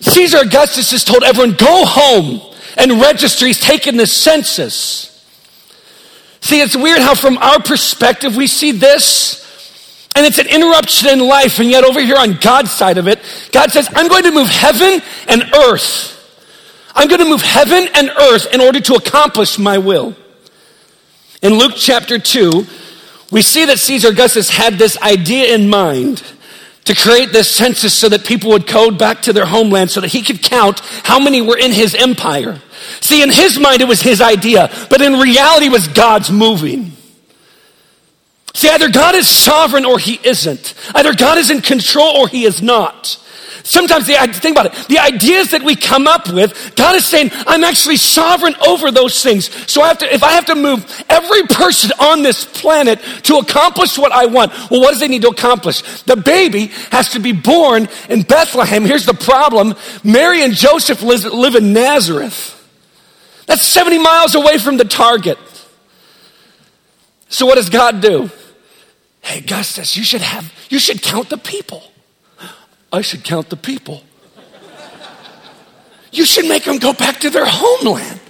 Caesar 0.00 0.38
Augustus 0.38 0.92
has 0.92 1.02
told 1.02 1.24
everyone, 1.24 1.56
go 1.56 1.84
home 1.84 2.40
and 2.76 3.00
register. 3.00 3.46
He's 3.46 3.60
taken 3.60 3.96
the 3.96 4.06
census. 4.06 5.08
See, 6.40 6.60
it's 6.60 6.76
weird 6.76 7.00
how 7.00 7.16
from 7.16 7.38
our 7.38 7.60
perspective 7.60 8.36
we 8.36 8.46
see 8.46 8.70
this 8.70 9.41
and 10.14 10.26
it's 10.26 10.38
an 10.38 10.46
interruption 10.46 11.08
in 11.08 11.20
life, 11.20 11.58
and 11.58 11.70
yet 11.70 11.84
over 11.84 12.00
here 12.00 12.16
on 12.16 12.34
God's 12.34 12.70
side 12.70 12.98
of 12.98 13.08
it, 13.08 13.20
God 13.52 13.70
says, 13.70 13.88
I'm 13.94 14.08
going 14.08 14.24
to 14.24 14.30
move 14.30 14.48
heaven 14.48 15.00
and 15.28 15.42
earth. 15.54 16.18
I'm 16.94 17.08
going 17.08 17.20
to 17.20 17.28
move 17.28 17.40
heaven 17.40 17.88
and 17.94 18.10
earth 18.10 18.52
in 18.52 18.60
order 18.60 18.80
to 18.80 18.94
accomplish 18.94 19.58
my 19.58 19.78
will. 19.78 20.14
In 21.40 21.54
Luke 21.54 21.72
chapter 21.76 22.18
2, 22.18 22.66
we 23.30 23.40
see 23.40 23.64
that 23.64 23.78
Caesar 23.78 24.08
Augustus 24.08 24.50
had 24.50 24.74
this 24.74 24.98
idea 24.98 25.54
in 25.54 25.68
mind 25.70 26.22
to 26.84 26.94
create 26.94 27.32
this 27.32 27.48
census 27.48 27.94
so 27.94 28.08
that 28.08 28.26
people 28.26 28.50
would 28.50 28.66
go 28.66 28.90
back 28.90 29.22
to 29.22 29.32
their 29.32 29.46
homeland 29.46 29.90
so 29.90 30.00
that 30.00 30.12
he 30.12 30.22
could 30.22 30.42
count 30.42 30.80
how 31.04 31.18
many 31.18 31.40
were 31.40 31.56
in 31.56 31.72
his 31.72 31.94
empire. 31.94 32.60
See, 33.00 33.22
in 33.22 33.30
his 33.30 33.58
mind, 33.58 33.80
it 33.80 33.88
was 33.88 34.02
his 34.02 34.20
idea, 34.20 34.70
but 34.90 35.00
in 35.00 35.14
reality, 35.14 35.66
it 35.66 35.72
was 35.72 35.88
God's 35.88 36.30
moving. 36.30 36.92
See, 38.54 38.68
either 38.68 38.90
God 38.90 39.14
is 39.14 39.26
sovereign 39.26 39.84
or 39.84 39.98
he 39.98 40.20
isn't. 40.22 40.74
Either 40.94 41.14
God 41.14 41.38
is 41.38 41.50
in 41.50 41.62
control 41.62 42.16
or 42.16 42.28
he 42.28 42.44
is 42.44 42.62
not. 42.62 43.18
Sometimes 43.64 44.06
the 44.06 44.14
think 44.34 44.58
about 44.58 44.66
it, 44.66 44.88
the 44.88 44.98
ideas 44.98 45.52
that 45.52 45.62
we 45.62 45.76
come 45.76 46.08
up 46.08 46.28
with, 46.28 46.74
God 46.74 46.96
is 46.96 47.04
saying, 47.04 47.30
I'm 47.46 47.62
actually 47.62 47.96
sovereign 47.96 48.54
over 48.66 48.90
those 48.90 49.22
things. 49.22 49.50
So 49.70 49.82
I 49.82 49.88
have 49.88 49.98
to, 49.98 50.12
if 50.12 50.22
I 50.22 50.32
have 50.32 50.46
to 50.46 50.54
move 50.54 50.84
every 51.08 51.42
person 51.44 51.92
on 52.00 52.22
this 52.22 52.44
planet 52.44 53.00
to 53.24 53.36
accomplish 53.36 53.96
what 53.96 54.10
I 54.10 54.26
want, 54.26 54.52
well, 54.70 54.80
what 54.80 54.90
does 54.90 55.00
they 55.00 55.08
need 55.08 55.22
to 55.22 55.28
accomplish? 55.28 56.02
The 56.02 56.16
baby 56.16 56.66
has 56.90 57.10
to 57.10 57.20
be 57.20 57.32
born 57.32 57.88
in 58.08 58.22
Bethlehem. 58.22 58.84
Here's 58.84 59.06
the 59.06 59.14
problem. 59.14 59.74
Mary 60.02 60.42
and 60.42 60.54
Joseph 60.54 61.02
live, 61.02 61.24
live 61.24 61.54
in 61.54 61.72
Nazareth. 61.72 62.58
That's 63.46 63.62
70 63.62 63.98
miles 63.98 64.34
away 64.34 64.58
from 64.58 64.76
the 64.76 64.84
target. 64.84 65.38
So 67.28 67.46
what 67.46 67.54
does 67.54 67.70
God 67.70 68.00
do? 68.00 68.30
Hey, 69.22 69.40
Gustus, 69.40 69.96
you 69.96 70.04
should 70.04 70.20
have, 70.20 70.52
you 70.68 70.78
should 70.78 71.00
count 71.00 71.30
the 71.30 71.38
people. 71.38 71.82
I 72.92 73.00
should 73.00 73.24
count 73.24 73.48
the 73.48 73.56
people. 73.56 74.02
You 76.10 76.26
should 76.26 76.46
make 76.46 76.64
them 76.64 76.78
go 76.78 76.92
back 76.92 77.20
to 77.20 77.30
their 77.30 77.46
homeland. 77.46 78.20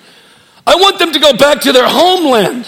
I 0.64 0.76
want 0.76 1.00
them 1.00 1.12
to 1.12 1.18
go 1.18 1.36
back 1.36 1.62
to 1.62 1.72
their 1.72 1.88
homeland. 1.88 2.66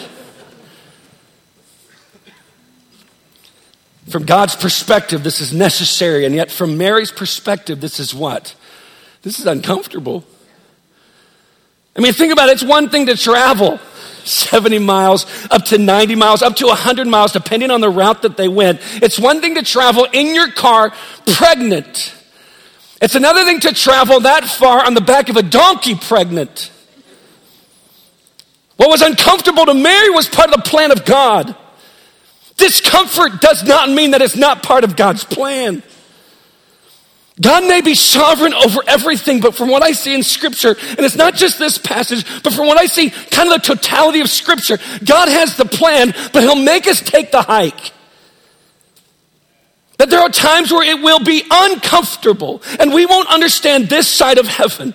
From 4.08 4.24
God's 4.24 4.56
perspective, 4.56 5.22
this 5.22 5.40
is 5.40 5.52
necessary, 5.52 6.24
and 6.24 6.34
yet 6.34 6.50
from 6.50 6.76
Mary's 6.76 7.12
perspective, 7.12 7.80
this 7.80 8.00
is 8.00 8.14
what? 8.14 8.54
This 9.22 9.38
is 9.38 9.46
uncomfortable. 9.46 10.24
I 11.96 12.00
mean, 12.00 12.12
think 12.12 12.32
about 12.32 12.48
it. 12.48 12.52
It's 12.52 12.64
one 12.64 12.88
thing 12.88 13.06
to 13.06 13.16
travel 13.16 13.78
70 14.24 14.78
miles, 14.78 15.26
up 15.50 15.64
to 15.66 15.78
90 15.78 16.14
miles, 16.14 16.42
up 16.42 16.56
to 16.56 16.66
100 16.66 17.06
miles, 17.06 17.32
depending 17.32 17.70
on 17.70 17.80
the 17.80 17.90
route 17.90 18.22
that 18.22 18.36
they 18.36 18.48
went. 18.48 18.80
It's 19.02 19.18
one 19.18 19.40
thing 19.40 19.54
to 19.56 19.62
travel 19.62 20.06
in 20.12 20.34
your 20.34 20.50
car 20.50 20.92
pregnant. 21.34 22.14
It's 23.00 23.14
another 23.14 23.44
thing 23.44 23.60
to 23.60 23.74
travel 23.74 24.20
that 24.20 24.44
far 24.44 24.84
on 24.86 24.94
the 24.94 25.00
back 25.00 25.28
of 25.28 25.36
a 25.36 25.42
donkey 25.42 25.94
pregnant. 25.94 26.70
What 28.76 28.88
was 28.88 29.02
uncomfortable 29.02 29.66
to 29.66 29.74
Mary 29.74 30.10
was 30.10 30.28
part 30.28 30.50
of 30.50 30.56
the 30.56 30.68
plan 30.68 30.90
of 30.90 31.04
God. 31.04 31.54
Discomfort 32.56 33.40
does 33.40 33.62
not 33.64 33.90
mean 33.90 34.12
that 34.12 34.22
it's 34.22 34.36
not 34.36 34.62
part 34.62 34.84
of 34.84 34.96
God's 34.96 35.24
plan. 35.24 35.82
God 37.40 37.66
may 37.66 37.80
be 37.80 37.94
sovereign 37.96 38.54
over 38.54 38.80
everything, 38.86 39.40
but 39.40 39.56
from 39.56 39.68
what 39.68 39.82
I 39.82 39.90
see 39.92 40.14
in 40.14 40.22
Scripture, 40.22 40.76
and 40.90 41.00
it's 41.00 41.16
not 41.16 41.34
just 41.34 41.58
this 41.58 41.78
passage, 41.78 42.24
but 42.44 42.52
from 42.52 42.66
what 42.68 42.78
I 42.78 42.86
see, 42.86 43.10
kind 43.10 43.52
of 43.52 43.60
the 43.60 43.74
totality 43.74 44.20
of 44.20 44.30
Scripture, 44.30 44.78
God 45.04 45.28
has 45.28 45.56
the 45.56 45.64
plan, 45.64 46.14
but 46.32 46.44
He'll 46.44 46.54
make 46.54 46.86
us 46.86 47.00
take 47.00 47.32
the 47.32 47.42
hike. 47.42 47.92
That 49.98 50.10
there 50.10 50.20
are 50.20 50.28
times 50.28 50.70
where 50.70 50.88
it 50.88 51.02
will 51.02 51.24
be 51.24 51.42
uncomfortable, 51.50 52.62
and 52.78 52.94
we 52.94 53.04
won't 53.04 53.28
understand 53.28 53.88
this 53.88 54.06
side 54.06 54.38
of 54.38 54.46
heaven. 54.46 54.94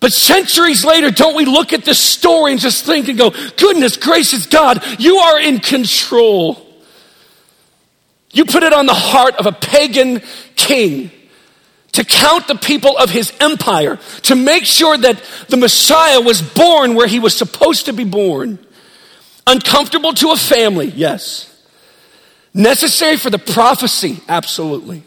But 0.00 0.14
centuries 0.14 0.84
later, 0.84 1.10
don't 1.10 1.36
we 1.36 1.44
look 1.44 1.74
at 1.74 1.84
this 1.84 1.98
story 1.98 2.52
and 2.52 2.60
just 2.60 2.86
think 2.86 3.08
and 3.08 3.18
go, 3.18 3.30
goodness 3.56 3.98
gracious 3.98 4.46
God, 4.46 4.82
you 4.98 5.16
are 5.18 5.38
in 5.40 5.60
control. 5.60 6.61
You 8.32 8.44
put 8.46 8.62
it 8.62 8.72
on 8.72 8.86
the 8.86 8.94
heart 8.94 9.36
of 9.36 9.46
a 9.46 9.52
pagan 9.52 10.22
king 10.56 11.10
to 11.92 12.04
count 12.04 12.48
the 12.48 12.54
people 12.54 12.96
of 12.96 13.10
his 13.10 13.32
empire, 13.38 13.98
to 14.22 14.34
make 14.34 14.64
sure 14.64 14.96
that 14.96 15.22
the 15.48 15.58
Messiah 15.58 16.20
was 16.20 16.40
born 16.40 16.94
where 16.94 17.06
he 17.06 17.18
was 17.18 17.36
supposed 17.36 17.86
to 17.86 17.92
be 17.92 18.04
born. 18.04 18.58
Uncomfortable 19.46 20.14
to 20.14 20.30
a 20.30 20.36
family, 20.36 20.86
yes. 20.86 21.48
Necessary 22.54 23.18
for 23.18 23.28
the 23.28 23.38
prophecy, 23.38 24.20
absolutely. 24.28 25.02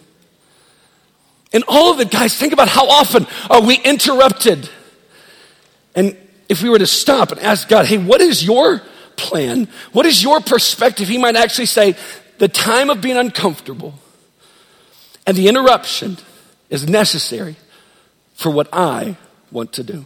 And 1.53 1.63
all 1.67 1.91
of 1.91 1.99
it, 1.99 2.11
guys, 2.11 2.35
think 2.35 2.53
about 2.53 2.67
how 2.67 2.87
often 2.87 3.25
are 3.49 3.61
we 3.61 3.75
interrupted? 3.75 4.69
And 5.95 6.17
if 6.49 6.61
we 6.61 6.69
were 6.69 6.79
to 6.79 6.87
stop 6.87 7.31
and 7.31 7.39
ask 7.39 7.67
God, 7.67 7.85
hey, 7.85 7.97
what 7.97 8.21
is 8.21 8.45
your 8.45 8.81
plan? 9.15 9.69
What 9.91 10.05
is 10.05 10.21
your 10.21 10.41
perspective? 10.41 11.07
He 11.07 11.17
might 11.17 11.35
actually 11.35 11.67
say, 11.67 11.95
the 12.37 12.47
time 12.47 12.89
of 12.89 13.01
being 13.01 13.17
uncomfortable 13.17 13.95
and 15.25 15.35
the 15.35 15.47
interruption 15.47 16.17
is 16.69 16.87
necessary 16.87 17.55
for 18.33 18.49
what 18.51 18.67
I 18.73 19.17
want 19.51 19.73
to 19.73 19.83
do. 19.83 20.05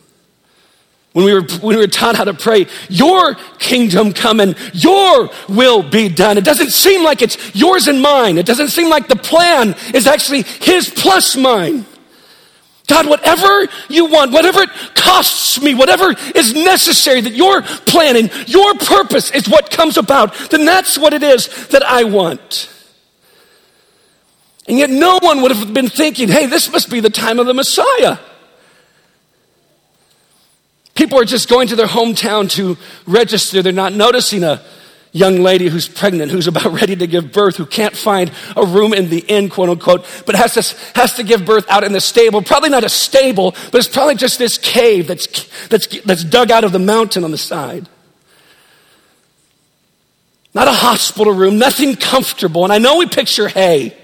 When 1.14 1.26
we, 1.26 1.34
were, 1.34 1.42
when 1.42 1.76
we 1.76 1.78
were 1.78 1.88
taught 1.88 2.16
how 2.16 2.24
to 2.26 2.36
pray, 2.36 2.68
your 2.88 3.36
kingdom 3.58 4.14
come 4.14 4.40
and 4.40 4.56
your 4.74 5.30
will 5.48 5.82
be 5.82 6.08
done. 6.08 6.38
It 6.38 6.44
doesn't 6.44 6.70
seem 6.70 7.04
like 7.04 7.24
it's 7.24 7.56
yours 7.56 7.88
and 7.88 8.00
mine. 8.00 8.38
It 8.38 8.46
doesn't 8.46 8.68
seem 8.68 8.90
like 8.90 9.08
the 9.08 9.16
plan 9.16 9.76
is 9.94 10.06
actually 10.06 10.44
his 10.44 10.90
plus 10.90 11.36
mine. 11.36 11.86
God, 12.90 13.08
whatever 13.08 13.68
you 13.88 14.08
want, 14.08 14.32
whatever 14.32 14.62
it 14.64 14.70
costs 14.96 15.62
me, 15.62 15.76
whatever 15.76 16.14
is 16.36 16.56
necessary 16.56 17.22
that 17.22 17.34
your 17.34 17.62
plan 17.62 18.18
and 18.18 18.50
your 18.50 18.74
purpose 18.74 19.30
is 19.32 19.48
what 19.48 19.70
comes 19.70 19.96
about, 19.98 20.34
then 20.50 20.66
that's 20.66 20.98
what 20.98 21.14
it 21.14 21.22
is 21.22 21.68
that 21.68 21.84
I 21.84 22.04
want. 22.04 22.74
And 24.68 24.78
yet 24.78 24.90
no 24.90 25.20
one 25.22 25.42
would 25.44 25.52
have 25.52 25.74
been 25.74 25.88
thinking, 25.88 26.30
hey, 26.30 26.48
this 26.48 26.72
must 26.72 26.90
be 26.90 27.00
the 27.00 27.10
time 27.12 27.40
of 27.40 27.46
the 27.46 27.54
Messiah. 27.54 28.18
People 30.96 31.20
are 31.20 31.26
just 31.26 31.48
going 31.48 31.68
to 31.70 31.76
their 31.76 31.88
hometown 31.88 32.50
to 32.52 32.76
register. 33.06 33.62
They're 33.62 33.72
not 33.72 33.94
noticing 33.94 34.44
a 34.44 34.62
young 35.12 35.38
lady 35.38 35.68
who's 35.68 35.88
pregnant, 35.88 36.32
who's 36.32 36.48
about 36.48 36.66
ready 36.74 36.96
to 36.96 37.08
give 37.08 37.32
birth, 37.32 37.58
who 37.58 37.66
can't 37.66 37.96
find 37.96 38.32
a 38.56 38.66
room 38.66 38.94
in 38.94 39.10
the 39.10 39.20
inn, 39.20 39.50
quote 39.50 39.70
unquote, 39.70 40.06
but 40.26 40.36
has 40.36 40.54
to, 40.54 40.76
has 40.96 41.16
to 41.16 41.24
give 41.24 41.46
birth 41.46 41.70
out 41.70 41.84
in 41.84 41.94
the 41.94 42.02
stable. 42.02 42.42
Probably 42.42 42.70
not 42.70 42.84
a 42.84 42.90
stable, 42.90 43.52
but 43.72 43.76
it's 43.76 43.88
probably 43.88 44.16
just 44.16 44.40
this 44.40 44.58
cave 44.58 45.08
that's, 45.08 45.68
that's, 45.68 45.88
that's 46.02 46.24
dug 46.24 46.52
out 46.52 46.64
of 46.64 46.72
the 46.72 46.80
mountain 46.80 47.24
on 47.24 47.32
the 47.32 47.38
side. 47.38 47.88
Not 50.54 50.68
a 50.68 50.74
hospital 50.74 51.34
room, 51.34 51.58
nothing 51.60 51.96
comfortable. 51.96 52.64
And 52.64 52.74
I 52.74 52.80
know 52.80 52.98
we 52.98 53.08
picture 53.08 53.48
hay. 53.48 53.96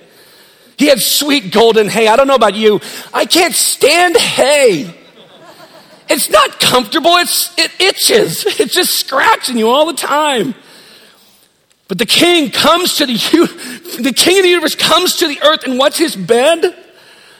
He 0.77 0.87
had 0.87 1.01
sweet 1.01 1.51
golden 1.51 1.87
hay. 1.87 2.07
I 2.07 2.15
don't 2.15 2.27
know 2.27 2.35
about 2.35 2.55
you. 2.55 2.81
I 3.13 3.25
can't 3.25 3.53
stand 3.53 4.17
hay. 4.17 4.93
It's 6.07 6.29
not 6.29 6.59
comfortable. 6.59 7.15
It's, 7.17 7.57
it 7.57 7.71
itches. 7.79 8.45
It's 8.59 8.73
just 8.73 8.95
scratching 8.95 9.57
you 9.57 9.69
all 9.69 9.87
the 9.87 9.93
time. 9.93 10.53
But 11.87 11.99
the 11.99 12.05
king 12.05 12.49
comes 12.49 12.95
to 12.95 13.05
the, 13.05 13.13
the 14.01 14.13
king 14.13 14.37
of 14.37 14.43
the 14.43 14.49
universe 14.49 14.75
comes 14.75 15.17
to 15.17 15.27
the 15.27 15.41
earth, 15.43 15.65
and 15.65 15.77
what's 15.77 15.97
his 15.97 16.15
bed? 16.15 16.75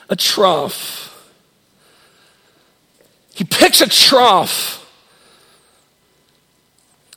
A 0.08 0.16
trough. 0.16 1.02
He 3.34 3.44
picks 3.44 3.80
a 3.80 3.88
trough. 3.88 4.82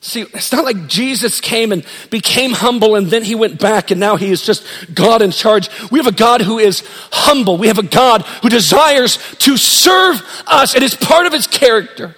See, 0.02 0.22
it's 0.22 0.52
not 0.52 0.66
like 0.66 0.88
Jesus 0.88 1.40
came 1.40 1.72
and 1.72 1.86
became 2.10 2.52
humble 2.52 2.96
and 2.96 3.08
then 3.08 3.24
he 3.24 3.36
went 3.36 3.60
back 3.60 3.92
and 3.92 4.00
now 4.00 4.16
he 4.16 4.32
is 4.32 4.42
just 4.42 4.66
God 4.94 5.22
in 5.22 5.32
charge. 5.32 5.70
We 5.92 6.00
have 6.00 6.08
a 6.08 6.12
God 6.12 6.42
who 6.42 6.58
is 6.58 6.84
humble. 7.12 7.58
We 7.58 7.68
have 7.68 7.78
a 7.78 7.84
God 7.84 8.24
who 8.42 8.50
desires 8.50 9.20
to 9.40 9.56
serve 9.56 10.22
us. 10.48 10.74
It 10.74 10.84
is 10.84 10.96
part 10.96 11.26
of 11.26 11.34
his 11.34 11.48
character. 11.48 12.16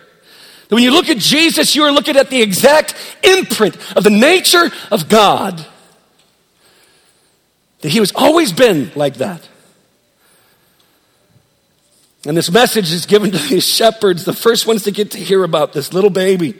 When 0.72 0.84
you 0.84 0.92
look 0.92 1.10
at 1.10 1.18
Jesus, 1.18 1.76
you 1.76 1.84
are 1.84 1.92
looking 1.92 2.16
at 2.16 2.30
the 2.30 2.42
exact 2.42 2.96
imprint 3.24 3.76
of 3.98 4.06
the 4.06 4.10
nature 4.10 4.72
of 4.90 5.10
God. 5.10 5.66
That 7.82 7.90
he 7.90 7.98
has 7.98 8.14
always 8.16 8.54
been 8.54 8.90
like 8.96 9.16
that. 9.16 9.46
And 12.26 12.38
this 12.38 12.50
message 12.50 12.94
is 12.94 13.06
given 13.06 13.32
to 13.32 13.38
these 13.50 13.68
shepherds, 13.68 14.24
the 14.24 14.32
first 14.32 14.66
ones 14.66 14.84
to 14.84 14.92
get 14.92 15.12
to 15.12 15.18
hear 15.18 15.44
about 15.44 15.74
this 15.74 15.92
little 15.92 16.10
baby. 16.10 16.56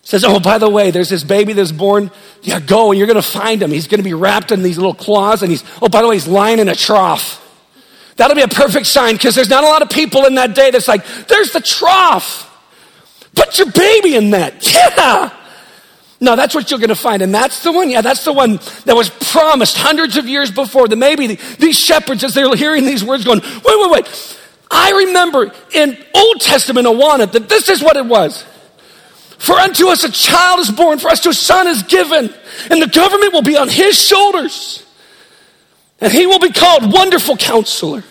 Says, 0.00 0.24
oh, 0.24 0.40
by 0.40 0.56
the 0.56 0.70
way, 0.70 0.90
there's 0.90 1.10
this 1.10 1.24
baby 1.24 1.52
that's 1.52 1.72
born. 1.72 2.10
Yeah, 2.40 2.60
go 2.60 2.90
and 2.90 2.96
you're 2.96 3.08
going 3.08 3.16
to 3.16 3.22
find 3.22 3.62
him. 3.62 3.70
He's 3.70 3.86
going 3.86 3.98
to 3.98 4.04
be 4.04 4.14
wrapped 4.14 4.50
in 4.50 4.62
these 4.62 4.78
little 4.78 4.94
claws 4.94 5.42
and 5.42 5.50
he's, 5.50 5.64
oh, 5.82 5.90
by 5.90 6.00
the 6.00 6.08
way, 6.08 6.14
he's 6.14 6.28
lying 6.28 6.58
in 6.58 6.70
a 6.70 6.74
trough. 6.74 7.42
That'll 8.16 8.36
be 8.36 8.42
a 8.42 8.48
perfect 8.48 8.86
sign 8.86 9.14
because 9.14 9.34
there's 9.34 9.50
not 9.50 9.62
a 9.62 9.66
lot 9.66 9.82
of 9.82 9.90
people 9.90 10.24
in 10.24 10.34
that 10.36 10.54
day 10.54 10.70
that's 10.70 10.88
like, 10.88 11.04
there's 11.28 11.52
the 11.52 11.60
trough. 11.60 12.44
Put 13.34 13.58
your 13.58 13.70
baby 13.70 14.16
in 14.16 14.30
that. 14.30 14.54
Yeah. 14.96 15.32
No, 16.18 16.34
that's 16.34 16.54
what 16.54 16.70
you're 16.70 16.80
going 16.80 16.88
to 16.88 16.94
find. 16.94 17.20
And 17.20 17.34
that's 17.34 17.62
the 17.62 17.70
one, 17.70 17.90
yeah, 17.90 18.00
that's 18.00 18.24
the 18.24 18.32
one 18.32 18.58
that 18.86 18.96
was 18.96 19.10
promised 19.10 19.76
hundreds 19.76 20.16
of 20.16 20.26
years 20.26 20.50
before. 20.50 20.88
That 20.88 20.96
maybe 20.96 21.26
these 21.58 21.78
shepherds, 21.78 22.24
as 22.24 22.32
they're 22.32 22.54
hearing 22.56 22.86
these 22.86 23.04
words, 23.04 23.24
going, 23.24 23.40
wait, 23.40 23.62
wait, 23.64 23.90
wait. 23.90 24.38
I 24.70 24.92
remember 24.92 25.52
in 25.74 25.98
Old 26.14 26.40
Testament 26.40 26.86
Awana 26.86 27.30
that 27.30 27.50
this 27.50 27.68
is 27.68 27.82
what 27.82 27.98
it 27.98 28.06
was. 28.06 28.44
For 29.38 29.56
unto 29.56 29.88
us 29.88 30.04
a 30.04 30.10
child 30.10 30.60
is 30.60 30.70
born, 30.70 30.98
for 30.98 31.08
us 31.08 31.20
to 31.20 31.28
a 31.28 31.34
son 31.34 31.66
is 31.68 31.82
given, 31.82 32.32
and 32.70 32.80
the 32.80 32.88
government 32.88 33.34
will 33.34 33.42
be 33.42 33.56
on 33.56 33.68
his 33.68 34.00
shoulders. 34.00 34.85
And 36.00 36.12
he 36.12 36.26
will 36.26 36.38
be 36.38 36.52
called 36.52 36.92
Wonderful 36.92 37.36
Counselor, 37.36 38.04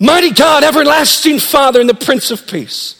Mighty 0.00 0.30
God, 0.30 0.64
Everlasting 0.64 1.38
Father, 1.38 1.80
and 1.80 1.88
the 1.88 1.94
Prince 1.94 2.30
of 2.30 2.46
Peace. 2.46 2.94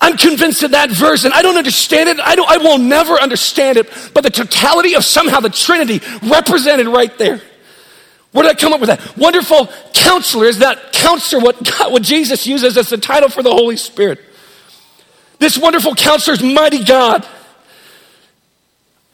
I'm 0.00 0.16
convinced 0.16 0.64
of 0.64 0.72
that 0.72 0.90
verse, 0.90 1.24
and 1.24 1.32
I 1.32 1.42
don't 1.42 1.56
understand 1.56 2.08
it. 2.08 2.18
I, 2.18 2.34
don't, 2.34 2.50
I 2.50 2.56
will 2.56 2.78
never 2.78 3.14
understand 3.14 3.78
it, 3.78 3.88
but 4.12 4.24
the 4.24 4.30
totality 4.30 4.96
of 4.96 5.04
somehow 5.04 5.38
the 5.38 5.48
Trinity 5.48 6.00
represented 6.24 6.88
right 6.88 7.16
there. 7.18 7.40
Where 8.32 8.42
did 8.42 8.50
I 8.50 8.54
come 8.58 8.72
up 8.72 8.80
with 8.80 8.88
that? 8.88 9.16
Wonderful 9.16 9.68
counselor 9.92 10.46
is 10.46 10.58
that 10.58 10.92
counselor 10.92 11.42
what, 11.42 11.62
God, 11.62 11.92
what 11.92 12.02
Jesus 12.02 12.46
uses 12.46 12.76
as 12.76 12.88
the 12.88 12.96
title 12.96 13.28
for 13.28 13.44
the 13.44 13.52
Holy 13.52 13.76
Spirit. 13.76 14.18
This 15.38 15.56
wonderful 15.56 15.94
counselor 15.94 16.34
is 16.34 16.42
mighty 16.42 16.82
God. 16.82 17.26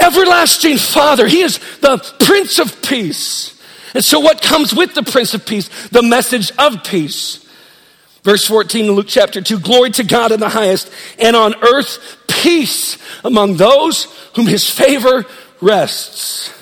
Everlasting 0.01 0.79
Father. 0.79 1.27
He 1.27 1.41
is 1.41 1.59
the 1.81 1.99
Prince 2.21 2.59
of 2.59 2.83
Peace. 2.83 3.61
And 3.95 4.05
so, 4.05 4.21
what 4.21 4.43
comes 4.43 4.75
with 4.75 4.95
the 4.95 5.03
Prince 5.03 5.35
of 5.35 5.45
Peace? 5.45 5.69
The 5.89 6.03
message 6.03 6.53
of 6.59 6.85
peace. 6.85 7.45
Verse 8.23 8.47
14 8.47 8.87
in 8.87 8.93
Luke 8.93 9.07
chapter 9.09 9.41
2 9.41 9.61
Glory 9.61 9.91
to 9.93 10.05
God 10.05 10.33
in 10.33 10.41
the 10.41 10.49
highest, 10.49 10.93
and 11.19 11.35
on 11.35 11.55
earth 11.63 12.17
peace 12.29 12.99
among 13.25 13.57
those 13.57 14.05
whom 14.35 14.47
his 14.47 14.69
favor 14.69 15.25
rests. 15.61 16.53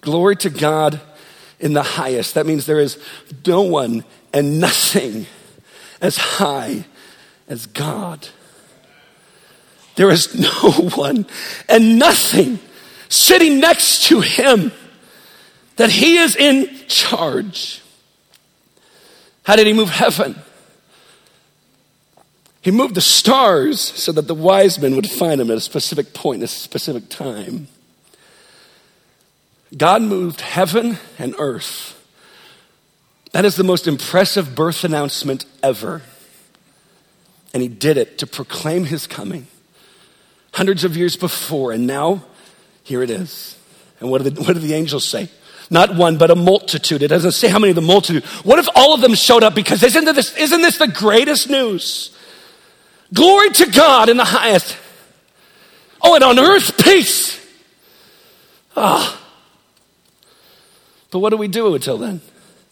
Glory 0.00 0.36
to 0.36 0.50
God 0.50 1.00
in 1.58 1.72
the 1.72 1.82
highest. 1.82 2.34
That 2.34 2.46
means 2.46 2.66
there 2.66 2.80
is 2.80 2.98
no 3.46 3.62
one 3.62 4.04
and 4.32 4.60
nothing 4.60 5.26
as 6.00 6.16
high 6.16 6.84
as 7.48 7.66
God. 7.66 8.28
There 9.96 10.10
is 10.10 10.34
no 10.62 10.70
one 10.94 11.26
and 11.68 11.98
nothing 11.98 12.58
sitting 13.08 13.60
next 13.60 14.04
to 14.04 14.20
him 14.20 14.72
that 15.76 15.90
he 15.90 16.18
is 16.18 16.36
in 16.36 16.68
charge. 16.88 17.82
How 19.44 19.56
did 19.56 19.66
he 19.66 19.72
move 19.72 19.90
heaven? 19.90 20.36
He 22.62 22.72
moved 22.72 22.96
the 22.96 23.00
stars 23.00 23.80
so 23.80 24.10
that 24.10 24.26
the 24.26 24.34
wise 24.34 24.78
men 24.80 24.96
would 24.96 25.08
find 25.08 25.40
him 25.40 25.52
at 25.52 25.56
a 25.56 25.60
specific 25.60 26.12
point, 26.12 26.42
at 26.42 26.48
a 26.48 26.52
specific 26.52 27.08
time. 27.08 27.68
God 29.76 30.02
moved 30.02 30.40
heaven 30.40 30.98
and 31.18 31.34
earth. 31.38 31.92
That 33.32 33.44
is 33.44 33.54
the 33.54 33.62
most 33.62 33.86
impressive 33.86 34.54
birth 34.54 34.82
announcement 34.82 35.44
ever. 35.62 36.02
And 37.56 37.62
he 37.62 37.70
did 37.70 37.96
it 37.96 38.18
to 38.18 38.26
proclaim 38.26 38.84
his 38.84 39.06
coming 39.06 39.46
hundreds 40.52 40.84
of 40.84 40.94
years 40.94 41.16
before. 41.16 41.72
And 41.72 41.86
now, 41.86 42.22
here 42.82 43.02
it 43.02 43.08
is. 43.08 43.56
And 43.98 44.10
what 44.10 44.22
do 44.22 44.28
the, 44.28 44.42
what 44.42 44.52
do 44.52 44.60
the 44.60 44.74
angels 44.74 45.06
say? 45.06 45.30
Not 45.70 45.96
one, 45.96 46.18
but 46.18 46.30
a 46.30 46.34
multitude. 46.34 47.02
It 47.02 47.08
doesn't 47.08 47.32
say 47.32 47.48
how 47.48 47.58
many 47.58 47.70
of 47.70 47.76
the 47.76 47.80
multitude. 47.80 48.24
What 48.44 48.58
if 48.58 48.68
all 48.74 48.92
of 48.92 49.00
them 49.00 49.14
showed 49.14 49.42
up? 49.42 49.54
Because 49.54 49.82
isn't 49.82 50.04
this, 50.04 50.36
isn't 50.36 50.60
this 50.60 50.76
the 50.76 50.86
greatest 50.86 51.48
news? 51.48 52.14
Glory 53.14 53.48
to 53.48 53.70
God 53.70 54.10
in 54.10 54.18
the 54.18 54.24
highest. 54.26 54.76
Oh, 56.02 56.14
and 56.14 56.24
on 56.24 56.38
earth, 56.38 56.76
peace. 56.84 57.40
Ah. 58.76 59.18
But 61.10 61.20
what 61.20 61.30
do 61.30 61.38
we 61.38 61.48
do 61.48 61.74
until 61.74 61.96
then? 61.96 62.20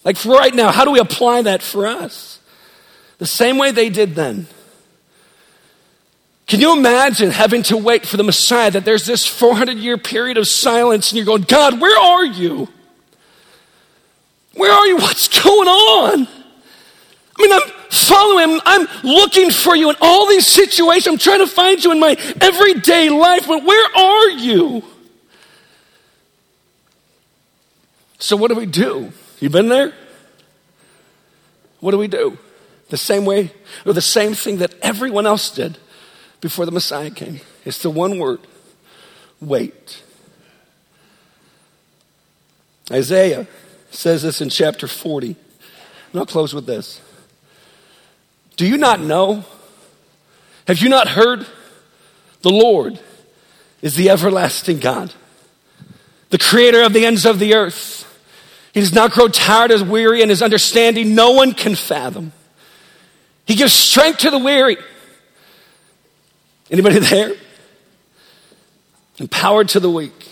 Like 0.04 0.18
for 0.18 0.32
right 0.32 0.54
now, 0.54 0.70
how 0.70 0.84
do 0.84 0.90
we 0.90 0.98
apply 0.98 1.40
that 1.40 1.62
for 1.62 1.86
us? 1.86 2.38
The 3.16 3.26
same 3.26 3.56
way 3.56 3.70
they 3.70 3.88
did 3.88 4.14
then. 4.14 4.46
Can 6.46 6.60
you 6.60 6.76
imagine 6.76 7.30
having 7.30 7.62
to 7.64 7.76
wait 7.76 8.04
for 8.04 8.16
the 8.16 8.22
Messiah 8.22 8.70
that 8.70 8.84
there's 8.84 9.06
this 9.06 9.26
400 9.26 9.78
year 9.78 9.96
period 9.96 10.36
of 10.36 10.46
silence 10.46 11.10
and 11.10 11.16
you're 11.16 11.26
going, 11.26 11.42
God, 11.42 11.80
where 11.80 11.98
are 11.98 12.24
you? 12.24 12.68
Where 14.52 14.70
are 14.70 14.86
you? 14.86 14.96
What's 14.96 15.28
going 15.42 15.68
on? 15.68 16.28
I 17.36 17.42
mean, 17.42 17.52
I'm 17.52 17.62
following. 17.90 18.60
I'm 18.64 18.86
looking 19.02 19.50
for 19.50 19.74
you 19.74 19.90
in 19.90 19.96
all 20.00 20.28
these 20.28 20.46
situations. 20.46 21.06
I'm 21.06 21.18
trying 21.18 21.40
to 21.40 21.46
find 21.46 21.82
you 21.82 21.90
in 21.92 21.98
my 21.98 22.16
everyday 22.40 23.08
life, 23.10 23.48
but 23.48 23.64
where 23.64 23.96
are 23.96 24.30
you? 24.30 24.84
So, 28.18 28.36
what 28.36 28.48
do 28.48 28.54
we 28.54 28.66
do? 28.66 29.12
You 29.40 29.50
been 29.50 29.68
there? 29.68 29.92
What 31.80 31.90
do 31.90 31.98
we 31.98 32.06
do? 32.06 32.38
The 32.90 32.96
same 32.96 33.24
way, 33.24 33.50
or 33.84 33.92
the 33.92 34.00
same 34.00 34.34
thing 34.34 34.58
that 34.58 34.74
everyone 34.80 35.26
else 35.26 35.50
did 35.50 35.78
before 36.44 36.66
the 36.66 36.72
Messiah 36.72 37.10
came. 37.10 37.40
It's 37.64 37.78
the 37.78 37.88
one 37.88 38.18
word 38.18 38.38
wait. 39.40 40.02
Isaiah 42.92 43.46
says 43.90 44.24
this 44.24 44.42
in 44.42 44.50
chapter 44.50 44.86
40. 44.86 45.28
And 45.28 45.36
I'll 46.20 46.26
close 46.26 46.52
with 46.52 46.66
this. 46.66 47.00
Do 48.58 48.66
you 48.66 48.76
not 48.76 49.00
know? 49.00 49.46
Have 50.66 50.80
you 50.80 50.90
not 50.90 51.08
heard? 51.08 51.46
The 52.42 52.50
Lord 52.50 53.00
is 53.80 53.96
the 53.96 54.10
everlasting 54.10 54.80
God, 54.80 55.14
the 56.28 56.36
creator 56.36 56.82
of 56.82 56.92
the 56.92 57.06
ends 57.06 57.24
of 57.24 57.38
the 57.38 57.54
earth. 57.54 58.02
He 58.74 58.80
does 58.80 58.92
not 58.92 59.12
grow 59.12 59.28
tired 59.28 59.70
or 59.70 59.82
weary, 59.82 60.20
and 60.20 60.28
his 60.28 60.42
understanding 60.42 61.14
no 61.14 61.30
one 61.30 61.54
can 61.54 61.74
fathom. 61.74 62.34
He 63.46 63.54
gives 63.54 63.72
strength 63.72 64.18
to 64.18 64.30
the 64.30 64.38
weary. 64.38 64.76
Anybody 66.74 66.98
there? 66.98 67.36
Empowered 69.18 69.68
to 69.68 69.78
the 69.78 69.88
weak. 69.88 70.26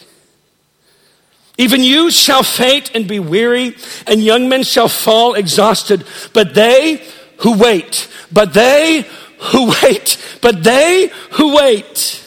Even 1.56 1.84
you 1.84 2.10
shall 2.10 2.42
faint 2.42 2.90
and 2.96 3.06
be 3.06 3.20
weary, 3.20 3.76
and 4.08 4.20
young 4.20 4.48
men 4.48 4.64
shall 4.64 4.88
fall 4.88 5.34
exhausted. 5.34 6.04
But 6.32 6.52
they 6.52 7.00
who 7.42 7.56
wait, 7.56 8.08
but 8.32 8.54
they 8.54 9.06
who 9.38 9.72
wait, 9.82 10.18
but 10.40 10.64
they 10.64 11.12
who 11.30 11.54
wait 11.54 12.26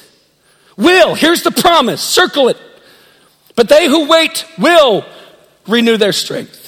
will, 0.77 1.13
here's 1.13 1.43
the 1.43 1.51
promise, 1.51 2.01
circle 2.01 2.47
it. 2.47 2.57
But 3.57 3.67
they 3.67 3.85
who 3.85 4.07
wait 4.07 4.45
will 4.57 5.03
renew 5.67 5.97
their 5.97 6.13
strength. 6.13 6.64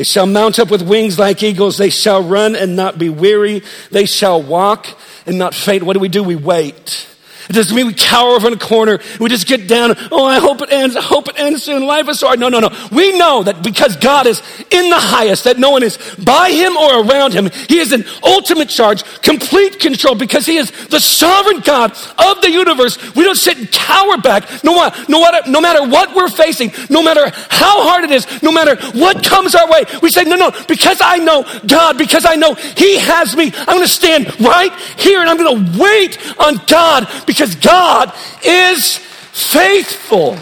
They 0.00 0.04
shall 0.04 0.24
mount 0.24 0.58
up 0.58 0.70
with 0.70 0.80
wings 0.80 1.18
like 1.18 1.42
eagles. 1.42 1.76
They 1.76 1.90
shall 1.90 2.22
run 2.22 2.56
and 2.56 2.74
not 2.74 2.98
be 2.98 3.10
weary. 3.10 3.62
They 3.90 4.06
shall 4.06 4.42
walk 4.42 4.86
and 5.26 5.36
not 5.38 5.54
faint. 5.54 5.82
What 5.82 5.92
do 5.92 6.00
we 6.00 6.08
do? 6.08 6.24
We 6.24 6.36
wait. 6.36 7.06
It 7.50 7.54
doesn't 7.54 7.74
mean 7.74 7.88
we 7.88 7.94
cower 7.94 8.36
over 8.36 8.46
in 8.46 8.52
a 8.52 8.56
corner. 8.56 9.00
We 9.18 9.28
just 9.28 9.48
get 9.48 9.66
down. 9.66 9.96
Oh, 10.12 10.24
I 10.24 10.38
hope 10.38 10.62
it 10.62 10.70
ends. 10.70 10.94
I 10.94 11.02
hope 11.02 11.28
it 11.28 11.36
ends 11.36 11.64
soon. 11.64 11.84
Life 11.84 12.08
is 12.08 12.20
hard. 12.20 12.38
No, 12.38 12.48
no, 12.48 12.60
no. 12.60 12.70
We 12.92 13.18
know 13.18 13.42
that 13.42 13.64
because 13.64 13.96
God 13.96 14.28
is 14.28 14.40
in 14.70 14.88
the 14.88 14.98
highest, 15.00 15.42
that 15.44 15.58
no 15.58 15.70
one 15.70 15.82
is 15.82 15.98
by 16.24 16.52
him 16.52 16.76
or 16.76 17.04
around 17.04 17.32
him. 17.32 17.50
He 17.68 17.78
is 17.78 17.92
in 17.92 18.04
ultimate 18.22 18.68
charge, 18.68 19.02
complete 19.22 19.80
control 19.80 20.14
because 20.14 20.46
he 20.46 20.58
is 20.58 20.70
the 20.90 21.00
sovereign 21.00 21.58
God 21.58 21.90
of 22.18 22.40
the 22.40 22.52
universe. 22.52 23.16
We 23.16 23.24
don't 23.24 23.34
sit 23.34 23.58
and 23.58 23.72
cower 23.72 24.16
back 24.18 24.48
no, 24.62 24.88
no, 25.08 25.20
matter, 25.20 25.50
no 25.50 25.60
matter 25.60 25.88
what 25.88 26.14
we're 26.14 26.28
facing, 26.28 26.70
no 26.88 27.02
matter 27.02 27.32
how 27.48 27.82
hard 27.82 28.04
it 28.04 28.12
is, 28.12 28.28
no 28.42 28.52
matter 28.52 28.76
what 28.96 29.24
comes 29.24 29.56
our 29.56 29.68
way. 29.68 29.86
We 30.00 30.10
say, 30.10 30.22
no, 30.22 30.36
no, 30.36 30.52
because 30.68 31.00
I 31.02 31.16
know 31.16 31.44
God, 31.66 31.98
because 31.98 32.24
I 32.24 32.36
know 32.36 32.54
he 32.54 32.98
has 32.98 33.34
me, 33.34 33.52
I'm 33.54 33.74
going 33.74 33.82
to 33.82 33.88
stand 33.88 34.40
right 34.40 34.72
here 34.96 35.20
and 35.20 35.28
I'm 35.28 35.36
going 35.36 35.72
to 35.72 35.80
wait 35.80 36.16
on 36.38 36.60
God 36.66 37.08
because 37.26 37.39
because 37.40 37.54
God 37.54 38.12
is 38.44 38.98
faithful. 38.98 40.36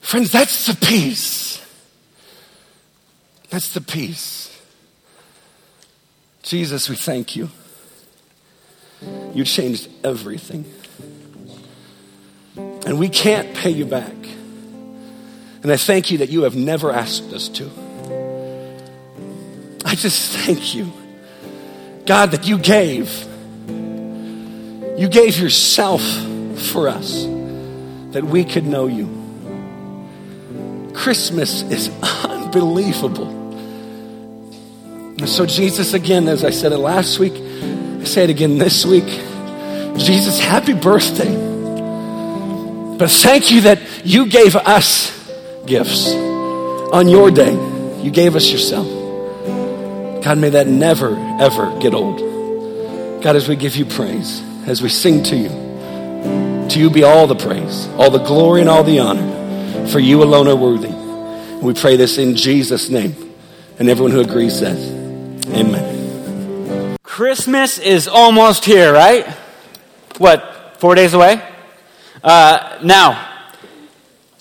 Friends, 0.00 0.32
that's 0.32 0.66
the 0.66 0.74
peace. 0.84 1.64
That's 3.50 3.72
the 3.72 3.80
peace. 3.80 4.60
Jesus, 6.42 6.88
we 6.88 6.96
thank 6.96 7.36
you. 7.36 7.48
You 9.32 9.44
changed 9.44 9.88
everything. 10.02 10.64
And 12.56 12.98
we 12.98 13.08
can't 13.08 13.54
pay 13.54 13.70
you 13.70 13.84
back. 13.84 14.12
And 15.62 15.70
I 15.70 15.76
thank 15.76 16.10
you 16.10 16.18
that 16.18 16.30
you 16.30 16.42
have 16.42 16.56
never 16.56 16.90
asked 16.90 17.32
us 17.32 17.48
to. 17.50 17.85
I 19.86 19.94
just 19.94 20.32
thank 20.32 20.74
you, 20.74 20.92
God, 22.06 22.32
that 22.32 22.44
you 22.44 22.58
gave. 22.58 23.08
You 24.98 25.08
gave 25.08 25.38
yourself 25.38 26.02
for 26.72 26.88
us 26.88 27.22
that 28.10 28.24
we 28.24 28.44
could 28.44 28.66
know 28.66 28.88
you. 28.88 29.06
Christmas 30.92 31.62
is 31.62 31.88
unbelievable. 32.02 33.28
And 35.18 35.28
so, 35.28 35.46
Jesus, 35.46 35.94
again, 35.94 36.26
as 36.26 36.42
I 36.42 36.50
said 36.50 36.72
it 36.72 36.78
last 36.78 37.20
week, 37.20 37.34
I 37.34 38.04
say 38.04 38.24
it 38.24 38.30
again 38.30 38.58
this 38.58 38.84
week. 38.84 39.06
Jesus, 39.98 40.40
happy 40.40 40.74
birthday. 40.74 41.32
But 42.98 43.08
thank 43.12 43.52
you 43.52 43.60
that 43.60 43.78
you 44.04 44.26
gave 44.26 44.56
us 44.56 45.12
gifts 45.64 46.12
on 46.12 47.06
your 47.06 47.30
day. 47.30 47.52
You 48.02 48.10
gave 48.10 48.34
us 48.34 48.50
yourself. 48.50 48.95
God, 50.26 50.38
may 50.38 50.50
that 50.50 50.66
never, 50.66 51.14
ever 51.38 51.78
get 51.78 51.94
old. 51.94 52.18
God, 53.22 53.36
as 53.36 53.46
we 53.48 53.54
give 53.54 53.76
you 53.76 53.84
praise, 53.84 54.42
as 54.66 54.82
we 54.82 54.88
sing 54.88 55.22
to 55.22 55.36
you, 55.36 56.68
To 56.70 56.80
you 56.80 56.90
be 56.90 57.04
all 57.04 57.28
the 57.28 57.36
praise, 57.36 57.86
all 57.90 58.10
the 58.10 58.18
glory, 58.18 58.60
and 58.60 58.68
all 58.68 58.82
the 58.82 58.98
honor. 58.98 59.86
For 59.86 60.00
you 60.00 60.24
alone 60.24 60.48
are 60.48 60.56
worthy. 60.56 60.90
We 61.64 61.74
pray 61.74 61.96
this 61.96 62.18
in 62.18 62.34
Jesus' 62.34 62.88
name. 62.88 63.14
And 63.78 63.88
everyone 63.88 64.10
who 64.10 64.20
agrees 64.20 64.58
says, 64.58 64.90
Amen. 65.54 66.96
Christmas 67.04 67.78
is 67.78 68.08
almost 68.08 68.64
here, 68.64 68.92
right? 68.92 69.28
What, 70.18 70.74
four 70.80 70.96
days 70.96 71.14
away? 71.14 71.40
Uh, 72.24 72.80
now, 72.82 73.12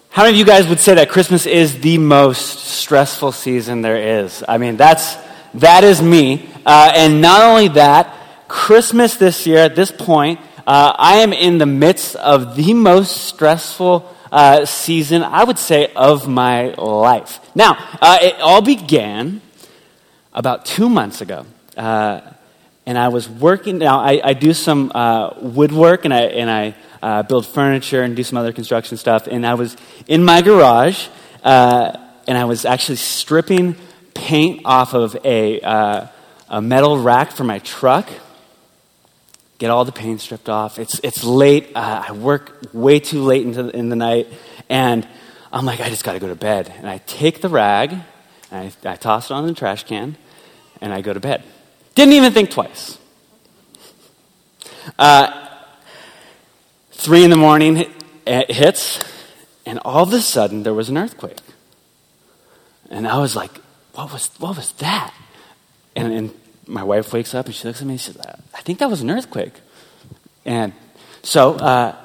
how 0.10 0.24
many 0.24 0.34
of 0.34 0.40
you 0.40 0.46
guys 0.46 0.68
would 0.68 0.80
say 0.80 0.96
that 0.96 1.10
Christmas 1.10 1.46
is 1.46 1.80
the 1.80 2.00
most 2.00 2.66
stressful 2.66 3.34
season 3.34 3.84
there 3.84 4.24
is? 4.26 4.44
I 4.48 4.58
mean, 4.58 4.78
that's, 4.78 5.24
that 5.60 5.84
is 5.84 6.02
me. 6.02 6.50
Uh, 6.66 6.92
and 6.96 7.22
not 7.22 7.42
only 7.42 7.68
that, 7.70 8.14
Christmas 8.48 9.16
this 9.16 9.48
year, 9.48 9.60
at 9.60 9.76
this 9.76 9.92
point, 9.92 10.40
uh, 10.68 10.94
I 10.98 11.18
am 11.18 11.32
in 11.32 11.58
the 11.58 11.66
midst 11.66 12.16
of 12.16 12.56
the 12.56 12.74
most 12.74 13.28
stressful 13.28 14.14
uh, 14.32 14.66
season, 14.66 15.24
I 15.24 15.44
would 15.44 15.60
say, 15.60 15.92
of 15.96 16.28
my 16.28 16.70
life. 16.74 17.40
Now, 17.56 17.78
uh, 18.02 18.18
it 18.22 18.40
all 18.42 18.62
began 18.62 19.42
about 20.34 20.66
two 20.66 20.90
months 20.90 21.22
ago. 21.22 21.46
Uh, 21.78 22.22
and 22.86 22.98
I 22.98 23.08
was 23.08 23.30
working, 23.30 23.78
now 23.78 24.00
I, 24.00 24.22
I 24.24 24.34
do 24.34 24.54
some 24.54 24.92
uh, 24.94 25.36
woodwork 25.40 26.06
and 26.06 26.14
I, 26.14 26.22
and 26.22 26.76
I 27.02 27.22
build 27.24 27.46
furniture 27.46 28.04
and 28.04 28.16
do 28.16 28.24
some 28.24 28.38
other 28.38 28.52
construction 28.52 28.98
stuff. 28.98 29.28
And 29.28 29.46
I 29.46 29.54
was 29.54 29.78
in 30.08 30.24
my 30.24 30.42
garage 30.42 31.08
and 31.44 32.38
I 32.38 32.46
was 32.46 32.66
actually 32.66 32.98
stripping 32.98 33.76
paint 34.16 34.62
off 34.66 34.96
of 34.96 35.16
a, 35.24 35.60
a 36.50 36.62
metal 36.62 36.98
rack 36.98 37.32
for 37.32 37.44
my 37.44 37.60
truck 37.60 38.10
get 39.58 39.70
all 39.70 39.86
the 39.86 39.92
paint 39.92 40.22
stripped 40.22 40.50
off. 40.50 40.80
It's, 40.80 41.00
it's 41.04 41.24
late. 41.24 41.72
Uh, 41.76 42.06
I 42.08 42.12
work 42.12 42.60
way 42.74 43.00
too 43.00 43.24
late 43.24 43.46
into, 43.46 43.70
in 43.70 43.90
the 43.90 43.96
night. 43.96 44.28
And 44.70 45.08
I'm 45.52 45.66
like, 45.66 45.80
I 45.80 45.90
just 45.90 46.04
got 46.04 46.14
to 46.14 46.20
go 46.20 46.28
to 46.28 46.36
bed. 46.36 46.74
And 46.78 46.90
I 46.90 47.00
take 47.00 47.42
the 47.42 47.50
rag, 47.50 47.94
and 48.52 48.74
I, 48.84 48.90
I 48.90 48.96
toss 48.96 49.30
it 49.30 49.34
on 49.34 49.48
the 49.48 49.54
trash 49.54 49.84
can, 49.86 50.18
and 50.82 50.94
I 50.94 51.02
go 51.02 51.14
to 51.14 51.20
bed. 51.20 51.44
Didn't 51.94 52.14
even 52.14 52.34
think 52.34 52.52
twice. 52.52 52.98
Uh, 55.00 55.48
three 56.92 57.24
in 57.24 57.30
the 57.30 57.38
morning 57.38 57.86
it 58.28 58.52
hits, 58.52 59.04
and 59.66 59.80
all 59.80 60.04
of 60.04 60.14
a 60.14 60.22
sudden 60.22 60.64
there 60.64 60.74
was 60.74 60.90
an 60.90 60.98
earthquake. 60.98 61.40
And 62.90 63.08
I 63.08 63.18
was 63.18 63.36
like, 63.36 63.52
what 63.96 64.12
was, 64.12 64.30
what 64.40 64.58
was 64.58 64.72
that? 64.74 65.14
And, 65.96 66.14
and 66.14 66.34
my 66.68 66.84
wife 66.84 67.14
wakes 67.14 67.34
up 67.34 67.46
and 67.46 67.56
she 67.56 67.68
looks 67.68 67.82
at 67.82 67.88
me 67.88 67.94
and 67.94 68.02
she 68.02 68.12
says, 68.12 68.18
I 68.54 68.62
think 68.62 68.80
that 68.80 68.90
was 68.90 69.02
an 69.02 69.10
earthquake. 69.10 69.54
And 70.46 70.74
so 71.24 71.54
uh, 71.54 71.96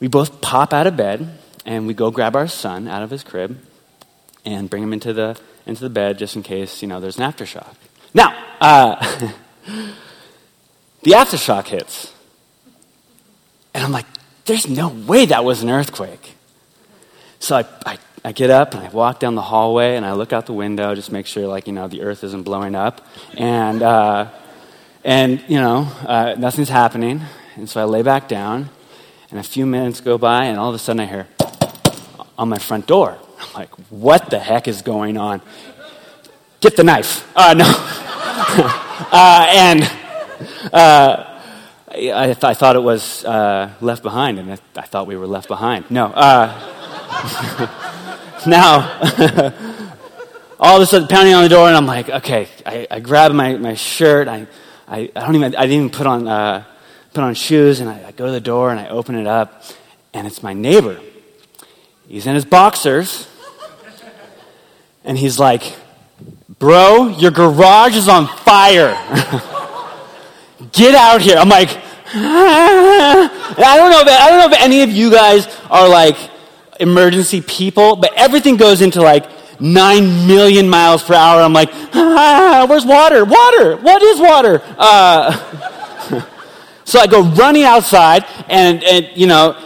we 0.00 0.08
both 0.08 0.40
pop 0.40 0.72
out 0.72 0.86
of 0.86 0.96
bed 0.96 1.38
and 1.64 1.86
we 1.86 1.94
go 1.94 2.10
grab 2.10 2.36
our 2.36 2.46
son 2.46 2.86
out 2.86 3.02
of 3.02 3.10
his 3.10 3.24
crib 3.24 3.58
and 4.44 4.68
bring 4.68 4.82
him 4.82 4.92
into 4.92 5.12
the, 5.12 5.38
into 5.66 5.80
the 5.80 5.90
bed 5.90 6.18
just 6.18 6.36
in 6.36 6.42
case, 6.42 6.82
you 6.82 6.88
know, 6.88 7.00
there's 7.00 7.18
an 7.18 7.30
aftershock. 7.30 7.74
Now, 8.12 8.36
uh, 8.60 9.28
the 11.02 11.10
aftershock 11.12 11.66
hits. 11.66 12.12
And 13.72 13.82
I'm 13.82 13.92
like, 13.92 14.06
there's 14.44 14.68
no 14.68 14.88
way 14.88 15.26
that 15.26 15.44
was 15.44 15.62
an 15.62 15.70
earthquake. 15.70 16.34
So 17.38 17.56
I, 17.56 17.64
I 17.84 17.98
I 18.26 18.32
get 18.32 18.48
up 18.48 18.72
and 18.72 18.82
I 18.82 18.88
walk 18.88 19.20
down 19.20 19.34
the 19.34 19.42
hallway 19.42 19.96
and 19.96 20.06
I 20.06 20.14
look 20.14 20.32
out 20.32 20.46
the 20.46 20.54
window, 20.54 20.94
just 20.94 21.12
make 21.12 21.26
sure, 21.26 21.46
like, 21.46 21.66
you 21.66 21.74
know, 21.74 21.88
the 21.88 22.00
earth 22.00 22.24
isn't 22.24 22.42
blowing 22.42 22.74
up. 22.74 23.06
And, 23.36 23.82
uh, 23.82 24.30
and 25.04 25.44
you 25.46 25.60
know, 25.60 25.86
uh, 26.06 26.34
nothing's 26.38 26.70
happening. 26.70 27.20
And 27.56 27.68
so 27.68 27.82
I 27.82 27.84
lay 27.84 28.00
back 28.00 28.26
down, 28.26 28.70
and 29.30 29.38
a 29.38 29.42
few 29.42 29.66
minutes 29.66 30.00
go 30.00 30.16
by, 30.16 30.46
and 30.46 30.58
all 30.58 30.70
of 30.70 30.74
a 30.74 30.78
sudden 30.78 31.00
I 31.00 31.04
hear 31.04 31.28
on 32.38 32.48
my 32.48 32.56
front 32.58 32.86
door. 32.86 33.18
I'm 33.40 33.52
like, 33.52 33.68
what 33.90 34.30
the 34.30 34.38
heck 34.38 34.68
is 34.68 34.80
going 34.80 35.18
on? 35.18 35.42
Get 36.60 36.76
the 36.76 36.84
knife. 36.84 37.30
Uh, 37.36 37.52
no. 37.52 37.66
uh, 37.68 39.46
and 39.50 39.82
uh, 40.72 41.40
I, 41.90 42.24
th- 42.24 42.42
I, 42.42 42.54
thought 42.54 42.74
it 42.74 42.82
was 42.82 43.22
uh, 43.26 43.70
left 43.82 44.02
behind, 44.02 44.38
and 44.38 44.52
I, 44.52 44.58
I, 44.76 44.82
thought 44.86 45.06
we 45.06 45.16
were 45.16 45.26
left 45.26 45.46
behind. 45.46 45.90
No. 45.90 46.06
Now, 48.46 49.00
all 50.60 50.76
of 50.76 50.82
a 50.82 50.86
sudden, 50.86 51.08
pounding 51.08 51.34
on 51.34 51.42
the 51.42 51.48
door, 51.48 51.68
and 51.68 51.76
I'm 51.76 51.86
like, 51.86 52.08
okay. 52.08 52.48
I, 52.66 52.86
I 52.90 53.00
grab 53.00 53.32
my, 53.32 53.56
my 53.56 53.74
shirt. 53.74 54.28
I, 54.28 54.46
I, 54.86 55.10
I 55.14 55.20
don't 55.20 55.34
even. 55.34 55.56
I 55.56 55.62
didn't 55.62 55.72
even 55.72 55.90
put 55.90 56.06
on 56.06 56.28
uh, 56.28 56.64
put 57.12 57.22
on 57.22 57.34
shoes, 57.34 57.80
and 57.80 57.88
I, 57.88 58.08
I 58.08 58.12
go 58.12 58.26
to 58.26 58.32
the 58.32 58.40
door 58.40 58.70
and 58.70 58.78
I 58.78 58.88
open 58.88 59.14
it 59.14 59.26
up, 59.26 59.62
and 60.12 60.26
it's 60.26 60.42
my 60.42 60.52
neighbor. 60.52 61.00
He's 62.08 62.26
in 62.26 62.34
his 62.34 62.44
boxers, 62.44 63.28
and 65.04 65.16
he's 65.16 65.38
like, 65.38 65.74
"Bro, 66.58 67.08
your 67.18 67.30
garage 67.30 67.96
is 67.96 68.08
on 68.08 68.26
fire. 68.26 68.90
Get 70.72 70.94
out 70.94 71.22
here!" 71.22 71.38
I'm 71.38 71.48
like, 71.48 71.70
I 72.14 73.74
don't 73.76 73.90
know. 73.90 74.00
If, 74.00 74.08
I 74.08 74.30
don't 74.30 74.38
know 74.38 74.56
if 74.56 74.62
any 74.62 74.82
of 74.82 74.90
you 74.90 75.10
guys 75.10 75.48
are 75.70 75.88
like 75.88 76.16
emergency 76.80 77.40
people, 77.40 77.96
but 77.96 78.12
everything 78.16 78.56
goes 78.56 78.80
into 78.80 79.02
like 79.02 79.26
nine 79.60 80.26
million 80.26 80.68
miles 80.68 81.02
per 81.02 81.14
hour. 81.14 81.40
I'm 81.40 81.52
like, 81.52 81.70
ah, 81.94 82.66
where's 82.68 82.86
water? 82.86 83.24
Water. 83.24 83.76
What 83.76 84.02
is 84.02 84.20
water? 84.20 84.62
Uh, 84.78 85.32
so 86.84 87.00
I 87.00 87.06
go 87.06 87.22
running 87.22 87.64
outside, 87.64 88.24
and, 88.48 88.82
and 88.84 89.08
you 89.14 89.26
know, 89.26 89.56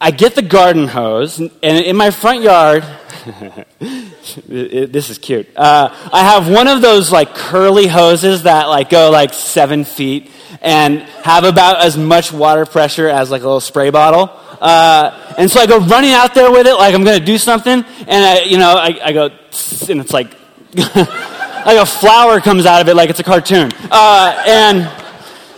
I 0.00 0.10
get 0.10 0.34
the 0.34 0.42
garden 0.42 0.88
hose, 0.88 1.38
and 1.38 1.52
in 1.62 1.96
my 1.96 2.10
front 2.10 2.42
yard. 2.42 2.84
this 4.48 5.10
is 5.10 5.18
cute. 5.18 5.48
Uh, 5.56 5.94
I 6.12 6.22
have 6.22 6.48
one 6.48 6.68
of 6.68 6.80
those 6.80 7.12
like 7.12 7.34
curly 7.34 7.86
hoses 7.86 8.44
that 8.44 8.68
like 8.68 8.90
go 8.90 9.10
like 9.10 9.34
seven 9.34 9.84
feet 9.84 10.30
and 10.60 11.00
have 11.00 11.44
about 11.44 11.84
as 11.84 11.96
much 11.96 12.32
water 12.32 12.64
pressure 12.64 13.08
as 13.08 13.30
like 13.30 13.42
a 13.42 13.44
little 13.44 13.60
spray 13.60 13.90
bottle. 13.90 14.30
Uh, 14.60 15.34
and 15.36 15.50
so 15.50 15.60
I 15.60 15.66
go 15.66 15.78
running 15.78 16.12
out 16.12 16.34
there 16.34 16.50
with 16.50 16.66
it 16.66 16.74
like 16.74 16.94
I'm 16.94 17.04
going 17.04 17.18
to 17.18 17.24
do 17.24 17.38
something. 17.38 17.84
And 18.06 18.24
I, 18.24 18.40
you 18.44 18.58
know, 18.58 18.74
I, 18.74 18.98
I 19.04 19.12
go, 19.12 19.26
and 19.26 20.00
it's 20.00 20.12
like, 20.12 20.34
like 20.74 21.78
a 21.78 21.86
flower 21.86 22.40
comes 22.40 22.66
out 22.66 22.80
of 22.80 22.88
it 22.88 22.94
like 22.94 23.10
it's 23.10 23.20
a 23.20 23.24
cartoon. 23.24 23.70
Uh, 23.90 24.42
and 24.46 24.90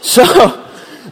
so, 0.03 0.25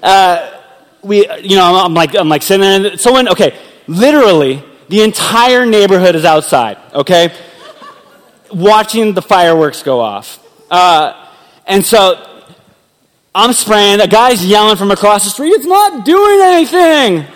uh, 0.03 0.61
we, 1.03 1.29
you 1.41 1.57
know, 1.57 1.83
I'm 1.85 1.95
like, 1.95 2.17
I'm 2.17 2.29
like 2.29 2.43
sitting 2.43 2.63
there. 2.63 2.91
And 2.93 3.01
someone, 3.01 3.29
okay, 3.29 3.57
literally, 3.87 4.63
the 4.89 5.03
entire 5.03 5.67
neighborhood 5.67 6.15
is 6.15 6.25
outside, 6.25 6.79
okay, 6.95 7.33
watching 8.53 9.15
the 9.15 9.23
fireworks 9.23 9.83
go 9.83 10.01
off. 10.01 10.45
Uh, 10.71 11.31
and 11.67 11.85
so 11.85 12.25
I'm 13.35 13.53
spraying. 13.53 14.01
A 14.01 14.09
guy's 14.09 14.45
yelling 14.45 14.77
from 14.77 14.91
across 14.91 15.25
the 15.25 15.31
street, 15.31 15.51
it's 15.51 15.67
not 15.67 16.05
doing 16.05 16.41
anything. 16.41 17.27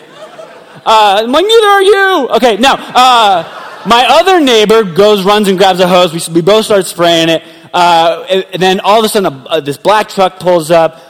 Uh, 0.84 1.22
I'm 1.22 1.30
like, 1.30 1.44
neither 1.44 1.66
are 1.66 1.82
you. 1.82 2.28
Okay, 2.36 2.56
now, 2.56 2.74
uh, 2.74 3.84
my 3.86 4.06
other 4.08 4.40
neighbor 4.40 4.82
goes, 4.82 5.22
runs, 5.24 5.48
and 5.48 5.56
grabs 5.56 5.80
a 5.80 5.86
hose. 5.86 6.12
We, 6.12 6.34
we 6.34 6.40
both 6.40 6.64
start 6.64 6.86
spraying 6.86 7.28
it. 7.28 7.42
Uh, 7.72 8.44
and, 8.52 8.62
then 8.62 8.80
all 8.80 8.98
of 8.98 9.04
a 9.04 9.08
sudden, 9.08 9.46
a, 9.48 9.60
this 9.60 9.76
black 9.76 10.08
truck 10.08 10.40
pulls 10.40 10.70
up 10.70 11.00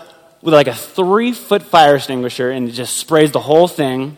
with 0.43 0.53
like 0.53 0.67
a 0.67 0.75
three 0.75 1.33
foot 1.33 1.63
fire 1.63 1.97
extinguisher 1.97 2.51
and 2.51 2.69
it 2.69 2.73
just 2.73 2.97
sprays 2.97 3.33
the 3.33 3.41
whole 3.41 3.69
thing, 3.69 4.17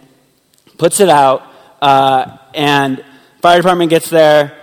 puts 0.76 1.00
it 1.00 1.08
out, 1.08 1.46
uh, 1.80 2.38
and 2.54 3.04
fire 3.40 3.58
department 3.58 3.90
gets 3.90 4.10
there. 4.10 4.56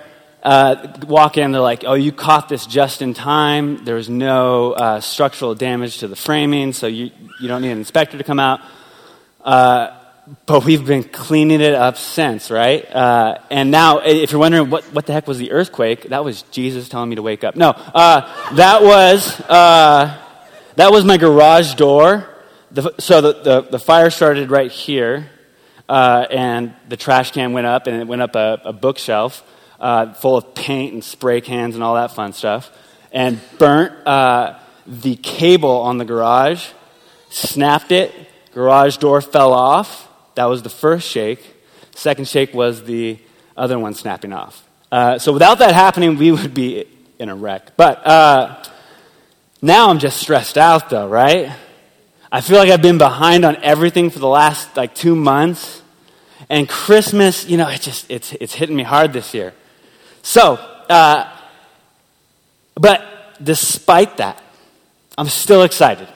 Uh, 0.44 0.98
walk 1.08 1.38
in, 1.38 1.52
they're 1.52 1.62
like, 1.62 1.84
oh, 1.86 1.94
you 1.94 2.12
caught 2.12 2.50
this 2.50 2.66
just 2.66 3.02
in 3.02 3.14
time. 3.14 3.86
There 3.86 3.96
was 3.96 4.10
no 4.10 4.72
uh, 4.72 5.00
structural 5.00 5.54
damage 5.54 6.00
to 6.00 6.08
the 6.08 6.16
framing, 6.16 6.74
so 6.74 6.88
you, 6.88 7.12
you 7.40 7.48
don't 7.48 7.62
need 7.62 7.72
an 7.72 7.78
inspector 7.78 8.18
to 8.18 8.24
come 8.24 8.40
out. 8.40 8.60
Uh, 9.44 9.96
but 10.46 10.66
we've 10.66 10.86
been 10.86 11.04
cleaning 11.04 11.62
it 11.62 11.74
up 11.74 11.98
since, 11.98 12.52
right? 12.52 12.86
Uh, 12.94 13.40
and 13.50 13.72
now, 13.72 14.00
if 14.00 14.32
you're 14.32 14.40
wondering 14.40 14.70
what, 14.70 14.84
what 14.86 15.06
the 15.06 15.14
heck 15.14 15.28
was 15.28 15.38
the 15.38 15.52
earthquake, 15.52 16.10
that 16.10 16.24
was 16.24 16.44
Jesus 16.44 16.90
telling 16.90 17.10
me 17.10 17.16
to 17.16 17.22
wake 17.22 17.44
up. 17.44 17.56
No, 17.56 17.70
uh, 17.70 18.54
that 18.56 18.82
was 18.82 19.40
uh, 19.42 20.18
that 20.76 20.92
was 20.92 21.04
my 21.06 21.18
garage 21.18 21.74
door. 21.76 22.28
The, 22.72 22.94
so 23.00 23.20
the, 23.20 23.34
the, 23.34 23.62
the, 23.64 23.80
fire 23.80 24.10
started 24.10 24.50
right 24.50 24.72
here, 24.72 25.30
uh, 25.92 26.26
and 26.30 26.74
the 26.88 26.98
trash 26.98 27.32
can 27.32 27.54
went 27.54 27.68
up, 27.68 27.88
and 27.88 28.02
it 28.02 28.08
went 28.08 28.22
up 28.22 28.36
a, 28.36 28.62
a 28.66 28.74
bookshelf 28.74 29.44
uh, 29.80 30.14
full 30.14 30.38
of 30.38 30.56
paint 30.56 30.94
and 30.94 31.04
spray 31.04 31.42
cans 31.42 31.76
and 31.76 31.84
all 31.84 31.96
that 31.96 32.12
fun 32.12 32.34
stuff, 32.34 32.72
and 33.12 33.40
burnt 33.58 34.08
uh, 34.08 34.58
the 34.88 35.16
cable 35.18 35.82
on 35.82 35.98
the 35.98 36.06
garage, 36.06 36.68
snapped 37.30 37.92
it. 37.92 38.14
Garage 38.54 38.98
door 38.98 39.22
fell 39.22 39.54
off 39.54 40.08
that 40.36 40.46
was 40.46 40.64
the 40.64 40.70
first 40.70 41.08
shake. 41.10 41.56
Second 41.96 42.28
shake 42.28 42.54
was 42.54 42.84
the 42.84 43.20
other 43.58 43.78
one 43.78 43.94
snapping 43.94 44.34
off. 44.34 44.68
Uh, 44.92 45.20
so 45.20 45.34
without 45.34 45.60
that 45.60 45.74
happening, 45.74 46.18
we 46.18 46.32
would 46.32 46.54
be 46.54 46.86
in 47.20 47.30
a 47.30 47.36
wreck. 47.36 47.76
But 47.78 48.06
uh, 48.06 48.64
now 49.62 49.90
I'm 49.90 50.00
just 50.00 50.18
stressed 50.20 50.58
out, 50.58 50.90
though, 50.90 51.08
right? 51.08 51.52
I 52.32 52.42
feel 52.42 52.58
like 52.58 52.70
I've 52.70 52.82
been 52.82 52.98
behind 52.98 53.44
on 53.44 53.58
everything 53.58 54.10
for 54.10 54.20
the 54.20 54.28
last 54.28 54.76
like 54.78 54.96
two 54.96 55.16
months. 55.16 55.81
And 56.50 56.68
Christmas, 56.68 57.48
you 57.48 57.58
know, 57.58 57.68
it 57.68 57.82
just, 57.82 58.10
it's, 58.10 58.34
it's 58.34 58.54
hitting 58.54 58.76
me 58.76 58.84
hard 58.84 59.14
this 59.14 59.34
year. 59.34 59.54
So, 60.22 60.56
uh, 60.90 61.32
but 62.76 63.04
despite 63.42 64.18
that, 64.18 64.42
I'm 65.18 65.28
still 65.28 65.64
excited. 65.64 66.08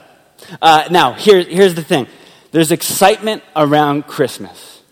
Uh, 0.60 0.88
now, 0.90 1.12
here, 1.12 1.42
here's 1.42 1.74
the 1.74 1.82
thing 1.82 2.06
there's 2.52 2.72
excitement 2.72 3.42
around 3.54 4.06
Christmas. 4.06 4.82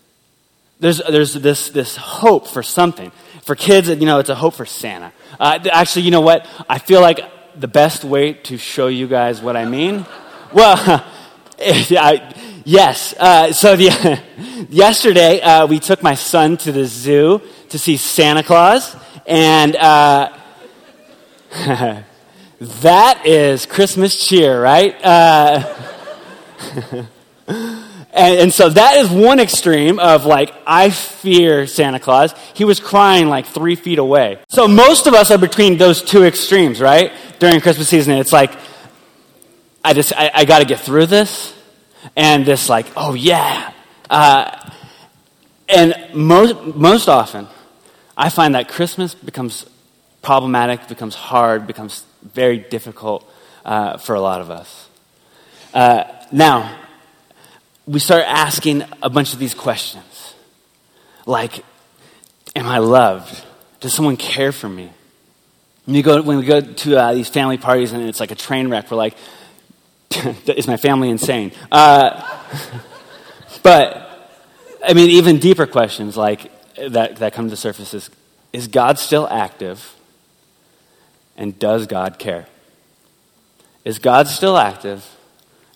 There's, 0.79 1.01
there's 1.09 1.33
this, 1.33 1.69
this 1.69 1.95
hope 1.95 2.47
for 2.47 2.61
something. 2.61 3.11
For 3.43 3.55
kids, 3.55 3.87
you 3.89 4.05
know, 4.05 4.19
it's 4.19 4.29
a 4.29 4.35
hope 4.35 4.55
for 4.55 4.65
Santa. 4.65 5.13
Uh, 5.39 5.59
actually, 5.71 6.03
you 6.03 6.11
know 6.11 6.21
what? 6.21 6.45
I 6.69 6.79
feel 6.79 7.01
like 7.01 7.19
the 7.59 7.67
best 7.67 8.03
way 8.03 8.33
to 8.33 8.57
show 8.57 8.87
you 8.87 9.07
guys 9.07 9.41
what 9.41 9.55
I 9.55 9.65
mean, 9.65 10.05
well, 10.53 11.05
I, 11.59 12.33
yes. 12.65 13.13
Uh, 13.17 13.53
so 13.53 13.77
the, 13.77 14.21
yesterday, 14.69 15.39
uh, 15.39 15.65
we 15.67 15.79
took 15.79 16.03
my 16.03 16.15
son 16.15 16.57
to 16.57 16.71
the 16.73 16.85
zoo 16.85 17.41
to 17.69 17.79
see 17.79 17.95
Santa 17.95 18.43
Claus, 18.43 18.93
and 19.25 19.73
uh, 19.77 20.35
that 22.59 23.25
is 23.25 23.65
Christmas 23.65 24.27
cheer, 24.27 24.61
right? 24.61 24.95
Uh, 25.01 25.63
and, 27.47 28.39
and, 28.39 28.53
so 28.53 28.69
that 28.69 28.97
is 28.97 29.09
one 29.09 29.39
extreme 29.39 29.97
of 29.99 30.25
like, 30.25 30.53
I 30.67 30.89
fear 30.89 31.67
Santa 31.67 32.01
Claus. 32.01 32.33
He 32.53 32.65
was 32.65 32.81
crying 32.81 33.27
like 33.27 33.45
three 33.45 33.75
feet 33.75 33.99
away. 33.99 34.39
So 34.49 34.67
most 34.67 35.07
of 35.07 35.13
us 35.13 35.31
are 35.31 35.37
between 35.37 35.77
those 35.77 36.01
two 36.01 36.25
extremes, 36.25 36.81
right? 36.81 37.13
During 37.39 37.61
Christmas 37.61 37.87
season, 37.87 38.17
it's 38.17 38.33
like, 38.33 38.51
I 39.85 39.93
just, 39.93 40.13
I, 40.13 40.31
I 40.33 40.45
got 40.45 40.59
to 40.59 40.65
get 40.65 40.79
through 40.79 41.05
this. 41.05 41.53
And 42.15 42.43
this, 42.43 42.69
like, 42.69 42.87
oh 42.97 43.13
yeah. 43.13 43.71
Uh, 44.09 44.71
and 45.69 45.95
most, 46.13 46.75
most 46.75 47.07
often, 47.07 47.47
I 48.17 48.29
find 48.29 48.55
that 48.55 48.67
Christmas 48.67 49.13
becomes 49.13 49.65
problematic, 50.23 50.87
becomes 50.87 51.13
hard, 51.13 51.67
becomes 51.67 52.03
very 52.23 52.57
difficult 52.57 53.31
uh, 53.63 53.97
for 53.97 54.15
a 54.15 54.21
lot 54.21 54.41
of 54.41 54.49
us. 54.49 54.89
Uh, 55.71 56.05
now, 56.31 56.79
we 57.85 57.99
start 57.99 58.23
asking 58.25 58.83
a 59.03 59.09
bunch 59.09 59.33
of 59.33 59.39
these 59.39 59.53
questions 59.53 60.33
like, 61.27 61.63
Am 62.55 62.67
I 62.67 62.79
loved? 62.79 63.43
Does 63.81 63.93
someone 63.93 64.17
care 64.17 64.51
for 64.51 64.69
me? 64.69 64.89
When, 65.85 66.01
go, 66.01 66.21
when 66.21 66.37
we 66.37 66.45
go 66.45 66.61
to 66.61 66.99
uh, 66.99 67.13
these 67.13 67.29
family 67.29 67.57
parties 67.57 67.91
and 67.91 68.07
it's 68.07 68.19
like 68.19 68.31
a 68.31 68.35
train 68.35 68.69
wreck, 68.69 68.89
we're 68.89 68.97
like, 68.97 69.15
Is 70.47 70.67
my 70.67 70.77
family 70.77 71.09
insane? 71.09 71.51
Uh, 71.71 72.21
but, 73.63 74.31
I 74.87 74.93
mean, 74.93 75.09
even 75.11 75.39
deeper 75.39 75.65
questions 75.65 76.15
like 76.17 76.51
that, 76.75 77.17
that 77.17 77.33
come 77.33 77.45
to 77.45 77.49
the 77.49 77.57
surface 77.57 77.93
is 77.93 78.09
Is 78.53 78.67
God 78.67 78.99
still 78.99 79.27
active? 79.27 79.93
And 81.37 81.57
does 81.59 81.85
God 81.87 82.17
care? 82.17 82.45
Is 83.83 83.99
God 83.99 84.27
still 84.27 84.57
active? 84.57 85.05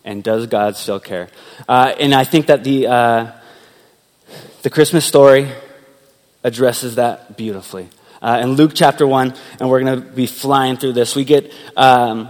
And 0.06 0.24
does 0.24 0.48
God 0.48 0.78
still 0.78 1.00
care? 1.00 1.30
Uh, 1.68 1.94
and 2.00 2.14
I 2.14 2.24
think 2.24 2.48
that 2.48 2.64
the, 2.64 2.88
uh, 2.88 3.32
the 4.62 4.70
Christmas 4.70 5.06
story 5.06 5.50
addresses 6.44 6.96
that 6.96 7.36
beautifully. 7.36 7.90
Uh, 8.22 8.40
in 8.42 8.54
Luke 8.54 8.72
chapter 8.74 9.06
1, 9.06 9.34
and 9.60 9.70
we're 9.70 9.82
going 9.82 10.02
to 10.02 10.10
be 10.10 10.26
flying 10.26 10.78
through 10.78 10.94
this, 10.94 11.16
we 11.16 11.24
get, 11.24 11.54
um, 11.76 12.30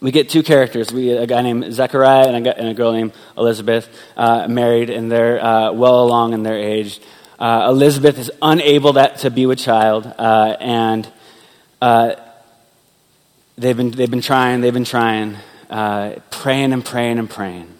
we 0.00 0.10
get 0.10 0.28
two 0.28 0.42
characters. 0.42 0.92
We 0.92 1.06
get 1.06 1.22
a 1.22 1.26
guy 1.26 1.42
named 1.42 1.72
Zechariah 1.72 2.28
and 2.28 2.46
a, 2.46 2.58
and 2.58 2.68
a 2.68 2.74
girl 2.74 2.92
named 2.92 3.12
Elizabeth, 3.36 3.88
uh, 4.16 4.46
married, 4.48 4.90
and 4.90 5.10
they're 5.10 5.42
uh, 5.42 5.72
well 5.72 6.02
along 6.04 6.34
in 6.34 6.42
their 6.42 6.58
age. 6.58 7.00
Uh, 7.38 7.66
Elizabeth 7.70 8.18
is 8.18 8.30
unable 8.42 8.94
that, 8.94 9.18
to 9.18 9.30
be 9.30 9.46
with 9.46 9.58
child, 9.58 10.06
and 10.18 11.10
they've 13.56 13.76
been, 13.76 13.90
they've 13.90 14.10
been 14.10 14.20
trying, 14.20 14.60
they've 14.60 14.72
been 14.72 14.84
trying, 14.84 15.36
uh, 15.70 16.16
praying 16.30 16.72
and 16.72 16.84
praying 16.84 17.18
and 17.18 17.28
praying. 17.28 17.72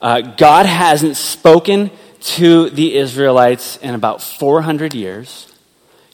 Uh, 0.00 0.20
God 0.20 0.66
hasn't 0.66 1.16
spoken 1.16 1.90
to 2.20 2.70
the 2.70 2.96
Israelites 2.96 3.76
in 3.78 3.94
about 3.94 4.22
400 4.22 4.94
years. 4.94 5.52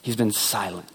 He's 0.01 0.15
been 0.15 0.31
silent. 0.31 0.87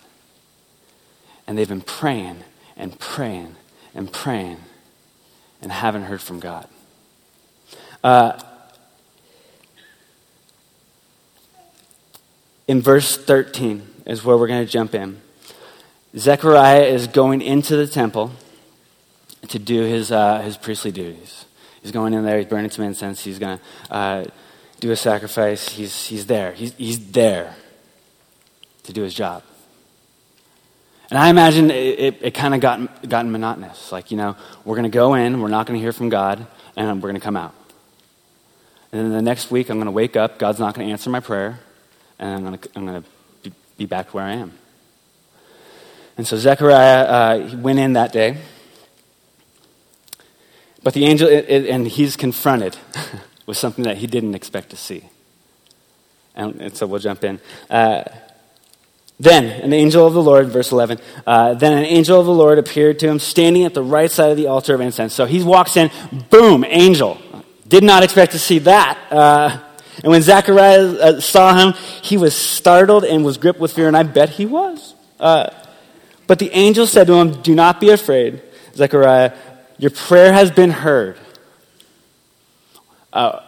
And 1.46 1.56
they've 1.56 1.68
been 1.68 1.80
praying 1.80 2.42
and 2.76 2.98
praying 2.98 3.56
and 3.96 4.12
praying 4.12 4.58
and 5.60 5.72
haven't 5.72 6.04
heard 6.04 6.20
from 6.20 6.38
God. 6.38 6.68
Uh, 8.04 8.38
in 12.68 12.80
verse 12.80 13.16
13 13.16 13.82
is 14.06 14.22
where 14.22 14.36
we're 14.36 14.46
going 14.46 14.64
to 14.64 14.70
jump 14.70 14.94
in. 14.94 15.20
Zechariah 16.16 16.84
is 16.84 17.08
going 17.08 17.42
into 17.42 17.76
the 17.76 17.86
temple 17.86 18.30
to 19.48 19.58
do 19.58 19.82
his, 19.82 20.12
uh, 20.12 20.40
his 20.42 20.56
priestly 20.56 20.92
duties. 20.92 21.46
He's 21.82 21.90
going 21.90 22.14
in 22.14 22.24
there, 22.24 22.38
he's 22.38 22.46
burning 22.46 22.70
some 22.70 22.84
incense, 22.84 23.24
he's 23.24 23.38
going 23.38 23.58
to 23.58 23.94
uh, 23.94 24.24
do 24.80 24.90
a 24.90 24.96
sacrifice. 24.96 25.68
He's, 25.68 26.06
he's 26.06 26.26
there. 26.26 26.52
He's, 26.52 26.74
he's 26.74 27.10
there 27.10 27.54
to 28.84 28.92
do 28.92 29.02
his 29.02 29.14
job. 29.14 29.42
And 31.10 31.18
I 31.18 31.28
imagine 31.28 31.70
it, 31.70 31.98
it, 31.98 32.18
it 32.20 32.34
kind 32.34 32.54
of 32.54 32.60
got 32.60 33.08
gotten 33.08 33.30
monotonous. 33.30 33.92
Like, 33.92 34.10
you 34.10 34.16
know, 34.16 34.36
we're 34.64 34.74
going 34.74 34.90
to 34.90 34.94
go 34.94 35.14
in, 35.14 35.40
we're 35.40 35.48
not 35.48 35.66
going 35.66 35.78
to 35.78 35.82
hear 35.82 35.92
from 35.92 36.08
God, 36.08 36.46
and 36.76 37.00
we're 37.00 37.08
going 37.08 37.20
to 37.20 37.24
come 37.24 37.36
out. 37.36 37.54
And 38.92 39.04
then 39.04 39.12
the 39.12 39.22
next 39.22 39.50
week, 39.50 39.68
I'm 39.68 39.76
going 39.76 39.86
to 39.86 39.92
wake 39.92 40.16
up, 40.16 40.38
God's 40.38 40.58
not 40.58 40.74
going 40.74 40.86
to 40.86 40.92
answer 40.92 41.10
my 41.10 41.20
prayer, 41.20 41.60
and 42.18 42.34
I'm 42.34 42.44
going 42.44 42.58
to, 42.58 42.68
I'm 42.74 42.86
going 42.86 43.02
to 43.02 43.52
be, 43.76 43.86
back 43.86 44.14
where 44.14 44.24
I 44.24 44.32
am. 44.32 44.52
And 46.16 46.26
so 46.26 46.36
Zechariah 46.36 47.02
uh, 47.04 47.56
went 47.56 47.78
in 47.78 47.92
that 47.92 48.12
day. 48.12 48.38
But 50.82 50.94
the 50.94 51.04
angel, 51.04 51.28
and 51.28 51.86
he's 51.86 52.16
confronted 52.16 52.78
with 53.46 53.56
something 53.56 53.84
that 53.84 53.98
he 53.98 54.06
didn't 54.06 54.34
expect 54.34 54.70
to 54.70 54.76
see. 54.76 55.04
And, 56.34 56.60
and 56.60 56.76
so 56.76 56.86
we'll 56.86 57.00
jump 57.00 57.22
in. 57.22 57.40
Uh, 57.68 58.04
then 59.18 59.44
an 59.44 59.72
angel 59.72 60.06
of 60.06 60.12
the 60.12 60.22
Lord, 60.22 60.48
verse 60.48 60.72
11, 60.72 60.98
uh, 61.26 61.54
then 61.54 61.72
an 61.72 61.84
angel 61.84 62.20
of 62.20 62.26
the 62.26 62.34
Lord 62.34 62.58
appeared 62.58 62.98
to 62.98 63.08
him 63.08 63.18
standing 63.18 63.64
at 63.64 63.72
the 63.72 63.82
right 63.82 64.10
side 64.10 64.30
of 64.30 64.36
the 64.36 64.46
altar 64.46 64.74
of 64.74 64.80
incense. 64.80 65.14
So 65.14 65.24
he 65.24 65.42
walks 65.42 65.76
in, 65.76 65.90
boom, 66.30 66.64
angel. 66.68 67.18
Did 67.66 67.82
not 67.82 68.02
expect 68.02 68.32
to 68.32 68.38
see 68.38 68.58
that. 68.60 68.98
Uh, 69.10 69.58
and 70.02 70.10
when 70.10 70.20
Zechariah 70.20 70.86
uh, 70.86 71.20
saw 71.20 71.56
him, 71.56 71.72
he 72.02 72.18
was 72.18 72.36
startled 72.36 73.04
and 73.04 73.24
was 73.24 73.38
gripped 73.38 73.58
with 73.58 73.72
fear, 73.72 73.88
and 73.88 73.96
I 73.96 74.02
bet 74.02 74.28
he 74.28 74.44
was. 74.44 74.94
Uh, 75.18 75.50
but 76.26 76.38
the 76.38 76.50
angel 76.50 76.86
said 76.86 77.06
to 77.06 77.14
him, 77.14 77.40
Do 77.40 77.54
not 77.54 77.80
be 77.80 77.90
afraid, 77.90 78.42
Zechariah. 78.74 79.32
Your 79.78 79.90
prayer 79.90 80.32
has 80.32 80.50
been 80.50 80.70
heard. 80.70 81.18
Uh, 83.12 83.40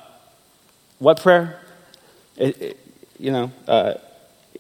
what 0.99 1.21
prayer? 1.21 1.61
It, 2.37 2.63
it, 2.63 2.81
you 3.19 3.33
know, 3.33 3.53
uh, 3.67 3.95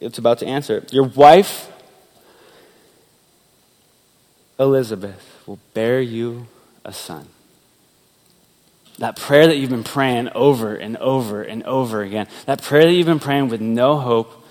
it's 0.00 0.18
about 0.18 0.38
to 0.38 0.46
answer. 0.46 0.84
Your 0.90 1.04
wife, 1.04 1.70
Elizabeth, 4.58 5.42
will 5.46 5.58
bear 5.74 6.00
you 6.00 6.46
a 6.84 6.92
son. 6.92 7.28
That 8.98 9.16
prayer 9.16 9.46
that 9.46 9.56
you've 9.56 9.70
been 9.70 9.84
praying 9.84 10.30
over 10.34 10.74
and 10.74 10.96
over 10.96 11.42
and 11.42 11.62
over 11.64 12.02
again, 12.02 12.26
that 12.46 12.62
prayer 12.62 12.84
that 12.84 12.92
you've 12.92 13.06
been 13.06 13.20
praying 13.20 13.48
with 13.48 13.60
no 13.60 13.96
hope, 13.98 14.44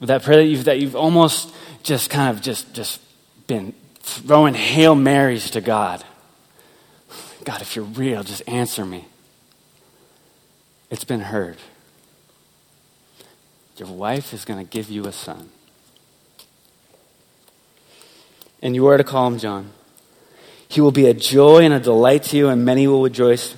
that 0.00 0.22
prayer 0.22 0.38
that 0.38 0.46
you've, 0.46 0.64
that 0.64 0.80
you've 0.80 0.96
almost 0.96 1.54
just 1.82 2.10
kind 2.10 2.34
of 2.34 2.42
just, 2.42 2.74
just 2.74 3.00
been 3.46 3.74
throwing 4.00 4.54
Hail 4.54 4.94
Marys 4.94 5.50
to 5.50 5.60
God. 5.60 6.04
God, 7.44 7.62
if 7.62 7.76
you're 7.76 7.84
real, 7.84 8.22
just 8.22 8.42
answer 8.46 8.84
me. 8.84 9.06
It's 10.90 11.04
been 11.04 11.20
heard. 11.20 11.56
Your 13.76 13.88
wife 13.88 14.32
is 14.32 14.44
going 14.44 14.64
to 14.64 14.70
give 14.70 14.88
you 14.88 15.06
a 15.06 15.12
son. 15.12 15.50
And 18.62 18.74
you 18.74 18.86
are 18.86 18.96
to 18.96 19.04
call 19.04 19.26
him 19.26 19.38
John. 19.38 19.72
He 20.68 20.80
will 20.80 20.92
be 20.92 21.06
a 21.06 21.14
joy 21.14 21.64
and 21.64 21.74
a 21.74 21.80
delight 21.80 22.24
to 22.24 22.36
you, 22.36 22.48
and 22.48 22.64
many 22.64 22.86
will 22.86 23.02
rejoice 23.02 23.54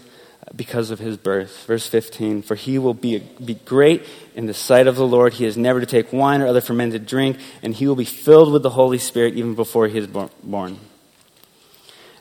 because 0.55 0.91
of 0.91 0.99
his 0.99 1.17
birth. 1.17 1.65
Verse 1.67 1.87
15 1.87 2.43
For 2.43 2.55
he 2.55 2.79
will 2.79 2.95
be, 2.95 3.19
be 3.45 3.55
great 3.55 4.05
in 4.35 4.47
the 4.47 4.55
sight 4.55 4.87
of 4.87 4.97
the 4.97 5.07
Lord. 5.07 5.35
He 5.35 5.45
is 5.45 5.57
never 5.57 5.81
to 5.81 5.87
take 5.87 6.13
wine 6.13 6.41
or 6.41 6.47
other 6.47 6.61
fermented 6.61 7.07
drink, 7.07 7.39
and 7.63 7.75
he 7.75 7.87
will 7.87 7.97
be 7.97 8.05
filled 8.05 8.53
with 8.53 8.63
the 8.63 8.71
Holy 8.71 8.99
Spirit 8.99 9.35
even 9.35 9.55
before 9.55 9.87
he 9.87 9.99
is 9.99 10.07
born. 10.07 10.79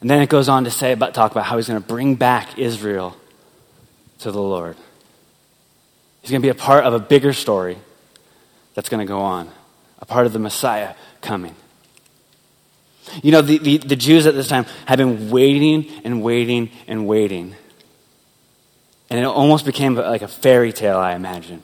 And 0.01 0.09
then 0.09 0.21
it 0.21 0.29
goes 0.29 0.49
on 0.49 0.65
to 0.65 0.71
say 0.71 0.91
about 0.91 1.13
talk 1.13 1.31
about 1.31 1.45
how 1.45 1.55
he's 1.55 1.67
going 1.67 1.81
to 1.81 1.87
bring 1.87 2.15
back 2.15 2.59
Israel 2.59 3.15
to 4.19 4.31
the 4.31 4.41
Lord. 4.41 4.75
He's 6.21 6.31
going 6.31 6.41
to 6.41 6.45
be 6.45 6.49
a 6.49 6.55
part 6.55 6.85
of 6.85 6.93
a 6.93 6.99
bigger 6.99 7.33
story 7.33 7.77
that's 8.75 8.89
going 8.89 8.99
to 8.99 9.07
go 9.07 9.19
on, 9.19 9.49
a 9.99 10.05
part 10.05 10.27
of 10.27 10.33
the 10.33 10.39
Messiah 10.39 10.93
coming. 11.21 11.55
You 13.23 13.31
know, 13.31 13.41
the, 13.41 13.57
the, 13.57 13.77
the 13.77 13.95
Jews 13.95 14.25
at 14.27 14.35
this 14.35 14.47
time 14.47 14.65
had 14.85 14.97
been 14.97 15.29
waiting 15.29 15.89
and 16.03 16.21
waiting 16.21 16.69
and 16.87 17.07
waiting. 17.07 17.55
And 19.09 19.19
it 19.19 19.23
almost 19.23 19.65
became 19.65 19.95
like 19.95 20.21
a 20.21 20.27
fairy 20.27 20.73
tale, 20.73 20.97
I 20.97 21.15
imagine, 21.15 21.63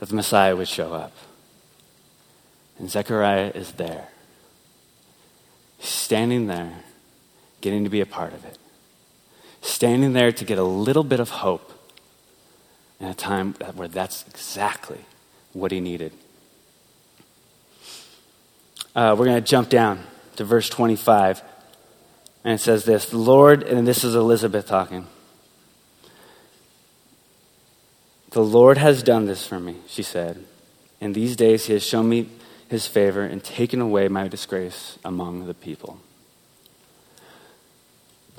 that 0.00 0.08
the 0.08 0.14
Messiah 0.14 0.56
would 0.56 0.68
show 0.68 0.92
up. 0.92 1.12
And 2.78 2.90
Zechariah 2.90 3.52
is 3.54 3.72
there. 3.72 4.08
Standing 5.80 6.46
there, 6.46 6.84
getting 7.60 7.84
to 7.84 7.90
be 7.90 8.00
a 8.00 8.06
part 8.06 8.32
of 8.32 8.44
it. 8.44 8.58
Standing 9.60 10.14
there 10.14 10.32
to 10.32 10.44
get 10.44 10.58
a 10.58 10.64
little 10.64 11.04
bit 11.04 11.20
of 11.20 11.30
hope 11.30 11.72
in 12.98 13.06
a 13.06 13.14
time 13.14 13.54
where 13.74 13.88
that's 13.88 14.24
exactly 14.26 15.04
what 15.58 15.72
he 15.72 15.80
needed. 15.80 16.12
Uh, 18.94 19.14
we're 19.18 19.26
going 19.26 19.42
to 19.42 19.48
jump 19.48 19.68
down 19.68 20.04
to 20.36 20.44
verse 20.44 20.68
25. 20.68 21.42
And 22.44 22.54
it 22.54 22.58
says 22.58 22.84
this 22.84 23.06
The 23.06 23.18
Lord, 23.18 23.62
and 23.62 23.86
this 23.86 24.04
is 24.04 24.14
Elizabeth 24.14 24.66
talking. 24.66 25.06
The 28.30 28.42
Lord 28.42 28.78
has 28.78 29.02
done 29.02 29.26
this 29.26 29.46
for 29.46 29.58
me, 29.58 29.76
she 29.86 30.02
said. 30.02 30.44
In 31.00 31.12
these 31.12 31.36
days, 31.36 31.66
he 31.66 31.72
has 31.72 31.82
shown 31.82 32.08
me 32.08 32.28
his 32.68 32.86
favor 32.86 33.22
and 33.22 33.42
taken 33.42 33.80
away 33.80 34.08
my 34.08 34.28
disgrace 34.28 34.98
among 35.04 35.46
the 35.46 35.54
people. 35.54 36.00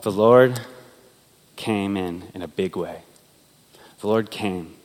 The 0.02 0.12
Lord 0.12 0.62
came 1.56 1.98
in 1.98 2.24
in 2.34 2.42
a 2.42 2.48
big 2.48 2.76
way. 2.76 3.02
The 4.02 4.08
Lord 4.08 4.30
came 4.30 4.76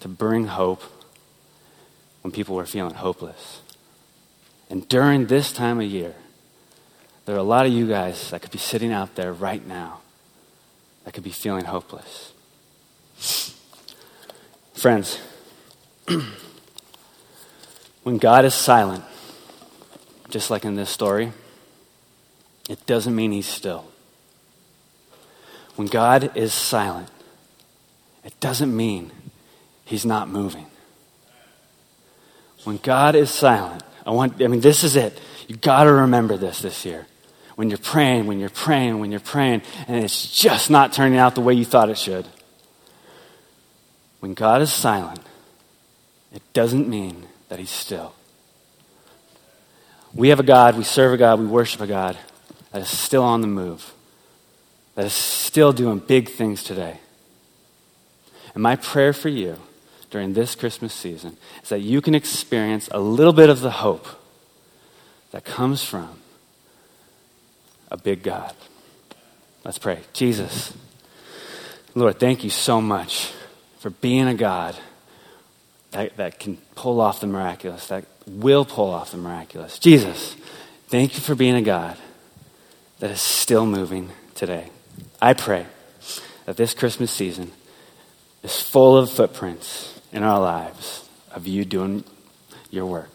to 0.00 0.08
bring 0.08 0.46
hope 0.46 0.82
when 2.28 2.32
people 2.34 2.56
were 2.56 2.66
feeling 2.66 2.92
hopeless. 2.92 3.62
And 4.68 4.86
during 4.86 5.28
this 5.28 5.50
time 5.50 5.80
of 5.80 5.86
year, 5.86 6.14
there 7.24 7.34
are 7.34 7.38
a 7.38 7.42
lot 7.42 7.64
of 7.64 7.72
you 7.72 7.88
guys 7.88 8.30
that 8.32 8.42
could 8.42 8.50
be 8.50 8.58
sitting 8.58 8.92
out 8.92 9.14
there 9.14 9.32
right 9.32 9.66
now 9.66 10.00
that 11.04 11.14
could 11.14 11.24
be 11.24 11.30
feeling 11.30 11.64
hopeless. 11.64 12.34
Friends, 14.74 15.18
when 18.02 18.18
God 18.18 18.44
is 18.44 18.52
silent, 18.52 19.04
just 20.28 20.50
like 20.50 20.66
in 20.66 20.74
this 20.74 20.90
story, 20.90 21.32
it 22.68 22.84
doesn't 22.84 23.16
mean 23.16 23.32
he's 23.32 23.48
still. 23.48 23.90
When 25.76 25.88
God 25.88 26.36
is 26.36 26.52
silent, 26.52 27.08
it 28.22 28.38
doesn't 28.38 28.76
mean 28.76 29.12
he's 29.86 30.04
not 30.04 30.28
moving. 30.28 30.66
When 32.68 32.76
God 32.76 33.14
is 33.14 33.30
silent, 33.30 33.82
I 34.04 34.10
want, 34.10 34.42
I 34.42 34.46
mean, 34.46 34.60
this 34.60 34.84
is 34.84 34.94
it. 34.94 35.18
You 35.46 35.56
got 35.56 35.84
to 35.84 35.92
remember 36.04 36.36
this 36.36 36.60
this 36.60 36.84
year. 36.84 37.06
When 37.56 37.70
you're 37.70 37.78
praying, 37.78 38.26
when 38.26 38.40
you're 38.40 38.50
praying, 38.50 38.98
when 38.98 39.10
you're 39.10 39.20
praying, 39.20 39.62
and 39.86 40.04
it's 40.04 40.30
just 40.38 40.68
not 40.68 40.92
turning 40.92 41.18
out 41.18 41.34
the 41.34 41.40
way 41.40 41.54
you 41.54 41.64
thought 41.64 41.88
it 41.88 41.96
should. 41.96 42.26
When 44.20 44.34
God 44.34 44.60
is 44.60 44.70
silent, 44.70 45.20
it 46.30 46.42
doesn't 46.52 46.86
mean 46.86 47.26
that 47.48 47.58
He's 47.58 47.70
still. 47.70 48.12
We 50.12 50.28
have 50.28 50.38
a 50.38 50.42
God, 50.42 50.76
we 50.76 50.84
serve 50.84 51.14
a 51.14 51.16
God, 51.16 51.40
we 51.40 51.46
worship 51.46 51.80
a 51.80 51.86
God 51.86 52.18
that 52.72 52.82
is 52.82 52.90
still 52.90 53.24
on 53.24 53.40
the 53.40 53.46
move, 53.46 53.94
that 54.94 55.06
is 55.06 55.14
still 55.14 55.72
doing 55.72 56.00
big 56.00 56.28
things 56.28 56.62
today. 56.62 57.00
And 58.52 58.62
my 58.62 58.76
prayer 58.76 59.14
for 59.14 59.30
you 59.30 59.56
during 60.10 60.32
this 60.32 60.54
Christmas 60.54 60.94
season 60.94 61.36
is 61.62 61.68
that 61.68 61.80
you 61.80 62.00
can 62.00 62.14
experience 62.14 62.88
a 62.92 63.00
little 63.00 63.32
bit 63.32 63.50
of 63.50 63.60
the 63.60 63.70
hope 63.70 64.06
that 65.30 65.44
comes 65.44 65.84
from 65.84 66.20
a 67.90 67.96
big 67.96 68.22
God. 68.22 68.54
Let's 69.64 69.78
pray. 69.78 70.00
Jesus, 70.12 70.72
Lord, 71.94 72.18
thank 72.18 72.44
you 72.44 72.50
so 72.50 72.80
much 72.80 73.32
for 73.80 73.90
being 73.90 74.26
a 74.26 74.34
God 74.34 74.76
that, 75.90 76.16
that 76.16 76.38
can 76.38 76.56
pull 76.74 77.00
off 77.00 77.20
the 77.20 77.26
miraculous, 77.26 77.88
that 77.88 78.04
will 78.26 78.64
pull 78.64 78.90
off 78.90 79.10
the 79.10 79.16
miraculous. 79.16 79.78
Jesus, 79.78 80.36
thank 80.88 81.14
you 81.14 81.20
for 81.20 81.34
being 81.34 81.54
a 81.54 81.62
God 81.62 81.96
that 83.00 83.10
is 83.10 83.20
still 83.20 83.66
moving 83.66 84.10
today. 84.34 84.70
I 85.20 85.34
pray 85.34 85.66
that 86.46 86.56
this 86.56 86.74
Christmas 86.74 87.10
season 87.10 87.52
is 88.42 88.60
full 88.60 88.96
of 88.96 89.10
footprints 89.10 89.97
in 90.12 90.22
our 90.22 90.40
lives 90.40 91.08
of 91.32 91.46
you 91.46 91.64
doing 91.64 92.04
your 92.70 92.86
work. 92.86 93.10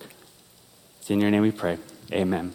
It's 0.99 1.09
in 1.09 1.19
your 1.19 1.31
name 1.31 1.41
we 1.41 1.51
pray. 1.51 1.77
Amen. 2.11 2.53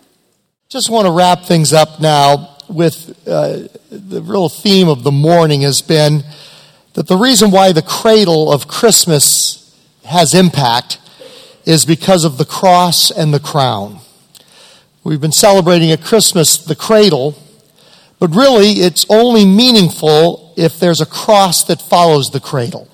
Just 0.69 0.91
want 0.91 1.07
to 1.07 1.13
wrap 1.13 1.45
things 1.45 1.73
up 1.73 2.01
now 2.01 2.57
with 2.69 3.27
uh, 3.27 3.69
the 3.91 4.23
real 4.23 4.49
theme 4.49 4.89
of 4.89 5.03
the 5.03 5.11
morning 5.11 5.63
has 5.63 5.81
been 5.81 6.23
that 6.95 7.07
the 7.07 7.17
reason 7.17 7.51
why 7.51 7.73
the 7.73 7.83
cradle 7.83 8.53
of 8.53 8.69
Christmas 8.69 9.77
has 10.05 10.35
impact 10.35 10.99
is 11.65 11.85
because 11.85 12.25
of 12.25 12.39
the 12.39 12.45
cross 12.45 13.11
and 13.11 13.33
the 13.33 13.41
crown. 13.41 14.01
We've 15.05 15.21
been 15.21 15.33
celebrating 15.33 15.91
at 15.91 16.03
Christmas 16.03 16.59
the 16.59 16.75
cradle, 16.75 17.37
but 18.19 18.35
really 18.35 18.73
it's 18.81 19.07
only 19.09 19.45
meaningful 19.45 20.53
if 20.57 20.81
there's 20.81 21.01
a 21.01 21.07
cross 21.07 21.65
that 21.65 21.81
follows 21.81 22.31
the 22.31 22.41
cradle. 22.41 22.89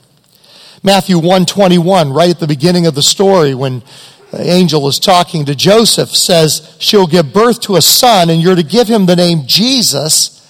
Matthew 0.86 1.16
121, 1.16 2.12
right 2.12 2.28
at 2.28 2.40
the 2.40 2.46
beginning 2.46 2.86
of 2.86 2.94
the 2.94 3.02
story 3.02 3.54
when 3.54 3.82
the 4.30 4.42
angel 4.42 4.86
is 4.86 4.98
talking 4.98 5.46
to 5.46 5.54
Joseph, 5.54 6.10
says, 6.10 6.76
She'll 6.78 7.06
give 7.06 7.32
birth 7.32 7.62
to 7.62 7.76
a 7.76 7.80
son, 7.80 8.28
and 8.28 8.42
you're 8.42 8.54
to 8.54 8.62
give 8.62 8.86
him 8.86 9.06
the 9.06 9.16
name 9.16 9.46
Jesus 9.46 10.46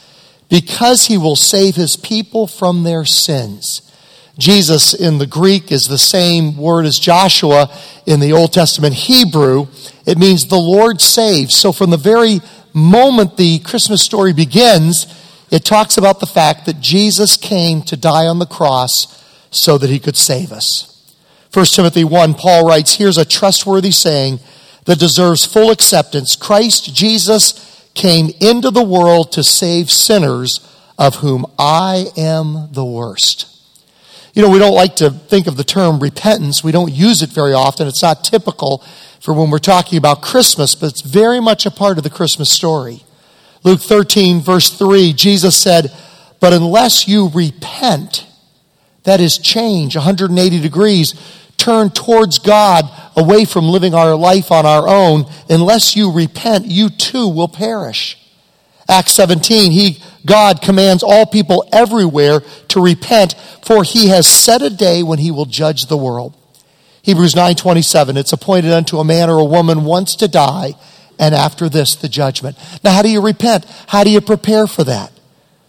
because 0.51 1.07
he 1.07 1.17
will 1.17 1.37
save 1.37 1.77
his 1.77 1.95
people 1.95 2.49
from 2.49 2.83
their 2.83 3.05
sins. 3.05 3.89
Jesus 4.37 4.93
in 4.93 5.19
the 5.19 5.27
Greek 5.29 5.71
is 5.71 5.85
the 5.85 5.99
same 5.99 6.57
word 6.57 6.85
as 6.85 6.99
Joshua 6.99 7.73
in 8.05 8.19
the 8.19 8.33
Old 8.33 8.53
Testament 8.53 8.95
Hebrew. 8.95 9.69
It 10.05 10.19
means 10.19 10.49
the 10.49 10.57
Lord 10.57 11.01
saves. 11.01 11.55
So 11.55 11.71
from 11.71 11.91
the 11.91 11.97
very 11.97 12.41
moment 12.73 13.37
the 13.37 13.61
Christmas 13.61 14.03
story 14.03 14.33
begins, 14.33 15.07
it 15.53 15.65
talks 15.65 15.97
about 15.97 16.19
the 16.19 16.27
fact 16.27 16.67
that 16.67 16.81
Jesus 16.81 17.37
came 17.37 17.83
to 17.83 17.97
die 17.97 18.27
on 18.27 18.41
the 18.41 18.47
cross 18.47 19.21
so 19.55 19.79
that 19.79 19.91
he 19.91 19.99
could 19.99 20.17
save 20.17 20.53
us. 20.53 20.91
1 21.53 21.67
Timothy 21.67 22.05
1, 22.05 22.35
Paul 22.35 22.67
writes, 22.67 22.97
Here's 22.97 23.19
a 23.19 23.25
trustworthy 23.25 23.93
saying 23.93 24.41
that 24.87 24.99
deserves 24.99 25.47
full 25.47 25.71
acceptance. 25.71 26.35
Christ 26.35 26.95
Jesus 26.95 27.89
came 27.95 28.31
into 28.41 28.71
the 28.71 28.83
world 28.83 29.31
to 29.33 29.45
save 29.45 29.91
sinners, 29.91 30.69
of 30.99 31.17
whom 31.17 31.47
I 31.59 32.07
am 32.17 32.69
the 32.73 32.85
worst. 32.85 33.51
You 34.35 34.43
know, 34.43 34.51
we 34.51 34.59
don't 34.59 34.75
like 34.75 34.97
to 34.97 35.11
think 35.11 35.47
of 35.47 35.57
the 35.57 35.65
term 35.65 36.01
repentance. 36.01 36.65
We 36.65 36.73
don't 36.73 36.93
use 36.93 37.23
it 37.23 37.31
very 37.31 37.53
often. 37.53 37.87
It's 37.87 38.03
not 38.03 38.25
typical 38.25 38.85
for 39.21 39.33
when 39.33 39.51
we're 39.51 39.59
talking 39.59 39.97
about 39.97 40.23
Christmas, 40.23 40.75
but 40.75 40.91
it's 40.91 41.03
very 41.03 41.41
much 41.41 41.67
a 41.67 41.71
part 41.71 41.99
of 41.99 42.05
the 42.05 42.11
Christmas 42.11 42.51
story. 42.51 43.05
Luke 43.63 43.81
13, 43.81 44.41
verse 44.41 44.77
3, 44.77 45.13
Jesus 45.13 45.57
said, 45.57 45.93
But 46.41 46.53
unless 46.53 47.07
you 47.07 47.29
repent, 47.29 48.27
that 49.05 49.21
is 49.21 49.39
change, 49.39 49.97
180 49.97 50.61
degrees. 50.61 51.15
Turn 51.57 51.91
towards 51.91 52.39
God 52.39 52.91
away 53.17 53.45
from 53.45 53.69
living 53.69 53.95
our 53.95 54.17
life 54.17 54.51
on 54.51 54.67
our 54.67 54.89
own. 54.89 55.27
Unless 55.49 55.95
you 55.97 56.11
repent, 56.11 56.67
you 56.67 56.91
too 56.91 57.29
will 57.29 57.49
perish. 57.49 58.19
Acts 58.89 59.13
17, 59.13 59.73
he, 59.73 60.03
God 60.27 60.61
commands 60.61 61.03
all 61.03 61.25
people 61.25 61.67
everywhere 61.73 62.41
to 62.69 62.83
repent, 62.83 63.35
for 63.63 63.83
he 63.83 64.09
has 64.09 64.27
set 64.27 64.61
a 64.61 64.69
day 64.69 65.03
when 65.03 65.19
he 65.19 65.31
will 65.31 65.47
judge 65.47 65.87
the 65.87 65.97
world. 65.97 66.37
Hebrews 67.03 67.35
9:27 67.35 68.17
it's 68.17 68.33
appointed 68.33 68.73
unto 68.73 68.99
a 68.99 69.05
man 69.05 69.29
or 69.29 69.39
a 69.39 69.45
woman 69.45 69.85
once 69.85 70.17
to 70.17 70.29
die 70.29 70.75
and 71.19 71.35
after 71.35 71.69
this 71.69 71.95
the 71.95 72.09
judgment. 72.09 72.57
Now 72.83 72.93
how 72.93 73.03
do 73.03 73.11
you 73.11 73.21
repent? 73.21 73.67
How 73.87 74.05
do 74.05 74.11
you 74.11 74.23
prepare 74.23 74.67
for 74.67 74.85
that? 74.85 75.13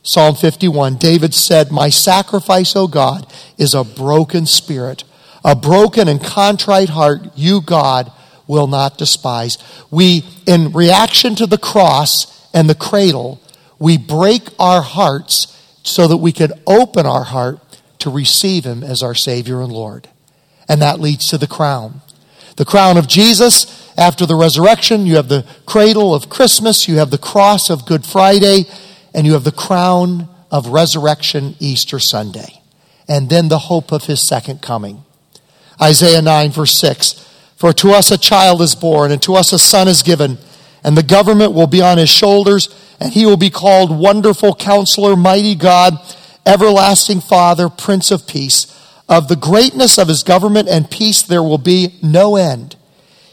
Psalm 0.06 0.36
51, 0.36 0.98
David 0.98 1.34
said, 1.34 1.72
My 1.72 1.90
sacrifice, 1.90 2.76
O 2.76 2.88
God, 2.88 3.26
is 3.58 3.74
a 3.74 3.84
broken 3.84 4.46
spirit. 4.46 5.04
A 5.44 5.56
broken 5.56 6.08
and 6.08 6.24
contrite 6.24 6.90
heart, 6.90 7.22
you, 7.36 7.60
God, 7.60 8.12
will 8.46 8.68
not 8.68 9.00
despise. 9.00 9.58
We, 9.90 10.24
in 10.46 10.72
reaction 10.74 11.34
to 11.36 11.48
the 11.48 11.58
cross 11.58 12.48
and 12.54 12.70
the 12.70 12.76
cradle, 12.76 13.42
we 13.80 13.98
break 13.98 14.44
our 14.60 14.84
hearts 14.84 15.52
so 15.82 16.08
that 16.08 16.18
we 16.18 16.32
can 16.32 16.54
open 16.68 17.08
our 17.08 17.24
heart 17.24 17.60
to 18.00 18.12
receive 18.12 18.64
Him 18.64 18.84
as 18.84 19.02
our 19.02 19.16
Savior 19.16 19.60
and 19.60 19.72
Lord. 19.72 20.08
And 20.70 20.84
that 20.84 21.00
leads 21.00 21.30
to 21.30 21.40
the 21.40 21.48
crown. 21.48 22.02
The 22.58 22.66
crown 22.66 22.98
of 22.98 23.08
Jesus 23.08 23.86
after 23.98 24.26
the 24.26 24.36
resurrection, 24.36 25.06
you 25.06 25.16
have 25.16 25.30
the 25.30 25.46
cradle 25.66 26.14
of 26.14 26.30
Christmas, 26.30 26.88
you 26.88 26.98
have 26.98 27.12
the 27.12 27.18
cross 27.18 27.70
of 27.70 27.86
Good 27.86 28.06
Friday, 28.06 28.66
and 29.16 29.26
you 29.26 29.34
have 29.34 29.44
the 29.44 29.52
crown 29.52 30.28
of 30.52 30.68
resurrection 30.68 31.56
Easter 31.60 31.98
Sunday, 31.98 32.62
and 33.08 33.30
then 33.30 33.48
the 33.48 33.58
hope 33.58 33.92
of 33.92 34.06
his 34.06 34.22
second 34.22 34.62
coming. 34.62 35.04
Isaiah 35.82 36.22
9, 36.22 36.52
verse 36.52 36.74
6 36.74 37.14
For 37.56 37.74
to 37.74 37.92
us 37.92 38.12
a 38.12 38.18
child 38.18 38.62
is 38.62 38.76
born, 38.76 39.12
and 39.12 39.22
to 39.24 39.34
us 39.34 39.52
a 39.52 39.60
son 39.60 39.88
is 39.88 40.04
given 40.04 40.38
and 40.86 40.96
the 40.96 41.02
government 41.02 41.54
will 41.54 41.66
be 41.66 41.82
on 41.82 41.98
his 41.98 42.12
shoulders, 42.12 42.70
and 43.00 43.12
he 43.12 43.26
will 43.26 43.38
be 43.38 43.50
called 43.50 43.90
Wonderful 43.90 44.54
Counselor, 44.54 45.16
Mighty 45.16 45.56
God, 45.56 45.98
Everlasting 46.46 47.22
Father, 47.22 47.70
Prince 47.70 48.12
of 48.12 48.28
Peace. 48.28 48.72
Of 49.10 49.28
the 49.28 49.36
greatness 49.36 49.98
of 49.98 50.08
his 50.08 50.22
government 50.22 50.70
and 50.70 50.90
peace 50.90 51.24
there 51.24 51.42
will 51.42 51.58
be 51.58 51.96
no 52.04 52.36
end. 52.36 52.76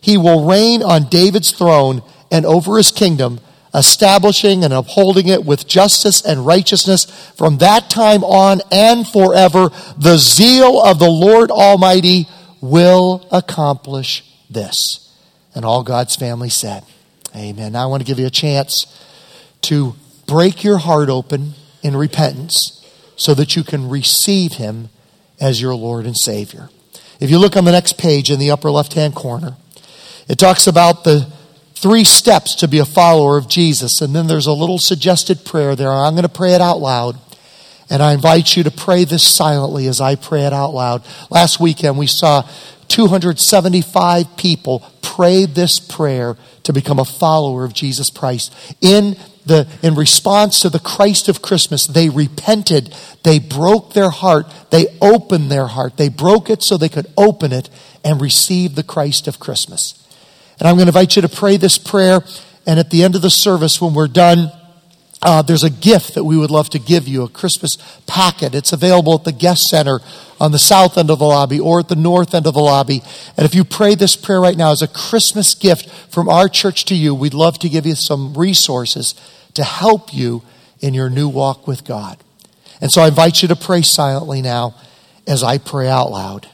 He 0.00 0.16
will 0.16 0.46
reign 0.46 0.82
on 0.82 1.10
David's 1.10 1.50
throne 1.50 2.02
and 2.30 2.46
over 2.46 2.78
his 2.78 2.90
kingdom, 2.90 3.38
establishing 3.74 4.64
and 4.64 4.72
upholding 4.72 5.28
it 5.28 5.44
with 5.44 5.66
justice 5.66 6.22
and 6.22 6.46
righteousness 6.46 7.04
from 7.36 7.58
that 7.58 7.88
time 7.88 8.22
on 8.24 8.60
and 8.70 9.06
forever. 9.06 9.70
The 9.96 10.18
zeal 10.18 10.80
of 10.82 10.98
the 10.98 11.10
Lord 11.10 11.50
Almighty 11.50 12.28
will 12.60 13.26
accomplish 13.30 14.24
this. 14.50 15.14
And 15.54 15.64
all 15.64 15.82
God's 15.82 16.16
family 16.16 16.48
said, 16.48 16.84
Amen. 17.34 17.72
Now 17.72 17.84
I 17.84 17.86
want 17.86 18.02
to 18.02 18.06
give 18.06 18.18
you 18.18 18.26
a 18.26 18.30
chance 18.30 18.86
to 19.62 19.94
break 20.26 20.62
your 20.62 20.78
heart 20.78 21.08
open 21.08 21.54
in 21.82 21.96
repentance 21.96 22.78
so 23.16 23.34
that 23.34 23.56
you 23.56 23.64
can 23.64 23.88
receive 23.88 24.54
Him 24.54 24.90
as 25.40 25.60
your 25.60 25.74
Lord 25.74 26.04
and 26.04 26.16
Savior. 26.16 26.68
If 27.20 27.30
you 27.30 27.38
look 27.38 27.56
on 27.56 27.64
the 27.64 27.72
next 27.72 27.98
page 27.98 28.30
in 28.30 28.38
the 28.38 28.50
upper 28.50 28.70
left 28.70 28.94
hand 28.94 29.14
corner, 29.14 29.56
it 30.28 30.38
talks 30.38 30.66
about 30.66 31.04
the 31.04 31.30
three 31.82 32.04
steps 32.04 32.54
to 32.54 32.68
be 32.68 32.78
a 32.78 32.84
follower 32.84 33.36
of 33.36 33.48
Jesus. 33.48 34.00
And 34.00 34.14
then 34.14 34.28
there's 34.28 34.46
a 34.46 34.52
little 34.52 34.78
suggested 34.78 35.44
prayer 35.44 35.74
there. 35.74 35.90
I'm 35.90 36.14
going 36.14 36.22
to 36.22 36.28
pray 36.28 36.54
it 36.54 36.60
out 36.60 36.78
loud. 36.78 37.18
And 37.90 38.00
I 38.00 38.14
invite 38.14 38.56
you 38.56 38.62
to 38.62 38.70
pray 38.70 39.04
this 39.04 39.24
silently 39.24 39.88
as 39.88 40.00
I 40.00 40.14
pray 40.14 40.46
it 40.46 40.52
out 40.52 40.70
loud. 40.70 41.04
Last 41.28 41.58
weekend 41.60 41.98
we 41.98 42.06
saw 42.06 42.48
275 42.86 44.36
people 44.36 44.88
pray 45.02 45.44
this 45.44 45.80
prayer 45.80 46.36
to 46.62 46.72
become 46.72 47.00
a 47.00 47.04
follower 47.04 47.64
of 47.64 47.74
Jesus 47.74 48.10
Christ. 48.10 48.54
In 48.80 49.16
the, 49.44 49.66
in 49.82 49.96
response 49.96 50.60
to 50.60 50.68
the 50.68 50.78
Christ 50.78 51.28
of 51.28 51.42
Christmas, 51.42 51.88
they 51.88 52.08
repented. 52.08 52.94
They 53.24 53.40
broke 53.40 53.92
their 53.92 54.10
heart. 54.10 54.46
They 54.70 54.86
opened 55.00 55.50
their 55.50 55.66
heart. 55.66 55.96
They 55.96 56.08
broke 56.08 56.48
it 56.48 56.62
so 56.62 56.76
they 56.76 56.88
could 56.88 57.08
open 57.16 57.52
it 57.52 57.68
and 58.04 58.20
receive 58.20 58.76
the 58.76 58.84
Christ 58.84 59.26
of 59.26 59.40
Christmas. 59.40 60.01
And 60.58 60.68
I'm 60.68 60.76
going 60.76 60.86
to 60.86 60.90
invite 60.90 61.16
you 61.16 61.22
to 61.22 61.28
pray 61.28 61.56
this 61.56 61.78
prayer. 61.78 62.20
And 62.66 62.78
at 62.78 62.90
the 62.90 63.02
end 63.02 63.14
of 63.14 63.22
the 63.22 63.30
service, 63.30 63.80
when 63.80 63.94
we're 63.94 64.08
done, 64.08 64.52
uh, 65.22 65.40
there's 65.40 65.62
a 65.62 65.70
gift 65.70 66.14
that 66.14 66.24
we 66.24 66.36
would 66.36 66.50
love 66.50 66.68
to 66.70 66.78
give 66.78 67.06
you, 67.06 67.22
a 67.22 67.28
Christmas 67.28 67.78
packet. 68.06 68.54
It's 68.54 68.72
available 68.72 69.14
at 69.14 69.24
the 69.24 69.32
guest 69.32 69.68
center 69.68 70.00
on 70.40 70.50
the 70.50 70.58
south 70.58 70.98
end 70.98 71.10
of 71.10 71.20
the 71.20 71.24
lobby 71.24 71.60
or 71.60 71.78
at 71.78 71.88
the 71.88 71.96
north 71.96 72.34
end 72.34 72.46
of 72.46 72.54
the 72.54 72.60
lobby. 72.60 73.02
And 73.36 73.44
if 73.44 73.54
you 73.54 73.62
pray 73.62 73.94
this 73.94 74.16
prayer 74.16 74.40
right 74.40 74.56
now 74.56 74.72
as 74.72 74.82
a 74.82 74.88
Christmas 74.88 75.54
gift 75.54 75.88
from 76.12 76.28
our 76.28 76.48
church 76.48 76.84
to 76.86 76.96
you, 76.96 77.14
we'd 77.14 77.34
love 77.34 77.58
to 77.60 77.68
give 77.68 77.86
you 77.86 77.94
some 77.94 78.34
resources 78.34 79.14
to 79.54 79.62
help 79.62 80.12
you 80.12 80.42
in 80.80 80.92
your 80.92 81.08
new 81.08 81.28
walk 81.28 81.68
with 81.68 81.84
God. 81.84 82.18
And 82.80 82.90
so 82.90 83.02
I 83.02 83.08
invite 83.08 83.42
you 83.42 83.48
to 83.48 83.56
pray 83.56 83.82
silently 83.82 84.42
now 84.42 84.74
as 85.28 85.44
I 85.44 85.58
pray 85.58 85.88
out 85.88 86.10
loud. 86.10 86.48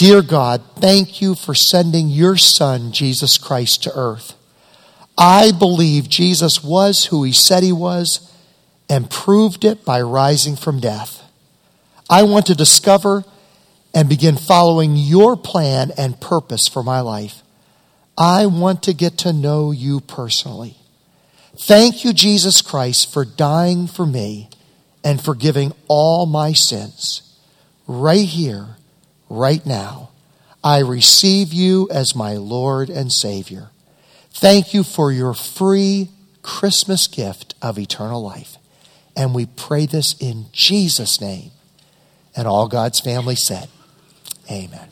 Dear 0.00 0.22
God, 0.22 0.62
thank 0.76 1.20
you 1.20 1.34
for 1.34 1.54
sending 1.54 2.08
your 2.08 2.38
Son, 2.38 2.90
Jesus 2.90 3.36
Christ, 3.36 3.82
to 3.82 3.92
earth. 3.94 4.34
I 5.18 5.52
believe 5.52 6.08
Jesus 6.08 6.64
was 6.64 7.04
who 7.04 7.22
he 7.22 7.32
said 7.32 7.62
he 7.62 7.70
was 7.70 8.34
and 8.88 9.10
proved 9.10 9.62
it 9.62 9.84
by 9.84 10.00
rising 10.00 10.56
from 10.56 10.80
death. 10.80 11.22
I 12.08 12.22
want 12.22 12.46
to 12.46 12.54
discover 12.54 13.26
and 13.92 14.08
begin 14.08 14.38
following 14.38 14.96
your 14.96 15.36
plan 15.36 15.90
and 15.98 16.18
purpose 16.18 16.66
for 16.66 16.82
my 16.82 17.00
life. 17.00 17.42
I 18.16 18.46
want 18.46 18.82
to 18.84 18.94
get 18.94 19.18
to 19.18 19.34
know 19.34 19.70
you 19.70 20.00
personally. 20.00 20.76
Thank 21.58 22.06
you, 22.06 22.14
Jesus 22.14 22.62
Christ, 22.62 23.12
for 23.12 23.26
dying 23.26 23.86
for 23.86 24.06
me 24.06 24.48
and 25.04 25.22
forgiving 25.22 25.74
all 25.88 26.24
my 26.24 26.54
sins. 26.54 27.36
Right 27.86 28.24
here, 28.24 28.76
right 29.30 29.64
now, 29.64 30.10
I 30.62 30.80
receive 30.80 31.54
you 31.54 31.88
as 31.90 32.14
my 32.14 32.34
Lord 32.34 32.90
and 32.90 33.10
Savior. 33.10 33.70
Thank 34.32 34.74
you 34.74 34.82
for 34.82 35.10
your 35.10 35.32
free 35.32 36.10
Christmas 36.42 37.06
gift 37.06 37.54
of 37.62 37.78
eternal 37.78 38.22
life. 38.22 38.58
And 39.16 39.34
we 39.34 39.46
pray 39.46 39.86
this 39.86 40.14
in 40.20 40.46
Jesus' 40.52 41.20
name. 41.20 41.50
And 42.36 42.46
all 42.46 42.68
God's 42.68 43.00
family 43.00 43.36
said, 43.36 43.68
Amen. 44.50 44.89